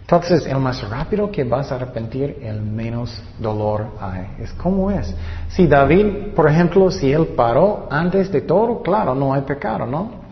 Entonces, 0.00 0.46
el 0.46 0.58
más 0.58 0.86
rápido 0.88 1.30
que 1.30 1.44
vas 1.44 1.72
a 1.72 1.76
arrepentir, 1.76 2.38
el 2.42 2.60
menos 2.60 3.22
dolor 3.38 3.86
hay. 4.00 4.26
Es 4.38 4.52
como 4.52 4.90
es. 4.90 5.14
Si 5.48 5.66
David, 5.66 6.34
por 6.34 6.48
ejemplo, 6.48 6.90
si 6.90 7.10
él 7.10 7.28
paró 7.28 7.88
antes 7.90 8.30
de 8.30 8.42
todo, 8.42 8.82
claro, 8.82 9.14
no 9.14 9.32
hay 9.32 9.42
pecado, 9.42 9.86
¿no? 9.86 10.24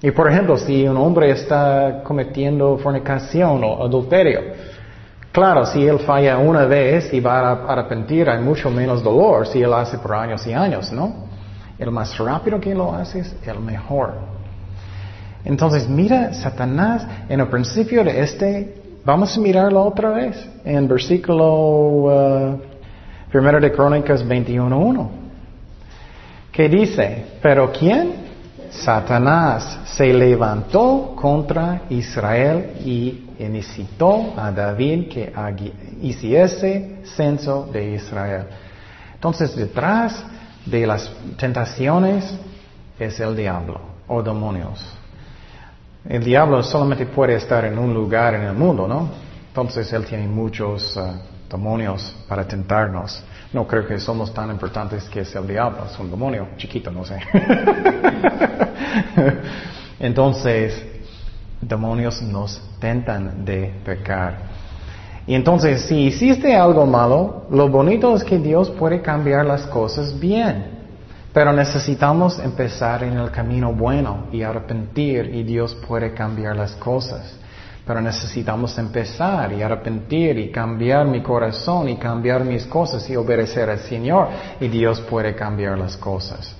Y 0.00 0.10
por 0.10 0.30
ejemplo, 0.30 0.56
si 0.56 0.88
un 0.88 0.96
hombre 0.96 1.30
está 1.30 2.02
cometiendo 2.02 2.78
fornicación 2.78 3.62
o 3.62 3.84
adulterio, 3.84 4.40
Claro, 5.32 5.64
si 5.64 5.86
él 5.86 5.98
falla 6.00 6.36
una 6.36 6.66
vez 6.66 7.12
y 7.14 7.18
va 7.18 7.40
a 7.40 7.52
arrepentir, 7.72 8.28
hay 8.28 8.42
mucho 8.42 8.70
menos 8.70 9.02
dolor 9.02 9.46
si 9.46 9.62
él 9.62 9.72
hace 9.72 9.96
por 9.96 10.12
años 10.12 10.46
y 10.46 10.52
años, 10.52 10.92
¿no? 10.92 11.31
El 11.82 11.90
más 11.90 12.16
rápido 12.16 12.60
que 12.60 12.72
lo 12.76 12.94
hace 12.94 13.18
es 13.18 13.34
el 13.44 13.58
mejor. 13.58 14.14
Entonces, 15.44 15.88
mira, 15.88 16.32
Satanás, 16.32 17.04
en 17.28 17.40
el 17.40 17.48
principio 17.48 18.04
de 18.04 18.20
este, 18.20 18.82
vamos 19.04 19.36
a 19.36 19.40
mirarlo 19.40 19.82
otra 19.82 20.10
vez, 20.10 20.48
en 20.64 20.86
versículo 20.86 21.44
uh, 21.44 22.60
primero 23.32 23.58
de 23.58 23.72
Crónicas 23.72 24.24
21.1. 24.24 25.08
¿Qué 26.52 26.68
dice? 26.68 27.26
Pero 27.42 27.72
¿quién? 27.72 28.12
Satanás 28.70 29.80
se 29.96 30.12
levantó 30.14 31.16
contra 31.16 31.82
Israel 31.90 32.74
y 32.84 33.28
incitó 33.40 34.34
a 34.36 34.52
David 34.52 35.08
que 35.08 35.32
hiciese 36.00 37.00
censo 37.16 37.68
de 37.72 37.94
Israel. 37.94 38.44
Entonces, 39.14 39.56
detrás 39.56 40.24
de 40.66 40.86
las 40.86 41.10
tentaciones 41.36 42.34
es 42.98 43.20
el 43.20 43.36
diablo 43.36 43.80
o 44.08 44.22
demonios. 44.22 44.84
El 46.08 46.24
diablo 46.24 46.62
solamente 46.62 47.06
puede 47.06 47.34
estar 47.36 47.64
en 47.64 47.78
un 47.78 47.94
lugar 47.94 48.34
en 48.34 48.42
el 48.42 48.54
mundo, 48.54 48.88
¿no? 48.88 49.08
Entonces 49.48 49.92
él 49.92 50.04
tiene 50.04 50.26
muchos 50.26 50.96
uh, 50.96 51.12
demonios 51.48 52.16
para 52.28 52.46
tentarnos. 52.46 53.22
No 53.52 53.66
creo 53.66 53.86
que 53.86 54.00
somos 54.00 54.32
tan 54.32 54.50
importantes 54.50 55.04
que 55.04 55.20
es 55.20 55.34
el 55.34 55.46
diablo, 55.46 55.84
es 55.90 55.98
un 55.98 56.10
demonio 56.10 56.48
chiquito, 56.56 56.90
no 56.90 57.04
sé. 57.04 57.20
Entonces, 60.00 60.84
demonios 61.60 62.22
nos 62.22 62.60
tentan 62.80 63.44
de 63.44 63.72
pecar. 63.84 64.51
Y 65.26 65.34
entonces, 65.34 65.82
si 65.82 66.06
hiciste 66.06 66.56
algo 66.56 66.84
malo, 66.84 67.44
lo 67.50 67.68
bonito 67.68 68.16
es 68.16 68.24
que 68.24 68.38
Dios 68.38 68.70
puede 68.70 69.00
cambiar 69.00 69.46
las 69.46 69.66
cosas 69.66 70.18
bien. 70.18 70.82
Pero 71.32 71.52
necesitamos 71.52 72.38
empezar 72.38 73.04
en 73.04 73.16
el 73.16 73.30
camino 73.30 73.72
bueno 73.72 74.26
y 74.32 74.42
arrepentir 74.42 75.34
y 75.34 75.42
Dios 75.44 75.74
puede 75.86 76.12
cambiar 76.12 76.56
las 76.56 76.72
cosas. 76.72 77.38
Pero 77.86 78.00
necesitamos 78.00 78.76
empezar 78.78 79.52
y 79.52 79.62
arrepentir 79.62 80.38
y 80.38 80.50
cambiar 80.50 81.06
mi 81.06 81.22
corazón 81.22 81.88
y 81.88 81.96
cambiar 81.96 82.44
mis 82.44 82.66
cosas 82.66 83.08
y 83.08 83.16
obedecer 83.16 83.70
al 83.70 83.80
Señor 83.80 84.28
y 84.60 84.68
Dios 84.68 85.00
puede 85.00 85.34
cambiar 85.34 85.78
las 85.78 85.96
cosas. 85.96 86.54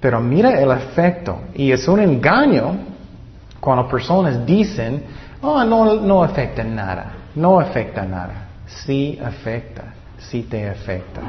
Pero 0.00 0.20
mira 0.20 0.60
el 0.60 0.70
efecto 0.70 1.38
y 1.54 1.72
es 1.72 1.86
un 1.88 2.00
engaño 2.00 2.76
cuando 3.60 3.88
personas 3.88 4.44
dicen, 4.44 5.02
oh, 5.40 5.62
no, 5.64 5.94
no 5.94 6.22
afecta 6.22 6.62
nada, 6.62 7.17
no 7.34 7.60
afecta 7.60 8.04
nada. 8.04 8.48
Sí 8.66 9.18
afecta, 9.22 9.94
sí 10.18 10.42
te 10.42 10.68
afecta. 10.68 11.20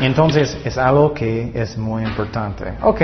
Entonces 0.00 0.58
es 0.64 0.76
algo 0.76 1.14
que 1.14 1.52
es 1.54 1.78
muy 1.78 2.02
importante. 2.02 2.64
Ok, 2.82 3.02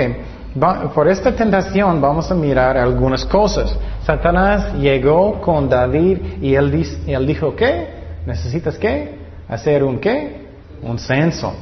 por 0.93 1.07
esta 1.07 1.33
tentación 1.33 2.01
vamos 2.01 2.29
a 2.29 2.35
mirar 2.35 2.77
algunas 2.77 3.25
cosas. 3.25 3.75
Satanás 4.03 4.73
llegó 4.75 5.39
con 5.41 5.69
David 5.69 6.17
y 6.41 6.55
él, 6.55 6.85
él 7.07 7.27
dijo, 7.27 7.55
¿qué? 7.55 7.87
¿Necesitas 8.25 8.77
qué? 8.77 9.15
Hacer 9.47 9.83
un 9.83 9.99
qué? 9.99 10.47
Un 10.83 10.99
censo 10.99 11.53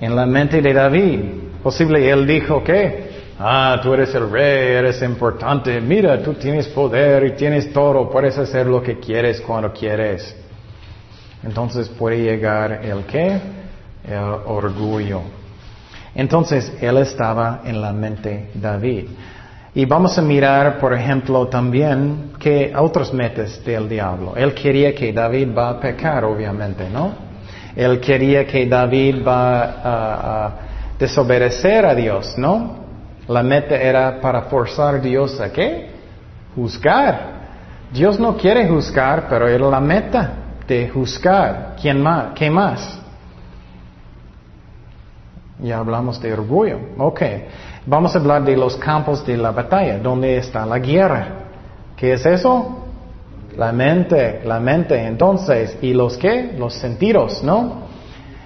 en 0.00 0.14
la 0.14 0.26
mente 0.26 0.62
de 0.62 0.72
David. 0.72 1.20
Posible 1.62 2.08
él 2.08 2.26
dijo, 2.26 2.62
¿qué? 2.62 3.11
Ah, 3.44 3.80
tú 3.82 3.92
eres 3.92 4.14
el 4.14 4.30
rey, 4.30 4.76
eres 4.76 5.02
importante, 5.02 5.80
mira, 5.80 6.22
tú 6.22 6.34
tienes 6.34 6.68
poder 6.68 7.24
y 7.24 7.32
tienes 7.32 7.72
todo, 7.72 8.08
puedes 8.08 8.38
hacer 8.38 8.66
lo 8.66 8.80
que 8.80 9.00
quieres 9.00 9.40
cuando 9.40 9.72
quieres. 9.72 10.36
Entonces 11.42 11.88
puede 11.88 12.22
llegar 12.22 12.84
el 12.84 13.04
qué? 13.04 13.40
el 14.04 14.34
orgullo. 14.46 15.22
Entonces, 16.14 16.72
él 16.80 16.98
estaba 16.98 17.62
en 17.64 17.80
la 17.80 17.92
mente 17.92 18.50
David. 18.54 19.06
Y 19.74 19.86
vamos 19.86 20.18
a 20.18 20.22
mirar, 20.22 20.78
por 20.78 20.92
ejemplo, 20.92 21.48
también 21.48 22.32
que 22.38 22.72
otros 22.76 23.14
metas 23.14 23.64
del 23.64 23.88
diablo. 23.88 24.34
Él 24.36 24.52
quería 24.52 24.94
que 24.94 25.12
David 25.12 25.48
va 25.56 25.70
a 25.70 25.80
pecar, 25.80 26.24
obviamente, 26.24 26.90
¿no? 26.90 27.32
Él 27.74 27.98
quería 28.00 28.46
que 28.46 28.66
David 28.66 29.26
va 29.26 29.62
a, 29.82 30.52
desobedecer 30.98 31.86
a 31.86 31.94
Dios, 31.94 32.36
¿no? 32.36 32.81
La 33.28 33.42
meta 33.42 33.76
era 33.76 34.20
para 34.20 34.42
forzar 34.42 34.96
a 34.96 34.98
Dios 34.98 35.40
a 35.40 35.52
qué? 35.52 35.90
Juzgar. 36.54 37.32
Dios 37.92 38.18
no 38.18 38.36
quiere 38.36 38.66
juzgar, 38.66 39.26
pero 39.28 39.48
era 39.48 39.68
la 39.68 39.80
meta 39.80 40.32
de 40.66 40.88
juzgar. 40.88 41.76
¿Quién 41.80 42.02
más? 42.02 42.32
¿Qué 42.34 42.50
más? 42.50 42.98
Ya 45.60 45.78
hablamos 45.78 46.20
de 46.20 46.32
orgullo. 46.32 46.78
Ok. 46.98 47.22
Vamos 47.86 48.14
a 48.14 48.18
hablar 48.18 48.44
de 48.44 48.56
los 48.56 48.76
campos 48.76 49.24
de 49.24 49.36
la 49.36 49.50
batalla, 49.50 49.98
donde 49.98 50.36
está 50.36 50.66
la 50.66 50.78
guerra. 50.78 51.26
¿Qué 51.96 52.14
es 52.14 52.26
eso? 52.26 52.86
La 53.56 53.70
mente, 53.72 54.40
la 54.44 54.58
mente. 54.58 55.00
Entonces, 55.06 55.78
¿y 55.82 55.92
los 55.92 56.16
qué? 56.16 56.54
Los 56.58 56.74
sentidos, 56.74 57.42
¿no? 57.44 57.91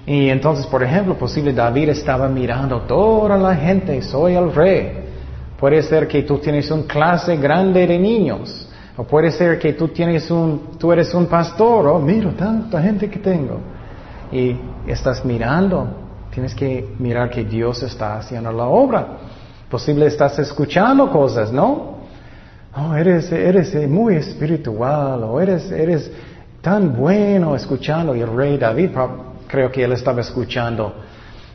Y 0.06 0.30
entonces, 0.30 0.66
por 0.66 0.82
ejemplo, 0.82 1.14
posible 1.18 1.52
David 1.52 1.90
estaba 1.90 2.28
mirando 2.28 2.82
toda 2.82 3.36
la 3.36 3.54
gente, 3.56 4.00
soy 4.02 4.34
el 4.34 4.54
rey. 4.54 5.04
Puede 5.58 5.82
ser 5.82 6.06
que 6.06 6.22
tú 6.22 6.38
tienes 6.38 6.70
una 6.70 6.84
clase 6.84 7.36
grande 7.36 7.86
de 7.86 7.98
niños. 7.98 8.68
O 8.96 9.04
puede 9.04 9.30
ser 9.30 9.58
que 9.58 9.72
tú 9.72 9.88
tienes 9.88 10.30
un, 10.30 10.78
tú 10.78 10.92
eres 10.92 11.12
un 11.12 11.26
pastor, 11.26 11.86
oh, 11.88 11.98
mira 11.98 12.30
tanta 12.30 12.80
gente 12.80 13.10
que 13.10 13.18
tengo. 13.18 13.58
Y 14.32 14.56
estás 14.86 15.24
mirando 15.24 16.06
Tienes 16.36 16.54
que 16.54 16.86
mirar 16.98 17.30
que 17.30 17.44
Dios 17.44 17.82
está 17.82 18.18
haciendo 18.18 18.52
la 18.52 18.66
obra. 18.66 19.06
Posible 19.70 20.04
estás 20.04 20.38
escuchando 20.38 21.10
cosas, 21.10 21.50
¿no? 21.50 21.96
Oh, 22.76 22.94
eres, 22.94 23.32
eres 23.32 23.74
muy 23.88 24.16
espiritual, 24.16 25.24
o 25.24 25.40
eres, 25.40 25.70
eres 25.70 26.12
tan 26.60 26.94
bueno 26.94 27.56
escuchando. 27.56 28.14
Y 28.14 28.20
el 28.20 28.36
rey 28.36 28.58
David, 28.58 28.90
creo 29.46 29.70
que 29.70 29.84
él 29.84 29.92
estaba 29.92 30.20
escuchando. 30.20 30.94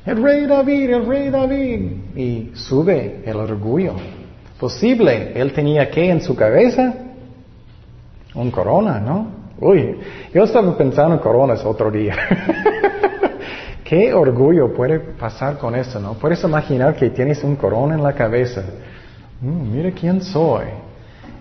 El 0.05 0.21
rey 0.21 0.45
David, 0.45 0.89
el 0.89 1.05
rey 1.05 1.29
David. 1.29 1.91
Y 2.15 2.51
sube 2.53 3.21
el 3.25 3.37
orgullo. 3.37 3.93
Posible, 4.59 5.33
él 5.35 5.53
tenía 5.53 5.89
que 5.89 6.09
en 6.09 6.21
su 6.21 6.35
cabeza 6.35 6.93
un 8.33 8.51
corona, 8.51 8.99
¿no? 8.99 9.27
Uy, 9.59 9.97
yo 10.33 10.43
estaba 10.43 10.75
pensando 10.77 11.15
en 11.15 11.21
coronas 11.21 11.63
otro 11.65 11.91
día. 11.91 12.15
Qué 13.83 14.13
orgullo 14.13 14.73
puede 14.73 14.99
pasar 14.99 15.57
con 15.57 15.75
eso, 15.75 15.99
¿no? 15.99 16.13
Puedes 16.13 16.43
imaginar 16.43 16.95
que 16.95 17.09
tienes 17.09 17.43
un 17.43 17.55
corona 17.55 17.95
en 17.95 18.01
la 18.01 18.13
cabeza. 18.13 18.63
Mm, 19.41 19.71
mira 19.71 19.91
quién 19.91 20.21
soy. 20.21 20.65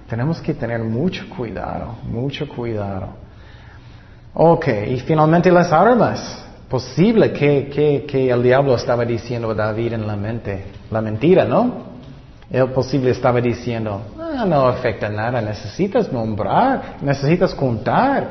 Tenemos 0.08 0.40
que 0.40 0.52
tener 0.52 0.80
mucho 0.80 1.28
cuidado, 1.28 1.94
mucho 2.02 2.48
cuidado. 2.48 3.10
Ok, 4.34 4.68
y 4.88 5.00
finalmente 5.00 5.50
las 5.50 5.72
armas. 5.72 6.44
Posible 6.68 7.32
que, 7.32 7.68
que, 7.68 8.04
que 8.06 8.30
el 8.30 8.42
diablo 8.42 8.76
estaba 8.76 9.04
diciendo 9.04 9.50
a 9.50 9.54
David 9.54 9.94
en 9.94 10.06
la 10.06 10.14
mente, 10.14 10.66
la 10.90 11.00
mentira, 11.00 11.44
¿no? 11.44 11.90
Él 12.50 12.68
posible 12.70 13.10
estaba 13.10 13.40
diciendo, 13.40 14.02
ah, 14.18 14.44
no 14.44 14.66
afecta 14.66 15.08
nada, 15.08 15.40
necesitas 15.40 16.12
nombrar, 16.12 16.96
necesitas 17.00 17.54
contar 17.54 18.30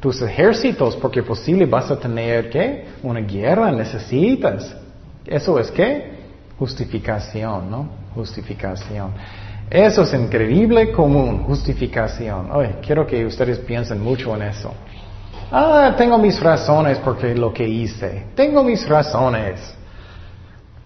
tus 0.00 0.20
ejércitos, 0.22 0.96
porque 0.96 1.22
posible 1.22 1.66
vas 1.66 1.90
a 1.90 1.98
tener 1.98 2.48
que 2.48 2.86
una 3.02 3.20
guerra, 3.20 3.70
necesitas. 3.70 4.74
Eso 5.24 5.58
es 5.58 5.70
qué? 5.70 6.18
Justificación, 6.58 7.70
¿no? 7.70 7.88
Justificación. 8.14 9.12
Eso 9.70 10.02
es 10.02 10.14
increíble 10.14 10.90
común, 10.90 11.44
justificación. 11.44 12.50
Oye, 12.50 12.76
quiero 12.84 13.06
que 13.06 13.24
ustedes 13.24 13.58
piensen 13.58 14.00
mucho 14.00 14.34
en 14.34 14.42
eso. 14.42 14.72
Ah, 15.52 15.94
tengo 15.96 16.18
mis 16.18 16.40
razones 16.40 16.98
porque 16.98 17.34
lo 17.34 17.52
que 17.52 17.66
hice. 17.66 18.26
Tengo 18.34 18.62
mis 18.62 18.88
razones. 18.88 19.74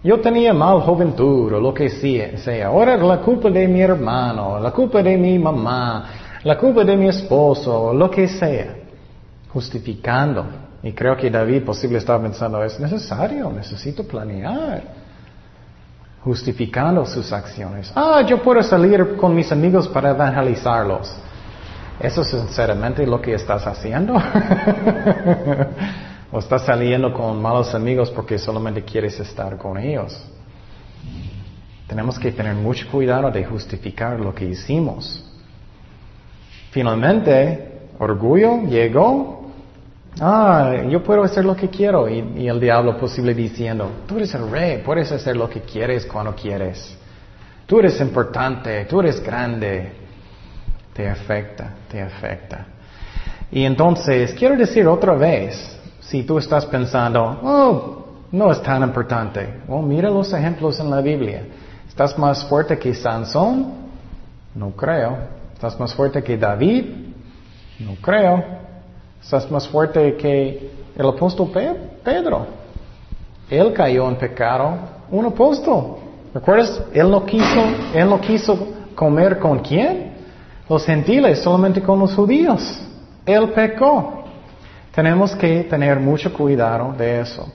Yo 0.03 0.19
tenía 0.19 0.53
mal 0.53 0.81
juventud 0.81 1.53
o 1.53 1.59
lo 1.59 1.73
que 1.73 1.89
sea. 1.89 2.67
Ahora 2.67 2.97
la 2.97 3.17
culpa 3.17 3.49
de 3.49 3.67
mi 3.67 3.81
hermano, 3.81 4.59
la 4.59 4.71
culpa 4.71 5.01
de 5.01 5.17
mi 5.17 5.37
mamá, 5.39 6.05
la 6.43 6.57
culpa 6.57 6.83
de 6.83 6.95
mi 6.95 7.07
esposo, 7.07 7.93
lo 7.93 8.09
que 8.09 8.27
sea 8.27 8.85
justificando. 9.55 10.45
Y 10.83 10.91
creo 10.91 11.15
que 11.15 11.29
David 11.31 11.63
posible 11.63 11.97
estaba 11.97 12.21
pensando, 12.21 12.61
es 12.61 12.77
necesario, 12.77 13.49
necesito 13.51 14.03
planear. 14.03 14.83
Justificando 16.21 17.05
sus 17.05 17.31
acciones. 17.31 17.91
Ah, 17.95 18.21
yo 18.27 18.43
puedo 18.43 18.61
salir 18.61 19.15
con 19.15 19.33
mis 19.33 19.49
amigos 19.51 19.87
para 19.87 20.09
evangelizarlos. 20.09 21.15
¿Eso 21.99 22.21
es 22.21 22.27
sinceramente 22.27 23.05
lo 23.07 23.21
que 23.21 23.33
estás 23.33 23.65
haciendo? 23.65 24.15
¿O 26.31 26.39
estás 26.39 26.65
saliendo 26.65 27.13
con 27.13 27.41
malos 27.41 27.73
amigos 27.73 28.11
porque 28.11 28.37
solamente 28.37 28.83
quieres 28.83 29.17
estar 29.19 29.57
con 29.57 29.77
ellos? 29.77 30.21
Tenemos 31.87 32.19
que 32.19 32.31
tener 32.31 32.55
mucho 32.55 32.87
cuidado 32.91 33.31
de 33.31 33.45
justificar 33.45 34.19
lo 34.19 34.35
que 34.35 34.45
hicimos. 34.45 35.23
Finalmente, 36.71 37.87
orgullo 37.99 38.63
llegó. 38.63 39.45
Ah, 40.19 40.73
yo 40.89 41.01
puedo 41.03 41.23
hacer 41.23 41.45
lo 41.45 41.55
que 41.55 41.69
quiero. 41.69 42.09
Y, 42.09 42.19
y 42.37 42.49
el 42.49 42.59
diablo 42.59 42.97
posible 42.97 43.33
diciendo, 43.33 43.89
tú 44.05 44.17
eres 44.17 44.33
el 44.33 44.49
rey, 44.51 44.81
puedes 44.83 45.09
hacer 45.13 45.37
lo 45.37 45.49
que 45.49 45.61
quieres 45.61 46.05
cuando 46.05 46.35
quieres. 46.35 46.97
Tú 47.65 47.79
eres 47.79 48.01
importante, 48.01 48.83
tú 48.85 48.99
eres 48.99 49.23
grande. 49.23 50.04
Te 50.95 51.09
afecta, 51.09 51.73
te 51.91 52.01
afecta. 52.01 52.65
Y 53.51 53.65
entonces, 53.65 54.33
quiero 54.33 54.55
decir 54.55 54.87
otra 54.87 55.13
vez, 55.13 55.77
si 55.99 56.23
tú 56.23 56.37
estás 56.37 56.65
pensando, 56.65 57.39
oh, 57.43 58.05
no 58.31 58.49
es 58.49 58.61
tan 58.61 58.81
importante. 58.81 59.61
Oh, 59.67 59.81
mira 59.81 60.09
los 60.09 60.31
ejemplos 60.31 60.79
en 60.79 60.89
la 60.89 61.01
Biblia. 61.01 61.43
¿Estás 61.85 62.17
más 62.17 62.45
fuerte 62.45 62.79
que 62.79 62.93
Sansón? 62.93 63.73
No 64.53 64.71
creo. 64.71 65.17
¿Estás 65.53 65.77
más 65.77 65.93
fuerte 65.93 66.23
que 66.23 66.37
David? 66.37 66.85
No 67.79 67.95
creo. 68.01 68.41
¿Estás 69.21 69.51
más 69.51 69.67
fuerte 69.67 70.15
que 70.15 70.71
el 70.95 71.07
apóstol 71.09 71.51
Pedro? 72.03 72.47
Él 73.49 73.73
cayó 73.73 74.07
en 74.07 74.15
pecado. 74.15 74.77
Un 75.11 75.25
apóstol. 75.25 75.97
¿Recuerdas? 76.33 76.81
Él 76.93 77.11
no 77.11 77.25
quiso, 77.25 77.63
él 77.93 78.09
no 78.09 78.21
quiso 78.21 78.57
comer 78.95 79.39
con 79.39 79.59
quién? 79.59 80.14
Los 80.67 80.85
gentiles, 80.85 81.39
solamente 81.41 81.81
con 81.81 81.99
los 81.99 82.13
judíos. 82.13 82.81
Él 83.25 83.49
pecó. 83.49 84.23
Tenemos 84.93 85.35
que 85.35 85.63
tener 85.63 85.99
mucho 85.99 86.33
cuidado 86.33 86.93
de 86.93 87.21
eso. 87.21 87.51